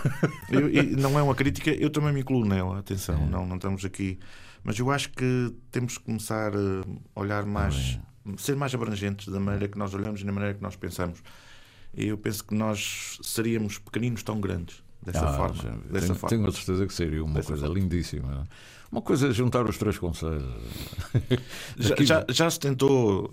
É. 0.50 0.56
Eu, 0.56 0.96
não 0.96 1.18
é 1.18 1.22
uma 1.22 1.34
crítica, 1.34 1.70
eu 1.70 1.90
também 1.90 2.12
me 2.12 2.20
incluo 2.20 2.44
nela, 2.44 2.78
atenção, 2.78 3.22
é. 3.22 3.26
não, 3.26 3.46
não 3.46 3.56
estamos 3.56 3.84
aqui... 3.84 4.18
Mas 4.64 4.78
eu 4.78 4.90
acho 4.90 5.10
que 5.10 5.54
temos 5.70 5.98
que 5.98 6.04
começar 6.04 6.52
a 6.54 7.20
olhar 7.20 7.46
mais, 7.46 7.98
ser 8.36 8.56
mais 8.56 8.74
abrangentes 8.74 9.28
da 9.28 9.38
maneira 9.38 9.68
que 9.68 9.78
nós 9.78 9.94
olhamos 9.94 10.20
e 10.20 10.24
da 10.24 10.32
maneira 10.32 10.54
que 10.54 10.62
nós 10.62 10.74
pensamos. 10.74 11.22
E 11.94 12.06
eu 12.08 12.18
penso 12.18 12.44
que 12.44 12.54
nós 12.54 13.18
seríamos 13.22 13.78
pequeninos 13.78 14.22
tão 14.22 14.40
grandes 14.40 14.82
dessa 15.02 15.28
ah, 15.28 15.32
forma. 15.32 15.78
Dessa 15.90 16.06
tenho, 16.06 16.14
forma. 16.14 16.36
tenho 16.36 16.48
a 16.48 16.52
certeza 16.52 16.86
que 16.86 16.94
seria 16.94 17.24
uma 17.24 17.34
dessa 17.34 17.48
coisa 17.48 17.66
forma. 17.66 17.80
lindíssima. 17.80 18.48
Uma 18.90 19.02
coisa 19.02 19.28
é 19.28 19.32
juntar 19.32 19.68
os 19.68 19.76
três 19.76 19.98
conselhos. 19.98 20.44
Já, 21.76 21.94
já, 22.00 22.26
já, 22.30 22.50
se 22.50 22.58
tentou. 22.58 23.30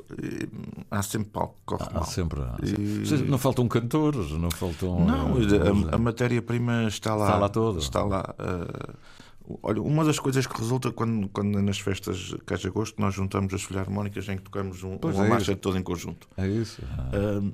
Há 0.92 1.02
sempre 1.02 1.30
palco 1.30 1.56
que 1.56 1.66
corre 1.66 1.86
há, 1.90 1.94
mal. 1.94 2.04
Sempre 2.04 2.42
há. 2.42 2.58
E... 2.62 3.24
Não 3.24 3.38
faltam 3.38 3.68
cantores, 3.68 4.32
não 4.32 4.52
faltam. 4.52 5.06
Não, 5.06 5.38
eh, 5.38 5.92
a, 5.92 5.96
a 5.96 5.98
matéria-prima 5.98 6.88
está 6.88 7.16
lá. 7.16 7.26
Está 7.26 7.38
lá 7.38 7.50
toda. 7.50 7.80
Está 7.80 8.04
lá. 8.04 8.36
Uh, 8.38 9.58
olha, 9.64 9.82
uma 9.82 10.04
das 10.04 10.20
coisas 10.20 10.46
que 10.46 10.60
resulta 10.60 10.92
quando, 10.92 11.30
quando 11.30 11.62
nas 11.62 11.80
festas 11.80 12.18
de 12.18 12.68
Agosto 12.68 13.02
nós 13.02 13.16
juntamos 13.16 13.54
as 13.54 13.64
filharmónicas 13.64 14.28
em 14.28 14.38
que 14.38 14.44
tocamos 14.44 14.84
um, 14.84 14.98
uma 15.02 15.26
é 15.26 15.30
marcha 15.30 15.56
toda 15.56 15.80
em 15.80 15.84
conjunto. 15.84 16.28
É 16.38 16.48
isso. 16.48 16.82
Ah. 16.98 17.40
Uh, 17.40 17.54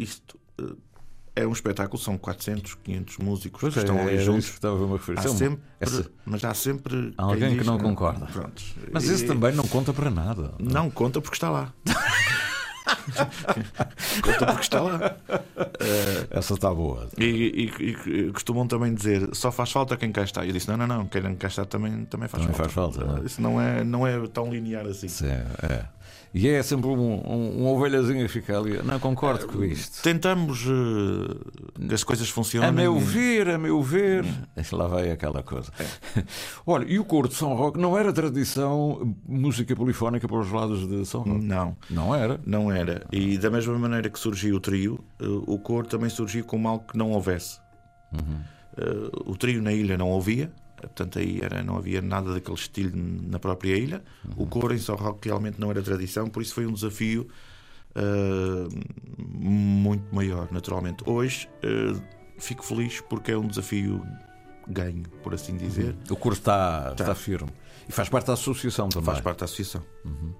isto. 0.00 0.38
É 1.34 1.46
um 1.46 1.52
espetáculo, 1.52 1.98
são 1.98 2.18
400, 2.18 2.74
500 2.74 3.16
músicos 3.18 3.60
pois 3.62 3.72
que 3.72 3.80
é, 3.80 3.82
estão 3.82 3.98
ali 3.98 4.16
é, 4.16 4.18
juntos. 4.18 4.50
Estava 4.50 4.84
a 4.84 4.98
há 5.18 5.28
sempre, 5.28 5.62
essa... 5.80 6.10
Mas 6.26 6.44
há 6.44 6.52
sempre 6.52 7.14
alguém 7.16 7.56
que 7.56 7.64
não 7.64 7.78
que 7.78 7.84
concorda. 7.84 8.26
Prontos. 8.26 8.74
Mas 8.92 9.08
esse 9.08 9.24
e... 9.24 9.28
também 9.28 9.54
não 9.54 9.66
conta 9.66 9.94
para 9.94 10.10
nada. 10.10 10.52
Não, 10.58 10.84
não 10.84 10.90
conta 10.90 11.22
porque 11.22 11.36
está 11.36 11.48
lá. 11.48 11.72
conta 14.22 14.46
porque 14.46 14.60
está 14.60 14.82
lá. 14.82 15.16
Essa 16.34 16.54
está 16.54 16.72
boa. 16.72 17.08
E, 17.18 17.24
e, 17.24 18.26
e, 18.26 18.32
costumam 18.32 18.66
também 18.66 18.94
dizer 18.94 19.28
só 19.34 19.52
faz 19.52 19.70
falta 19.70 19.98
quem 19.98 20.10
cá 20.10 20.22
está. 20.22 20.46
Eu 20.46 20.52
disse: 20.52 20.66
não, 20.66 20.78
não, 20.78 20.86
não, 20.86 21.06
quem 21.06 21.22
cá 21.36 21.48
está 21.48 21.66
também, 21.66 22.06
também 22.06 22.26
faz 22.26 22.42
também 22.42 22.56
falta. 22.56 22.72
Faz 22.72 22.72
falta 22.72 23.04
não 23.04 23.22
é? 23.22 23.26
Isso 23.26 23.42
não 23.42 23.60
é, 23.60 23.84
não 23.84 24.06
é 24.06 24.26
tão 24.28 24.50
linear 24.50 24.86
assim. 24.86 25.08
Sim, 25.08 25.26
é. 25.26 25.84
E 26.34 26.48
é 26.48 26.62
sempre 26.62 26.88
um, 26.88 26.94
um, 26.94 27.60
uma 27.60 27.70
ovelhazinha 27.70 28.22
que 28.22 28.32
fica 28.32 28.58
ali. 28.58 28.82
Não 28.82 28.98
concordo 28.98 29.46
com 29.46 29.62
isto. 29.62 30.02
Tentamos 30.02 30.64
uh, 30.66 31.86
que 31.86 31.94
as 31.94 32.02
coisas 32.02 32.28
funcionem. 32.30 32.70
A 32.70 32.72
meu 32.72 32.98
ver, 32.98 33.50
a 33.50 33.58
meu 33.58 33.82
ver. 33.82 34.24
Lá 34.72 34.86
vai 34.86 35.10
aquela 35.10 35.42
coisa. 35.42 35.70
É. 35.78 36.24
Olha, 36.66 36.86
e 36.88 36.98
o 36.98 37.04
coro 37.04 37.28
de 37.28 37.34
São 37.34 37.54
Roque 37.54 37.78
não 37.78 37.98
era 37.98 38.10
tradição 38.12 39.14
música 39.28 39.76
polifónica 39.76 40.26
para 40.26 40.38
os 40.38 40.50
lados 40.50 40.88
de 40.88 41.04
São 41.04 41.20
Roque? 41.20 41.44
Não. 41.44 41.76
Não 41.90 42.14
era? 42.14 42.40
Não 42.46 42.72
era. 42.72 43.06
E 43.12 43.36
da 43.36 43.50
mesma 43.50 43.78
maneira 43.78 44.08
que 44.08 44.18
surgiu 44.18 44.56
o 44.56 44.60
trio, 44.60 45.04
uh, 45.20 45.44
o 45.46 45.58
coro 45.58 45.86
também 45.86 46.08
surgiu 46.08 46.21
como 46.44 46.68
algo 46.68 46.86
que 46.86 46.96
não 46.96 47.10
houvesse. 47.10 47.60
Uhum. 48.12 48.40
Uh, 48.76 49.30
o 49.30 49.36
trio 49.36 49.60
na 49.62 49.72
ilha 49.72 49.98
não 49.98 50.08
ouvia, 50.08 50.52
Portanto, 50.82 51.18
aí 51.18 51.40
era, 51.40 51.62
não 51.62 51.76
havia 51.76 52.02
nada 52.02 52.34
daquele 52.34 52.56
estilo 52.56 52.92
na 52.94 53.38
própria 53.38 53.76
ilha. 53.76 54.02
Uhum. 54.24 54.44
O 54.44 54.46
coro 54.46 54.74
em 54.74 54.78
São 54.78 54.96
Roque 54.96 55.28
realmente 55.28 55.60
não 55.60 55.70
era 55.70 55.80
tradição, 55.82 56.28
por 56.28 56.42
isso 56.42 56.54
foi 56.54 56.66
um 56.66 56.72
desafio 56.72 57.28
uh, 57.96 58.68
muito 59.16 60.12
maior, 60.14 60.48
naturalmente. 60.50 61.04
Hoje 61.06 61.48
uh, 61.64 62.02
fico 62.38 62.64
feliz 62.64 63.00
porque 63.00 63.32
é 63.32 63.38
um 63.38 63.46
desafio 63.46 64.04
ganho, 64.66 65.04
por 65.22 65.34
assim 65.34 65.56
dizer. 65.56 65.94
Uhum. 66.08 66.14
O 66.14 66.16
coro 66.16 66.34
está, 66.34 66.90
está. 66.92 67.04
está 67.04 67.14
firme. 67.14 67.50
E 67.88 67.92
faz 67.92 68.08
parte 68.08 68.26
da 68.26 68.32
associação 68.32 68.88
também. 68.88 69.06
Faz 69.06 69.20
parte 69.20 69.38
da 69.38 69.44
associação. 69.44 69.82
Uhum. 70.04 70.34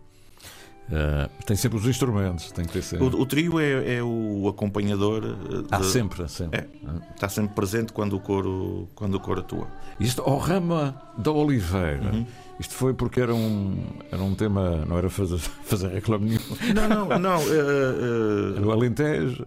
Uh, 0.89 1.45
tem 1.45 1.57
sempre 1.57 1.79
os 1.79 1.87
instrumentos, 1.87 2.53
tem 2.53 2.65
que 2.65 2.73
ter 2.73 2.83
sempre. 2.83 3.07
O, 3.07 3.21
o 3.21 3.25
trio 3.25 3.59
é, 3.59 3.97
é, 3.97 4.03
o 4.03 4.47
acompanhador. 4.49 5.23
De... 5.23 5.67
Há 5.71 5.83
sempre, 5.83 6.29
sempre. 6.29 6.61
É, 6.61 6.67
está 7.15 7.29
sempre 7.29 7.55
presente 7.55 7.93
quando 7.93 8.15
o 8.15 8.21
coro, 8.21 8.89
quando 8.95 9.15
o 9.15 9.21
coro 9.21 9.41
atua. 9.41 9.69
Isto, 9.99 10.21
ao 10.23 10.37
Rama 10.37 11.01
da 11.17 11.31
Oliveira, 11.31 12.11
uhum. 12.13 12.27
isto 12.59 12.75
foi 12.75 12.93
porque 12.93 13.21
era 13.21 13.35
um, 13.35 13.77
era 14.11 14.23
um 14.23 14.35
tema, 14.35 14.85
não 14.87 14.99
era 14.99 15.09
fazer, 15.09 15.39
fazer 15.65 15.89
reclame 15.89 16.31
nenhum. 16.31 16.75
Não, 16.75 17.07
não, 17.07 17.19
não. 17.19 17.39
Uh, 17.39 18.67
uh, 18.67 18.71
Alentejo. 18.73 19.47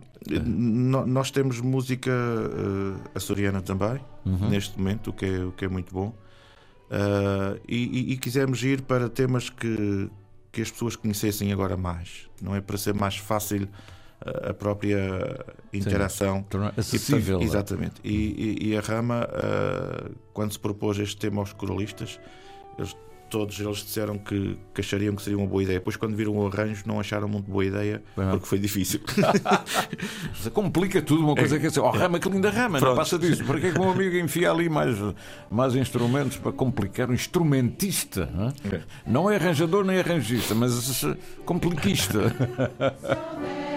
Nós 1.06 1.30
temos 1.30 1.62
música 1.62 2.12
açoriana 3.14 3.62
também, 3.62 4.00
uhum. 4.26 4.50
neste 4.50 4.76
momento, 4.80 5.12
o 5.12 5.14
que 5.14 5.26
é, 5.26 5.46
o 5.46 5.52
que 5.52 5.66
é 5.66 5.68
muito 5.68 5.94
bom. 5.94 6.12
E, 7.68 7.76
e, 7.76 8.14
e 8.14 8.18
quisemos 8.18 8.64
ir 8.64 8.82
para 8.82 9.08
temas 9.08 9.52
que 9.52 10.10
que 10.56 10.62
as 10.62 10.72
pessoas 10.72 10.96
conhecessem 10.96 11.52
agora 11.52 11.76
mais. 11.76 12.30
Não 12.42 12.56
é 12.56 12.62
para 12.62 12.78
ser 12.78 12.94
mais 12.94 13.18
fácil 13.18 13.68
a 14.22 14.54
própria 14.54 15.46
interação. 15.74 16.46
Sim, 16.50 16.58
acessível. 16.78 17.42
E, 17.42 17.44
é? 17.44 17.46
exatamente. 17.46 17.96
E, 18.02 18.14
e, 18.62 18.70
e, 18.70 18.78
a 18.78 18.80
Rama, 18.80 19.28
uh, 19.28 20.16
quando 20.34 20.54
se 20.54 20.60
propôs 20.60 20.98
este 20.98 21.18
tema 21.18 21.42
aos 21.42 21.52
coralistas, 21.52 22.22
eles 22.78 22.96
todos 23.36 23.60
eles 23.60 23.80
disseram 23.80 24.18
que, 24.18 24.58
que, 24.74 24.80
achariam 24.80 25.14
que 25.14 25.22
seria 25.22 25.38
uma 25.38 25.46
boa 25.46 25.62
ideia. 25.62 25.80
Depois, 25.80 25.98
quando 25.98 26.16
viram 26.16 26.38
o 26.38 26.48
arranjo, 26.48 26.84
não 26.86 27.02
acharam 27.02 27.28
muito 27.28 27.52
boa 27.52 27.66
ideia 27.66 28.02
Bem, 28.16 28.30
porque 28.30 28.46
foi 28.46 28.58
difícil. 28.58 29.02
Complica 30.54 31.02
tudo 31.02 31.22
uma 31.26 31.36
coisa 31.36 31.58
é, 31.58 31.60
que 31.60 31.66
é 31.66 31.68
assim, 31.68 31.82
oh, 31.82 31.90
rama, 31.90 32.18
que 32.18 32.30
linda 32.30 32.50
rama, 32.50 32.80
Pronto. 32.80 32.92
não 32.92 32.96
passa 32.96 33.20
disso. 33.20 33.44
Para 33.44 33.60
que 33.60 33.68
é 33.68 33.72
que 33.74 33.78
meu 33.78 33.90
amigo 33.90 34.16
enfia 34.16 34.50
ali 34.50 34.70
mais, 34.70 34.96
mais 35.52 35.76
instrumentos 35.76 36.38
para 36.38 36.54
complicar? 36.54 37.10
Um 37.10 37.14
instrumentista, 37.14 38.30
não 38.34 38.48
é, 38.48 38.76
é. 38.76 38.82
não 39.06 39.30
é 39.30 39.36
arranjador 39.36 39.84
nem 39.84 40.00
arranjista, 40.00 40.56
mas 40.56 41.06
compliquista. 41.44 42.20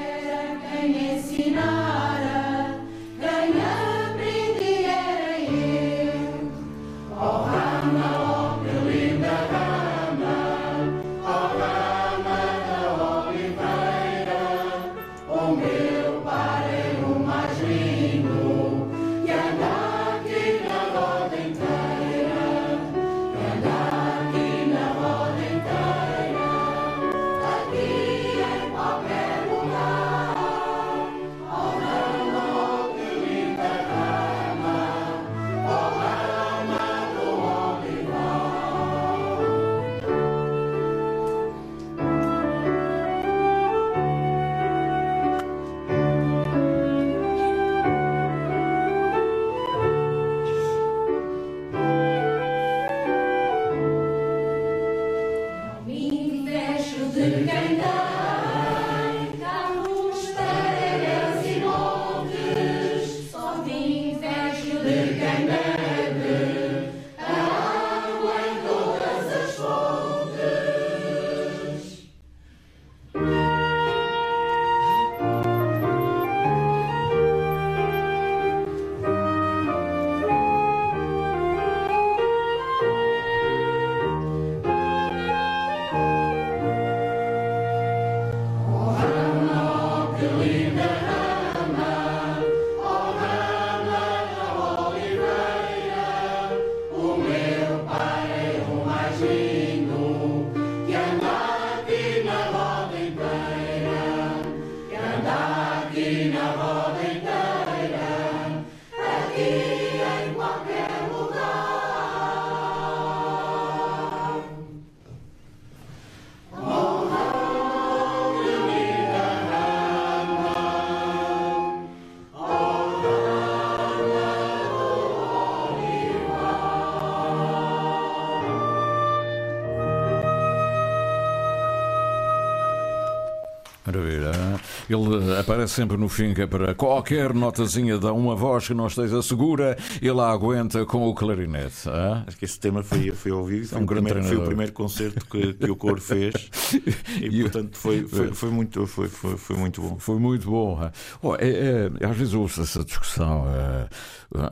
Ele 134.89 135.39
aparece 135.39 135.75
sempre 135.75 135.97
no 135.97 136.09
fim, 136.09 136.33
que 136.33 136.43
é 136.43 136.47
para 136.47 136.75
qualquer 136.75 137.35
notazinha 137.35 137.99
dá 137.99 138.13
uma 138.13 138.35
voz 138.35 138.67
que 138.67 138.75
não 138.75 138.87
esteja 138.87 139.21
segura, 139.23 139.77
ele 140.01 140.21
a 140.21 140.29
aguenta 140.29 140.85
com 140.87 141.07
o 141.07 141.15
clarinete. 141.15 141.89
Ah? 141.89 142.25
Acho 142.27 142.37
que 142.37 142.45
esse 142.45 142.59
tema 142.59 142.83
foi, 142.83 143.11
foi 143.11 143.33
ouvido. 143.33 143.69
Foi, 143.69 143.79
é 143.79 143.81
um 143.81 143.85
o, 143.85 143.87
primeiro, 143.87 144.25
foi 144.25 144.37
o 144.37 144.43
primeiro 144.45 144.73
concerto 144.73 145.27
que, 145.27 145.53
que 145.53 145.71
o 145.71 145.77
coro 145.77 146.01
fez 146.01 146.51
e, 147.21 147.27
e 147.27 147.43
portanto, 147.43 147.77
foi, 147.77 148.07
foi, 148.07 148.33
foi, 148.33 148.51
muito, 148.51 148.87
foi, 148.87 149.09
foi, 149.09 149.37
foi 149.37 149.57
muito 149.57 149.83
bom. 149.83 149.99
Foi 149.99 150.19
muito 150.19 150.51
bom. 150.51 150.91
Oh, 151.23 151.35
é, 151.35 151.91
é, 152.01 152.07
às 152.07 152.17
vezes 152.17 152.35
ouço 152.35 152.63
essa 152.63 152.83
discussão. 152.85 153.47
É, 153.49 153.89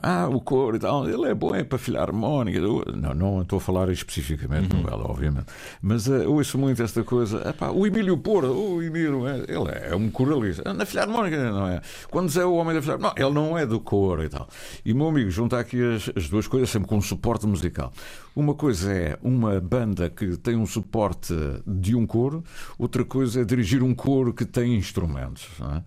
ah, 0.01 0.27
o 0.27 0.41
coro 0.41 0.75
e 0.75 0.79
tal, 0.79 1.07
ele 1.07 1.29
é 1.29 1.35
bom 1.35 1.53
é 1.53 1.63
para 1.63 1.77
filarmónica. 1.77 2.59
Não, 2.59 3.13
não 3.13 3.41
estou 3.43 3.57
a 3.57 3.59
falar 3.59 3.89
especificamente 3.89 4.75
uhum. 4.75 4.83
ela, 4.87 5.03
obviamente. 5.05 5.45
Mas 5.81 6.07
uh, 6.07 6.29
ouço 6.31 6.57
muito 6.57 6.81
esta 6.81 7.03
coisa. 7.03 7.47
Epá, 7.47 7.69
o 7.69 7.85
Emílio 7.85 8.17
Porto, 8.17 8.51
o 8.51 8.81
Emílio, 8.81 9.27
é, 9.27 9.37
ele 9.47 9.91
é 9.91 9.95
um 9.95 10.09
coralista. 10.09 10.73
Na 10.73 10.85
filarmónica, 10.85 11.51
não 11.51 11.67
é? 11.67 11.81
Quando 12.09 12.35
é 12.39 12.45
o 12.45 12.55
homem 12.55 12.73
da 12.73 12.81
filarmónica, 12.81 13.19
não, 13.19 13.27
ele 13.27 13.35
não 13.35 13.57
é 13.57 13.65
do 13.67 13.79
coro 13.79 14.23
e 14.23 14.29
tal. 14.29 14.49
E 14.83 14.93
meu 14.93 15.09
amigo, 15.09 15.29
junta 15.29 15.59
aqui 15.59 15.79
as, 15.83 16.09
as 16.15 16.27
duas 16.27 16.47
coisas, 16.47 16.69
sempre 16.69 16.87
com 16.87 16.97
um 16.97 17.01
suporte 17.01 17.45
musical. 17.45 17.93
Uma 18.35 18.55
coisa 18.55 18.91
é 18.91 19.17
uma 19.21 19.59
banda 19.59 20.09
que 20.09 20.37
tem 20.37 20.55
um 20.55 20.65
suporte 20.65 21.33
de 21.65 21.95
um 21.95 22.05
coro, 22.05 22.43
outra 22.77 23.03
coisa 23.05 23.41
é 23.41 23.45
dirigir 23.45 23.83
um 23.83 23.93
coro 23.93 24.33
que 24.33 24.45
tem 24.45 24.75
instrumentos. 24.75 25.47
É? 25.75 25.81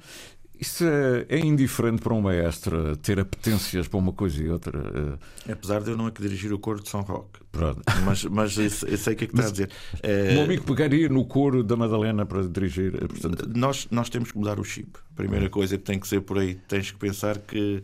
Isso 0.60 0.84
é, 0.84 1.24
é, 1.28 1.38
indiferente 1.38 2.02
para 2.02 2.12
um 2.12 2.20
maestro 2.20 2.94
ter 2.98 3.18
apetências 3.18 3.88
para 3.88 3.98
uma 3.98 4.12
coisa 4.12 4.42
e 4.42 4.50
outra. 4.50 5.18
Eh. 5.46 5.52
Apesar 5.52 5.80
de 5.80 5.90
eu 5.90 5.96
não 5.96 6.06
é 6.06 6.10
que 6.10 6.20
dirigir 6.20 6.52
o 6.52 6.58
coro 6.58 6.82
de 6.82 6.88
São 6.90 7.00
Roque. 7.00 7.40
Pronto. 7.50 7.80
Mas, 8.04 8.24
mas 8.26 8.58
eu, 8.58 8.68
sei 8.68 9.14
o 9.14 9.16
que 9.16 9.24
é 9.24 9.26
que 9.26 9.34
está 9.34 9.48
a 9.48 9.50
dizer. 9.50 9.70
O 10.30 10.34
meu 10.34 10.42
amigo 10.42 10.64
pegaria 10.64 11.08
no 11.08 11.24
coro 11.24 11.64
da 11.64 11.76
Madalena 11.76 12.26
para 12.26 12.46
dirigir. 12.46 12.94
Eh, 12.94 13.06
portanto... 13.06 13.50
Nós, 13.56 13.88
nós 13.90 14.10
temos 14.10 14.32
que 14.32 14.38
mudar 14.38 14.60
o 14.60 14.64
chip. 14.64 14.98
A 15.12 15.16
primeira 15.16 15.46
hum. 15.46 15.50
coisa 15.50 15.78
que 15.78 15.84
tem 15.84 15.98
que 15.98 16.06
ser 16.06 16.20
por 16.20 16.38
aí. 16.38 16.56
Tens 16.68 16.90
que 16.90 16.98
pensar 16.98 17.38
que. 17.38 17.82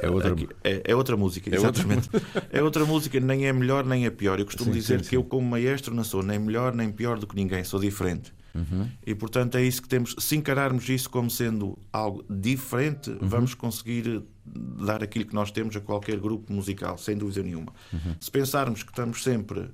É, 0.00 0.10
outra... 0.10 0.32
Aqui, 0.32 0.48
é, 0.64 0.82
é, 0.86 0.96
outra 0.96 1.16
música, 1.16 1.48
é 1.48 1.54
exatamente. 1.54 2.08
Outra... 2.12 2.48
é 2.50 2.62
outra 2.62 2.84
música, 2.86 3.20
nem 3.20 3.46
é 3.46 3.52
melhor 3.52 3.84
nem 3.84 4.06
é 4.06 4.10
pior. 4.10 4.40
Eu 4.40 4.46
costumo 4.46 4.72
sim, 4.72 4.78
dizer 4.78 4.98
sim, 4.98 5.04
que 5.04 5.10
sim. 5.10 5.16
eu, 5.16 5.22
como 5.22 5.46
maestro, 5.46 5.94
não 5.94 6.02
sou 6.02 6.22
nem 6.22 6.38
melhor 6.38 6.74
nem 6.74 6.90
pior 6.90 7.18
do 7.18 7.26
que 7.26 7.36
ninguém, 7.36 7.62
sou 7.62 7.78
diferente. 7.78 8.32
Uhum. 8.54 8.88
E 9.06 9.14
portanto 9.14 9.56
é 9.56 9.62
isso 9.62 9.82
que 9.82 9.88
temos. 9.88 10.14
Se 10.18 10.36
encararmos 10.36 10.88
isso 10.88 11.08
como 11.08 11.30
sendo 11.30 11.78
algo 11.92 12.24
diferente, 12.28 13.10
uhum. 13.10 13.18
vamos 13.22 13.54
conseguir 13.54 14.22
dar 14.44 15.02
aquilo 15.02 15.24
que 15.24 15.34
nós 15.34 15.50
temos 15.50 15.76
a 15.76 15.80
qualquer 15.80 16.18
grupo 16.18 16.52
musical, 16.52 16.98
sem 16.98 17.16
dúvida 17.16 17.42
nenhuma. 17.42 17.72
Uhum. 17.92 18.14
Se 18.20 18.30
pensarmos 18.30 18.82
que 18.82 18.90
estamos 18.90 19.22
sempre 19.22 19.70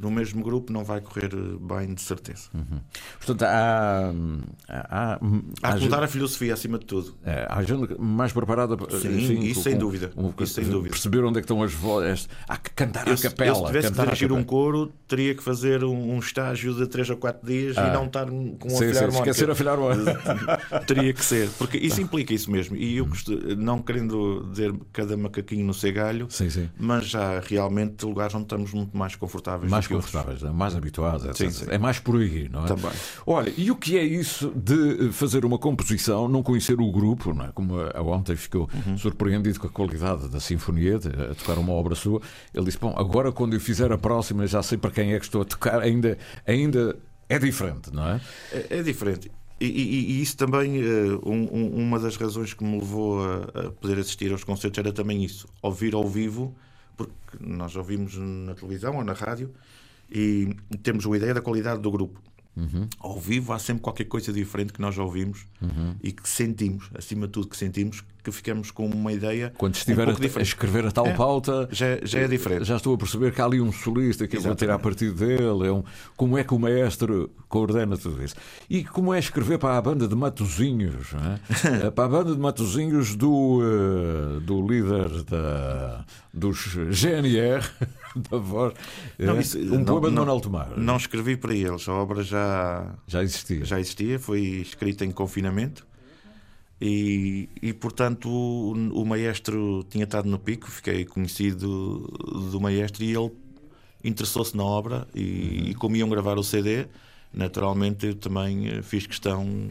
no 0.00 0.10
mesmo 0.10 0.42
grupo 0.42 0.72
não 0.72 0.84
vai 0.84 1.00
correr 1.00 1.30
bem, 1.60 1.94
de 1.94 2.00
certeza. 2.00 2.48
Uhum. 2.54 2.80
Portanto, 3.18 3.42
há. 3.42 4.12
Há, 4.68 5.14
há, 5.14 5.20
há 5.62 5.74
que 5.74 5.84
mudar 5.84 6.02
a 6.02 6.08
filosofia 6.08 6.54
acima 6.54 6.78
de 6.78 6.86
tudo. 6.86 7.14
É, 7.24 7.46
há 7.48 7.62
gente 7.62 8.00
mais 8.00 8.32
preparada. 8.32 8.76
Sim, 8.90 9.26
sim 9.26 9.40
isso, 9.40 9.56
com, 9.56 9.62
sem 9.62 9.76
dúvida. 9.76 10.10
isso 10.40 10.54
sem 10.54 10.64
dúvida. 10.64 10.90
Perceber 10.90 11.24
onde 11.24 11.38
é 11.38 11.40
que 11.42 11.44
estão 11.44 11.62
as 11.62 11.72
vozes. 11.72 12.28
Há 12.48 12.56
que 12.56 12.70
cantar 12.70 13.06
eu, 13.08 13.14
a 13.14 13.16
capela. 13.16 13.50
Eu, 13.50 13.66
se 13.66 13.66
tivesse 13.66 13.92
que 13.92 14.00
dirigir 14.02 14.32
um 14.32 14.42
coro, 14.42 14.92
teria 15.06 15.34
que 15.34 15.42
fazer 15.42 15.84
um, 15.84 16.14
um 16.14 16.18
estágio 16.18 16.74
de 16.74 16.86
3 16.86 17.10
a 17.10 17.16
4 17.16 17.46
dias 17.46 17.76
ah. 17.76 17.88
e 17.88 17.92
não 17.92 18.06
estar 18.06 18.26
com 18.26 18.56
a 18.66 18.70
sim, 18.70 18.94
sim, 18.94 19.04
esquecer 19.08 19.50
a 19.50 19.54
filhar 19.54 19.78
Teria 20.86 21.12
que 21.12 21.24
ser, 21.24 21.48
porque 21.58 21.76
isso 21.76 22.00
implica 22.00 22.32
isso 22.32 22.50
mesmo. 22.50 22.76
E 22.76 22.96
eu, 22.96 23.08
não 23.56 23.82
querendo 23.82 24.46
dizer 24.50 24.72
cada 24.92 25.16
macaquinho 25.16 25.66
no 25.66 25.74
seu 25.74 25.92
galho, 25.92 26.26
sim, 26.30 26.48
sim. 26.48 26.68
mas 26.78 27.06
já 27.06 27.40
realmente 27.40 28.04
lugares 28.04 28.34
onde 28.34 28.44
estamos 28.44 28.72
muito 28.72 28.96
mais 28.96 29.14
confortáveis. 29.16 29.70
Mais 29.70 29.86
confortáveis, 29.96 30.42
é 30.42 30.50
mais 30.50 30.74
habituados, 30.74 31.26
etc. 31.26 31.36
Sim, 31.36 31.50
sim. 31.50 31.66
É 31.70 31.78
mais 31.78 31.98
por 31.98 32.16
aí, 32.16 32.48
não 32.48 32.64
é? 32.64 32.68
Também. 32.68 32.90
Olha, 33.26 33.52
e 33.56 33.70
o 33.70 33.76
que 33.76 33.98
é 33.98 34.04
isso 34.04 34.52
de 34.54 35.10
fazer 35.12 35.44
uma 35.44 35.58
composição, 35.58 36.28
não 36.28 36.42
conhecer 36.42 36.80
o 36.80 36.90
grupo, 36.90 37.34
não 37.34 37.46
é? 37.46 37.52
Como 37.52 37.80
a 37.80 38.02
ontem 38.02 38.36
ficou 38.36 38.68
uhum. 38.86 38.96
surpreendido 38.98 39.58
com 39.60 39.66
a 39.66 39.70
qualidade 39.70 40.28
da 40.28 40.40
sinfonia, 40.40 40.98
de, 40.98 41.08
a 41.08 41.34
tocar 41.34 41.58
uma 41.58 41.72
obra 41.72 41.94
sua. 41.94 42.20
Ele 42.54 42.64
disse: 42.64 42.78
Bom, 42.78 42.94
agora 42.96 43.32
quando 43.32 43.54
eu 43.54 43.60
fizer 43.60 43.92
a 43.92 43.98
próxima 43.98 44.46
já 44.46 44.62
sei 44.62 44.78
para 44.78 44.90
quem 44.90 45.14
é 45.14 45.18
que 45.18 45.24
estou 45.24 45.42
a 45.42 45.44
tocar, 45.44 45.80
ainda, 45.80 46.18
ainda 46.46 46.96
é 47.28 47.38
diferente, 47.38 47.92
não 47.92 48.08
é? 48.08 48.20
É, 48.52 48.78
é 48.78 48.82
diferente. 48.82 49.30
E, 49.60 49.66
e, 49.66 50.12
e, 50.12 50.22
isso 50.22 50.38
também, 50.38 50.82
uh, 50.82 51.20
um, 51.24 51.84
uma 51.84 51.98
das 51.98 52.16
razões 52.16 52.54
que 52.54 52.64
me 52.64 52.78
levou 52.78 53.22
a, 53.22 53.36
a, 53.66 53.70
poder 53.70 53.98
assistir 53.98 54.32
aos 54.32 54.42
concertos 54.42 54.78
era 54.78 54.90
também 54.90 55.22
isso, 55.22 55.46
ouvir 55.60 55.94
ao 55.94 56.08
vivo, 56.08 56.56
porque 56.96 57.12
nós 57.38 57.76
ouvimos 57.76 58.16
na 58.16 58.54
televisão 58.54 58.96
ou 58.96 59.04
na 59.04 59.12
rádio, 59.12 59.54
e 60.10 60.54
temos 60.82 61.04
uma 61.04 61.16
ideia 61.16 61.34
da 61.34 61.40
qualidade 61.40 61.80
do 61.80 61.90
grupo. 61.90 62.20
Uhum. 62.56 62.88
Ao 62.98 63.18
vivo 63.18 63.52
há 63.52 63.58
sempre 63.58 63.82
qualquer 63.82 64.04
coisa 64.04 64.32
diferente 64.32 64.72
que 64.72 64.80
nós 64.80 64.98
ouvimos 64.98 65.46
uhum. 65.62 65.94
e 66.02 66.12
que 66.12 66.28
sentimos, 66.28 66.90
acima 66.94 67.26
de 67.26 67.32
tudo 67.32 67.48
que 67.48 67.56
sentimos, 67.56 68.04
que 68.22 68.30
ficamos 68.30 68.70
com 68.70 68.86
uma 68.86 69.12
ideia. 69.12 69.52
Quando 69.56 69.74
estiver 69.74 70.08
um 70.08 70.12
a, 70.12 70.38
a, 70.38 70.42
escrever 70.42 70.84
a 70.86 70.90
tal 70.90 71.06
é, 71.06 71.14
pauta, 71.14 71.68
já, 71.72 71.98
já 72.02 72.20
é 72.20 72.28
diferente. 72.28 72.64
Já 72.64 72.76
estou 72.76 72.94
a 72.94 72.98
perceber 72.98 73.32
que 73.32 73.40
há 73.40 73.44
ali 73.44 73.60
um 73.60 73.72
solista 73.72 74.26
que 74.26 74.36
eu 74.36 74.42
vou 74.42 74.54
tirar 74.54 74.74
a 74.74 74.78
partir 74.78 75.12
dele. 75.12 75.66
É 75.66 75.72
um, 75.72 75.82
como 76.16 76.36
é 76.36 76.44
que 76.44 76.52
o 76.52 76.58
maestro 76.58 77.30
coordena 77.48 77.96
tudo 77.96 78.22
isso? 78.22 78.34
E 78.68 78.84
como 78.84 79.14
é 79.14 79.18
escrever 79.18 79.58
para 79.58 79.78
a 79.78 79.80
banda 79.80 80.06
de 80.06 80.14
Matozinhos? 80.14 81.14
É? 81.14 81.90
para 81.90 82.04
a 82.04 82.08
banda 82.08 82.34
de 82.34 82.40
Matozinhos 82.40 83.14
do, 83.14 83.60
uh, 83.60 84.40
do 84.40 84.66
líder 84.66 85.22
da, 85.24 86.04
dos 86.32 86.76
GNR. 86.90 87.64
da 88.30 88.38
voz. 88.38 88.74
Não, 89.18 89.36
é? 89.36 89.40
isso, 89.40 89.58
um 89.58 89.84
poema 89.84 90.08
de 90.08 90.14
Manuel 90.14 90.40
Tomar. 90.40 90.76
Não 90.76 90.96
escrevi 90.96 91.36
para 91.36 91.54
eles, 91.54 91.88
a 91.88 91.92
obra 91.92 92.22
já, 92.22 92.94
já 93.06 93.22
existia. 93.22 93.64
Já 93.64 93.80
existia, 93.80 94.18
foi 94.18 94.40
escrita 94.40 95.04
em 95.04 95.10
confinamento. 95.10 95.86
E, 96.80 97.48
e 97.60 97.74
portanto 97.74 98.30
o, 98.30 98.72
o, 98.72 99.04
maestro 99.04 99.84
tinha 99.90 100.04
estado 100.04 100.26
no 100.30 100.38
pico, 100.38 100.70
fiquei 100.70 101.04
conhecido 101.04 102.08
do 102.50 102.58
maestro 102.58 103.04
e 103.04 103.14
ele 103.14 103.30
interessou-se 104.02 104.56
na 104.56 104.64
obra 104.64 105.06
e, 105.14 105.20
uhum. 105.20 105.66
e 105.68 105.74
como 105.74 105.96
iam 105.96 106.08
gravar 106.08 106.38
o 106.38 106.42
CD, 106.42 106.86
naturalmente 107.34 108.06
eu 108.06 108.14
também 108.14 108.66
eh, 108.66 108.82
fiz 108.82 109.06
questão 109.06 109.70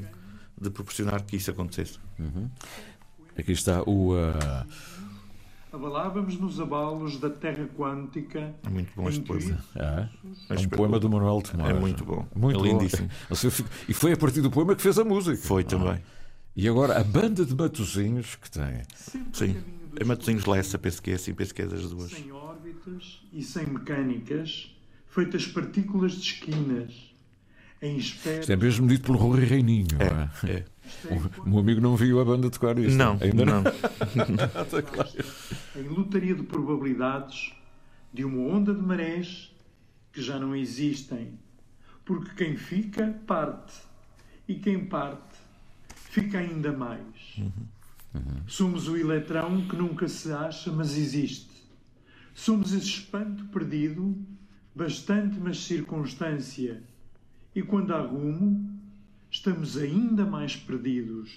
de 0.61 0.69
proporcionar 0.69 1.23
que 1.23 1.35
isso 1.35 1.49
acontecesse. 1.49 1.97
Uhum. 2.19 2.47
Aqui 3.35 3.53
está 3.53 3.81
o. 3.83 4.13
Uh... 4.13 4.98
Abalávamos 5.71 6.39
nos 6.39 6.59
abalos 6.59 7.19
da 7.19 7.29
terra 7.29 7.67
quântica. 7.77 8.55
É 8.65 8.69
muito 8.69 8.91
bom 8.95 9.07
este 9.07 9.21
poema. 9.21 9.63
É, 9.75 10.09
é 10.49 10.59
um 10.59 10.69
poema 10.69 10.99
do 10.99 11.09
Manuel 11.09 11.41
Tomás. 11.41 11.69
É 11.69 11.79
muito 11.79 12.03
bom. 12.03 12.25
Muito 12.35 12.65
é 12.65 12.69
lindíssimo. 12.69 13.07
E 13.87 13.93
foi 13.93 14.13
a 14.13 14.17
partir 14.17 14.41
do 14.41 14.49
poema 14.49 14.75
que 14.75 14.81
fez 14.81 14.97
a 14.97 15.03
música. 15.03 15.37
Foi 15.37 15.63
também. 15.63 15.93
Ah. 15.93 16.19
E 16.55 16.67
agora 16.67 16.99
a 16.99 17.03
banda 17.03 17.45
de 17.45 17.55
Matozinhos 17.55 18.35
que 18.35 18.49
tem. 18.49 18.81
Sim, 19.31 19.55
é 19.95 20.03
Matozinhos 20.03 20.45
Lessa, 20.45 20.77
penso 20.77 21.01
que 21.01 21.11
é 21.11 21.13
assim, 21.13 21.33
penso 21.33 21.53
que 21.53 21.61
é 21.61 21.65
das 21.67 21.89
duas. 21.89 22.11
Sem 22.11 22.31
órbitas 22.31 23.21
e 23.31 23.43
sem 23.43 23.67
mecânicas, 23.67 24.75
feitas 25.07 25.47
partículas 25.47 26.13
de 26.13 26.21
esquinas, 26.21 26.93
em 27.81 27.97
espera. 27.97 28.39
Isto 28.41 28.51
é 28.51 28.55
mesmo 28.55 28.87
dito 28.87 29.03
pelo 29.03 29.17
Rui 29.19 29.45
Reininho. 29.45 29.97
É, 29.99 30.49
é? 30.51 30.65
O 31.39 31.49
meu 31.49 31.59
amigo 31.59 31.81
não 31.81 31.95
viu 31.95 32.19
a 32.19 32.25
banda 32.25 32.49
tocar 32.49 32.77
isto. 32.79 32.97
Não, 32.97 33.17
ainda 33.21 33.45
não. 33.45 33.63
não. 33.63 33.71
em 35.81 35.87
lotaria 35.87 36.35
de 36.35 36.43
probabilidades 36.43 37.53
de 38.13 38.23
uma 38.23 38.41
onda 38.41 38.73
de 38.73 38.81
marés 38.81 39.53
que 40.11 40.21
já 40.21 40.39
não 40.39 40.55
existem, 40.55 41.33
porque 42.03 42.33
quem 42.35 42.57
fica 42.57 43.15
parte 43.27 43.73
e 44.47 44.55
quem 44.55 44.85
parte 44.85 45.37
fica 45.93 46.39
ainda 46.39 46.71
mais. 46.71 47.37
Uhum. 47.37 47.51
Uhum. 48.15 48.41
Somos 48.47 48.87
o 48.87 48.97
eletrão 48.97 49.61
que 49.67 49.75
nunca 49.75 50.07
se 50.07 50.31
acha, 50.31 50.71
mas 50.71 50.97
existe. 50.97 51.47
Somos 52.33 52.73
esse 52.73 52.87
espanto 52.87 53.45
perdido, 53.45 54.17
bastante, 54.73 55.39
mas 55.39 55.59
circunstância. 55.59 56.81
E 57.53 57.61
quando 57.61 57.93
há 57.93 58.01
rumo, 58.01 58.78
estamos 59.31 59.77
ainda 59.77 60.25
mais 60.25 60.55
perdidos. 60.55 61.31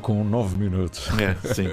Com 0.00 0.22
nove 0.24 0.56
minutos. 0.56 1.08
É, 1.18 1.34
sim. 1.54 1.68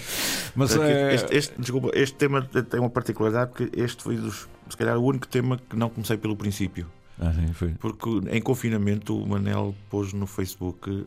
Mas 0.54 0.76
é... 0.76 1.14
este, 1.14 1.36
este, 1.36 1.54
desculpa, 1.58 1.90
este 1.94 2.16
tema 2.16 2.42
tem 2.42 2.80
uma 2.80 2.90
particularidade 2.90 3.52
porque 3.52 3.80
este 3.80 4.02
foi 4.02 4.16
dos, 4.16 4.48
se 4.68 4.76
calhar 4.76 4.96
o 4.96 5.04
único 5.04 5.26
tema 5.26 5.58
que 5.68 5.76
não 5.76 5.88
comecei 5.88 6.16
pelo 6.16 6.36
princípio. 6.36 6.86
Ah, 7.18 7.32
sim. 7.58 7.74
Porque 7.78 8.08
em 8.30 8.40
confinamento 8.40 9.16
o 9.16 9.28
Manel 9.28 9.74
pôs 9.90 10.12
no 10.12 10.26
Facebook 10.26 11.06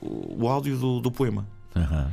o, 0.00 0.44
o 0.44 0.48
áudio 0.48 0.76
do, 0.76 1.00
do 1.00 1.10
poema. 1.10 1.46
Uhum. 1.76 2.06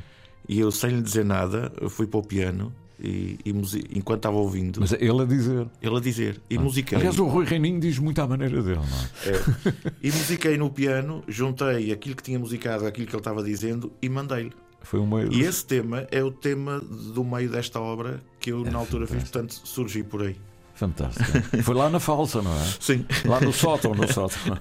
E 0.47 0.59
eu, 0.59 0.71
sem 0.71 0.91
lhe 0.91 1.01
dizer 1.01 1.25
nada, 1.25 1.71
fui 1.89 2.07
para 2.07 2.19
o 2.19 2.23
piano 2.23 2.73
e, 3.01 3.39
e 3.45 3.51
enquanto 3.97 4.19
estava 4.19 4.37
ouvindo. 4.37 4.79
Mas 4.79 4.93
ele 4.93 5.21
a 5.21 5.25
dizer. 5.25 5.67
Ele 5.81 5.97
a 5.97 5.99
dizer. 5.99 6.41
E 6.49 6.57
ah. 6.57 6.61
musiquei. 6.61 6.97
Aliás, 6.97 7.17
o 7.19 7.25
Rui 7.25 7.45
Reininho 7.45 7.79
diz 7.79 7.97
muito 7.99 8.21
à 8.21 8.27
maneira 8.27 8.61
dele, 8.61 8.77
não 8.77 9.31
é? 9.31 9.35
é. 9.35 9.93
E 10.01 10.11
musiquei 10.11 10.57
no 10.57 10.69
piano, 10.69 11.23
juntei 11.27 11.91
aquilo 11.91 12.15
que 12.15 12.23
tinha 12.23 12.39
musicado, 12.39 12.85
aquilo 12.85 13.07
que 13.07 13.13
ele 13.13 13.19
estava 13.21 13.43
dizendo 13.43 13.91
e 14.01 14.09
mandei-lhe. 14.09 14.53
Foi 14.81 14.99
um 14.99 15.07
meio... 15.07 15.31
E 15.31 15.41
esse 15.41 15.65
tema 15.65 16.07
é 16.09 16.23
o 16.23 16.31
tema 16.31 16.79
do 16.79 17.23
meio 17.23 17.49
desta 17.49 17.79
obra 17.79 18.23
que 18.39 18.51
eu, 18.51 18.65
é 18.65 18.69
na 18.69 18.79
altura, 18.79 19.05
fiz, 19.05 19.23
portanto, 19.23 19.53
surgi 19.63 20.03
por 20.03 20.23
aí. 20.23 20.35
Fantástico. 20.79 21.25
Foi 21.61 21.75
lá 21.75 21.89
na 21.89 21.99
falsa, 21.99 22.41
não 22.41 22.53
é? 22.53 22.63
Sim. 22.79 23.05
Lá 23.25 23.41
no 23.41 23.51
sótão, 23.51 23.93
no 23.93 24.07
sótão. 24.07 24.57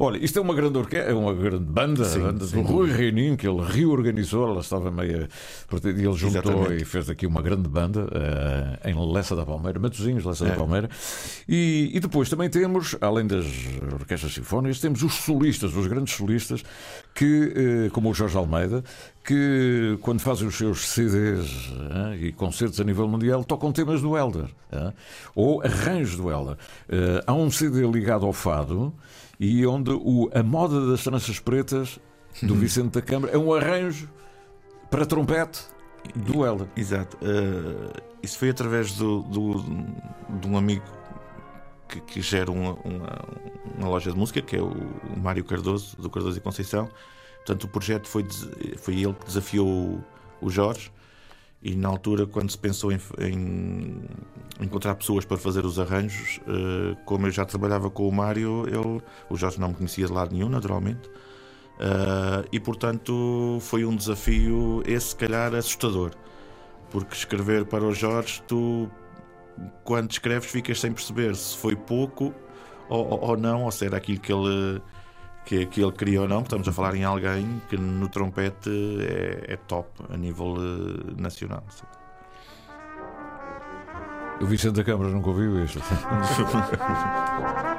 Olha, 0.00 0.16
isto 0.24 0.38
é 0.38 0.42
uma 0.42 0.54
grande 0.54 0.78
orquestra, 0.78 1.12
é 1.12 1.14
uma 1.14 1.34
grande 1.34 1.66
banda, 1.66 2.06
sim, 2.06 2.20
banda 2.20 2.46
do 2.46 2.62
Rui 2.62 2.90
Reininho, 2.90 3.36
que 3.36 3.46
ele 3.46 3.60
reorganizou, 3.60 4.48
ela 4.48 4.60
estava 4.62 4.90
meio. 4.90 5.28
E 5.84 5.88
ele 5.88 6.12
juntou 6.14 6.40
Exatamente. 6.40 6.82
e 6.82 6.84
fez 6.86 7.10
aqui 7.10 7.26
uma 7.26 7.42
grande 7.42 7.68
banda 7.68 8.04
uh, 8.04 8.88
em 8.88 9.12
Lessa 9.12 9.36
da 9.36 9.44
Palmeira, 9.44 9.78
Matozinhos, 9.78 10.24
Lessa 10.24 10.46
é. 10.46 10.48
da 10.48 10.54
Palmeira. 10.54 10.88
E, 11.46 11.90
e 11.92 12.00
depois 12.00 12.30
também 12.30 12.48
temos, 12.48 12.96
além 12.98 13.26
das 13.26 13.44
orquestras 13.92 14.32
sinfónicas, 14.32 14.80
temos 14.80 15.02
os 15.02 15.12
solistas, 15.12 15.76
os 15.76 15.86
grandes 15.86 16.14
solistas, 16.14 16.64
que, 17.18 17.88
uh, 17.88 17.90
como 17.90 18.10
o 18.10 18.14
Jorge 18.14 18.36
Almeida, 18.36 18.84
que 19.24 19.98
quando 20.02 20.20
fazem 20.20 20.46
os 20.46 20.56
seus 20.56 20.88
CDs 20.88 21.68
e 22.20 22.30
concertos 22.30 22.80
a 22.80 22.84
nível 22.84 23.08
mundial 23.08 23.42
tocam 23.42 23.72
temas 23.72 24.00
do 24.00 24.16
Elder 24.16 24.46
ou 25.34 25.60
arranjos 25.60 26.16
do 26.16 26.30
Elder. 26.30 26.54
Uh, 26.54 27.20
há 27.26 27.34
um 27.34 27.50
CD 27.50 27.84
ligado 27.84 28.24
ao 28.24 28.32
fado 28.32 28.94
e 29.38 29.66
onde 29.66 29.90
o, 29.90 30.30
a 30.32 30.44
moda 30.44 30.86
das 30.86 31.02
tranças 31.02 31.40
pretas 31.40 31.98
do. 32.40 32.54
Vicente 32.56 32.92
da 32.92 33.02
Câmara 33.02 33.32
é 33.32 33.36
um 33.36 33.52
arranjo 33.52 34.08
para 34.88 35.04
trompete 35.04 35.60
do 36.14 36.46
Elder. 36.46 36.68
Exato. 36.76 37.16
Uh, 37.16 38.00
isso 38.22 38.38
foi 38.38 38.50
através 38.50 38.92
do, 38.92 39.22
do, 39.22 39.64
de 40.40 40.46
um 40.46 40.56
amigo 40.56 40.86
que, 41.88 42.00
que 42.00 42.20
gera 42.20 42.50
uma, 42.50 42.74
uma, 42.84 43.24
uma, 43.78 43.88
loja 43.88 44.10
de 44.12 44.16
música, 44.16 44.42
que 44.42 44.56
é 44.56 44.62
o 44.62 44.72
Mário 45.16 45.44
Cardoso, 45.44 45.96
do 45.96 46.10
Cardoso 46.10 46.38
e 46.38 46.40
Conceição. 46.40 46.88
Portanto, 47.38 47.64
o 47.64 47.68
projeto 47.68 48.06
foi, 48.06 48.26
foi 48.76 48.94
ele 48.94 49.14
que 49.14 49.26
desafiou 49.26 50.04
o 50.40 50.50
Jorge. 50.50 50.92
E 51.60 51.74
na 51.74 51.88
altura, 51.88 52.24
quando 52.26 52.50
se 52.50 52.58
pensou 52.58 52.92
em, 52.92 53.00
em 53.18 54.00
encontrar 54.60 54.94
pessoas 54.94 55.24
para 55.24 55.36
fazer 55.36 55.64
os 55.64 55.78
arranjos, 55.78 56.38
uh, 56.46 56.96
como 57.04 57.26
eu 57.26 57.30
já 57.32 57.44
trabalhava 57.44 57.90
com 57.90 58.08
o 58.08 58.12
Mário, 58.12 58.64
ele, 58.68 59.02
o 59.28 59.36
Jorge 59.36 59.58
não 59.58 59.68
me 59.68 59.74
conhecia 59.74 60.06
de 60.06 60.12
lado 60.12 60.32
nenhum, 60.32 60.48
naturalmente, 60.48 61.08
uh, 61.08 62.46
e 62.52 62.60
portanto 62.60 63.58
foi 63.60 63.84
um 63.84 63.96
desafio, 63.96 64.84
esse 64.86 65.08
se 65.08 65.16
calhar 65.16 65.52
assustador, 65.52 66.12
porque 66.90 67.14
escrever 67.14 67.64
para 67.64 67.84
o 67.84 67.92
Jorge, 67.92 68.40
tu 68.46 68.88
quando 69.84 70.10
escreves 70.10 70.50
ficas 70.50 70.80
sem 70.80 70.92
perceber 70.92 71.34
se 71.36 71.56
foi 71.56 71.76
pouco 71.76 72.34
ou, 72.88 73.20
ou, 73.22 73.36
não, 73.36 73.64
ou 73.64 73.70
se 73.70 73.86
era 73.86 73.96
aquilo 73.96 74.18
que 74.18 74.32
ele 74.32 74.80
que, 75.44 75.64
que 75.66 75.82
ele 75.82 75.92
criou 75.92 76.24
ou 76.24 76.28
não, 76.28 76.42
estamos 76.42 76.68
a 76.68 76.72
falar 76.72 76.94
em 76.94 77.04
alguém 77.04 77.62
que 77.68 77.76
no 77.76 78.08
trompete 78.08 78.70
é, 79.00 79.54
é 79.54 79.56
top 79.56 79.88
a 80.10 80.16
nível 80.16 80.54
uh, 80.54 81.20
nacional. 81.20 81.64
O 84.40 84.46
Vicente 84.46 84.74
da 84.74 84.84
Câmara 84.84 85.10
nunca 85.10 85.30
ouviu 85.30 85.64
isto. 85.64 85.80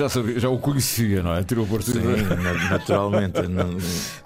já 0.00 0.08
sabia, 0.08 0.40
já 0.40 0.48
o 0.48 0.58
conhecia, 0.58 1.22
não 1.22 1.34
é? 1.34 1.44
Tirou 1.44 1.66
partido. 1.66 2.00
Sim, 2.00 2.68
naturalmente. 2.70 3.42
não... 3.46 3.76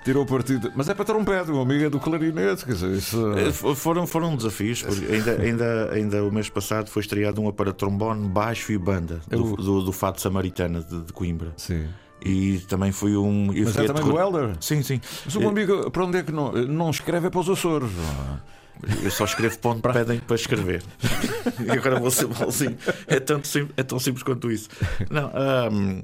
Tirou 0.04 0.24
partido. 0.24 0.72
Mas 0.74 0.88
é 0.88 0.94
para 0.94 1.04
trompete, 1.04 1.50
o 1.50 1.54
meu 1.54 1.62
amigo 1.62 1.84
é 1.84 1.90
do 1.90 1.98
clarinete. 1.98 2.64
Quer 2.64 2.72
dizer, 2.72 2.92
isso... 2.92 3.32
Eh, 3.36 3.52
foram, 3.74 4.06
foram 4.06 4.36
desafios, 4.36 4.82
porque 4.82 5.12
ainda, 5.12 5.32
ainda, 5.32 5.90
ainda 5.92 6.24
o 6.24 6.30
mês 6.30 6.48
passado 6.48 6.88
foi 6.88 7.00
estreado 7.00 7.40
uma 7.40 7.52
para 7.52 7.72
trombone, 7.72 8.28
baixo 8.28 8.72
e 8.72 8.78
banda 8.78 9.20
do, 9.28 9.56
do, 9.56 9.82
do 9.82 9.92
Fato 9.92 10.20
Samaritana 10.20 10.80
de, 10.80 11.02
de 11.02 11.12
Coimbra. 11.12 11.52
Sim. 11.56 11.86
E 12.24 12.60
também 12.68 12.90
foi 12.90 13.16
um. 13.16 13.46
Mas 13.46 13.76
é 13.76 13.84
também 13.84 14.02
do 14.02 14.18
Helder? 14.18 14.56
Sim, 14.60 14.82
sim. 14.82 15.00
Mas 15.24 15.34
o 15.34 15.40
meu 15.40 15.50
amigo, 15.50 15.90
para 15.90 16.04
onde 16.04 16.18
é 16.18 16.22
que 16.22 16.32
não, 16.32 16.52
não 16.52 16.90
escreve? 16.90 17.26
É 17.26 17.30
para 17.30 17.40
os 17.40 17.50
Açores. 17.50 17.90
Não 17.92 18.34
é? 18.34 18.63
Eu 19.02 19.10
só 19.10 19.24
escrevo 19.24 19.58
ponto 19.58 19.80
para... 19.80 19.92
pedem 19.92 20.20
para 20.20 20.36
escrever. 20.36 20.82
e 21.64 21.70
agora 21.70 21.98
vou 21.98 22.10
ser 22.10 22.26
malzinho. 22.26 22.76
É, 23.06 23.18
tanto 23.20 23.46
sim, 23.46 23.68
é 23.76 23.82
tão 23.82 23.98
simples 23.98 24.22
quanto 24.22 24.50
isso. 24.50 24.68
Não, 25.10 25.30
um, 25.72 26.02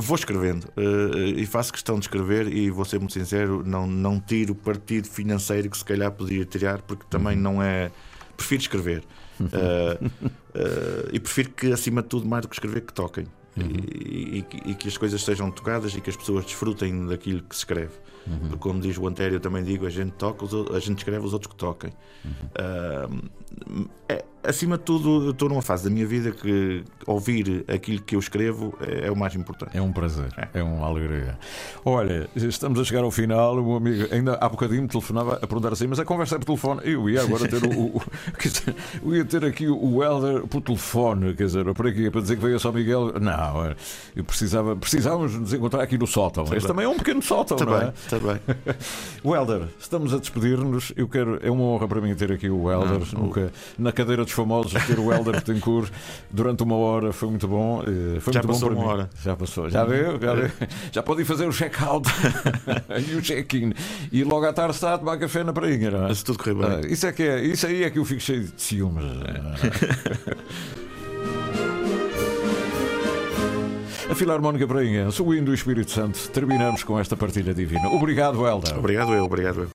vou 0.00 0.16
escrevendo 0.16 0.64
uh, 0.76 1.16
e 1.16 1.46
faço 1.46 1.72
questão 1.72 1.98
de 1.98 2.06
escrever 2.06 2.48
e 2.52 2.70
vou 2.70 2.84
ser 2.84 2.98
muito 2.98 3.12
sincero, 3.12 3.62
não, 3.64 3.86
não 3.86 4.20
tiro 4.20 4.54
partido 4.54 5.08
financeiro 5.08 5.70
que 5.70 5.78
se 5.78 5.84
calhar 5.84 6.10
podia 6.10 6.44
tirar, 6.44 6.82
porque 6.82 7.04
também 7.08 7.36
uhum. 7.36 7.42
não 7.42 7.62
é. 7.62 7.90
Prefiro 8.36 8.62
escrever. 8.62 9.04
Uh, 9.40 10.06
uh, 10.06 11.08
e 11.12 11.20
prefiro 11.20 11.50
que, 11.50 11.72
acima 11.72 12.02
de 12.02 12.08
tudo, 12.08 12.26
mais 12.26 12.42
do 12.42 12.48
que 12.48 12.56
escrever, 12.56 12.80
que 12.80 12.92
toquem. 12.92 13.26
Uhum. 13.56 13.68
E, 13.94 14.44
e, 14.66 14.70
e, 14.70 14.74
que 14.74 14.88
as 14.88 14.96
coisas 14.96 15.22
sejam 15.22 15.50
tocadas 15.50 15.94
e 15.94 16.00
que 16.00 16.10
as 16.10 16.16
pessoas 16.16 16.44
desfrutem 16.44 17.06
daquilo 17.06 17.42
que 17.42 17.54
se 17.54 17.60
escreve. 17.60 17.92
Uhum. 18.26 18.38
Porque, 18.40 18.56
como 18.56 18.80
diz 18.80 18.96
o 18.98 19.06
Antério, 19.06 19.36
eu 19.36 19.40
também 19.40 19.62
digo: 19.62 19.86
a 19.86 19.90
gente 19.90 20.12
toca, 20.12 20.46
a 20.74 20.80
gente 20.80 20.98
escreve, 20.98 21.24
os 21.24 21.32
outros 21.32 21.52
que 21.52 21.56
toquem. 21.56 21.92
Uhum. 22.24 23.20
É, 24.08 24.24
acima 24.44 24.76
de 24.76 24.84
tudo, 24.84 25.30
estou 25.30 25.48
numa 25.48 25.62
fase 25.62 25.84
da 25.84 25.90
minha 25.90 26.06
vida 26.06 26.30
que 26.30 26.84
ouvir 27.06 27.64
aquilo 27.66 28.02
que 28.02 28.14
eu 28.14 28.20
escrevo 28.20 28.74
é, 28.80 29.06
é 29.06 29.10
o 29.10 29.16
mais 29.16 29.34
importante. 29.34 29.76
É 29.76 29.80
um 29.80 29.92
prazer, 29.92 30.28
é. 30.36 30.60
é 30.60 30.62
uma 30.62 30.86
alegria. 30.86 31.38
Olha, 31.84 32.28
estamos 32.36 32.78
a 32.78 32.84
chegar 32.84 33.02
ao 33.02 33.10
final. 33.10 33.58
O 33.58 33.64
meu 33.64 33.76
amigo 33.76 34.14
ainda 34.14 34.34
há 34.34 34.48
bocadinho 34.48 34.82
me 34.82 34.88
telefonava 34.88 35.36
a 35.36 35.46
perguntar 35.46 35.72
assim, 35.72 35.86
mas 35.86 35.98
a 35.98 36.04
conversa 36.04 36.36
é 36.36 36.38
por 36.38 36.46
telefone. 36.46 36.80
Eu 36.84 37.08
ia 37.08 37.22
agora 37.22 37.48
ter 37.48 37.64
o. 37.64 37.96
o 37.96 38.02
eu 39.04 39.16
ia 39.16 39.24
ter 39.24 39.44
aqui 39.44 39.68
o 39.68 40.02
Helder 40.02 40.46
por 40.46 40.60
telefone, 40.60 41.34
quer 41.34 41.46
dizer, 41.46 41.74
por 41.74 41.86
aqui, 41.86 42.10
para 42.10 42.20
dizer 42.20 42.36
que 42.36 42.42
veio 42.42 42.60
São 42.60 42.72
Miguel. 42.72 43.14
Não, 43.20 43.74
eu 44.14 44.24
precisava, 44.24 44.76
precisávamos 44.76 45.34
nos 45.34 45.52
encontrar 45.52 45.82
aqui 45.82 45.96
no 45.96 46.06
sótão. 46.06 46.44
Tá 46.44 46.56
este 46.56 46.66
bem. 46.66 46.76
também 46.76 46.84
é 46.84 46.88
um 46.88 46.98
pequeno 46.98 47.22
sótão, 47.22 47.56
tá 47.56 47.64
não 47.64 47.78
bem, 47.78 47.88
é? 47.88 47.92
Está 47.92 48.18
bem. 48.18 48.40
o 49.24 49.34
Helder, 49.34 49.68
estamos 49.78 50.12
a 50.12 50.18
despedir-nos. 50.18 50.92
Eu 50.96 51.08
quero, 51.08 51.38
é 51.42 51.50
uma 51.50 51.64
honra 51.64 51.88
para 51.88 52.00
mim 52.00 52.14
ter 52.14 52.30
aqui 52.30 52.50
o 52.50 52.70
Helder, 52.70 53.00
nunca, 53.14 53.43
na 53.78 53.92
cadeira 53.92 54.24
dos 54.24 54.32
famosos, 54.32 54.72
ter 54.86 54.98
o 54.98 55.12
Helder 55.12 55.34
Betancourt 55.34 55.90
durante 56.30 56.62
uma 56.62 56.76
hora 56.76 57.12
foi 57.12 57.28
muito 57.28 57.48
bom. 57.48 57.82
Eh, 57.82 58.20
foi 58.20 58.32
já 58.32 58.40
muito 58.42 58.52
passou 58.52 58.70
bom 58.74 58.80
uma 58.80 58.90
hora. 58.90 59.10
Já 59.22 59.36
passou, 59.36 59.70
já 59.70 59.84
viu? 59.84 60.18
Já, 60.20 60.50
já 60.92 61.02
pode 61.02 61.22
ir 61.22 61.24
fazer 61.24 61.46
o 61.46 61.52
check-out 61.52 62.08
e 63.08 63.14
o 63.14 63.22
check-in. 63.22 63.72
E 64.12 64.24
logo 64.24 64.44
à 64.46 64.52
tarde 64.52 64.74
está 64.74 64.94
a 64.94 64.98
tomar 64.98 65.18
café 65.18 65.44
na 65.44 65.52
prainha, 65.52 65.90
não 65.90 66.06
é? 66.06 66.14
Se 66.14 66.24
tudo 66.24 66.38
correr 66.38 66.54
bem. 66.54 66.66
Ah, 66.66 66.80
isso, 66.86 67.06
é 67.06 67.12
que 67.12 67.22
é, 67.22 67.44
isso 67.44 67.66
aí 67.66 67.84
é 67.84 67.90
que 67.90 67.98
eu 67.98 68.04
fico 68.04 68.20
cheio 68.20 68.44
de 68.44 68.60
ciúmes. 68.60 69.04
A 74.10 74.14
Filarmónica 74.14 74.66
Prainha, 74.66 75.10
subindo 75.10 75.48
o 75.50 75.54
Espírito 75.54 75.90
Santo, 75.90 76.28
terminamos 76.28 76.84
com 76.84 76.98
esta 76.98 77.16
partilha 77.16 77.54
divina. 77.54 77.88
Obrigado, 77.88 78.46
Helder. 78.46 78.78
Obrigado 78.78 79.14
eu, 79.14 79.24
obrigado 79.24 79.60
eu. 79.60 79.62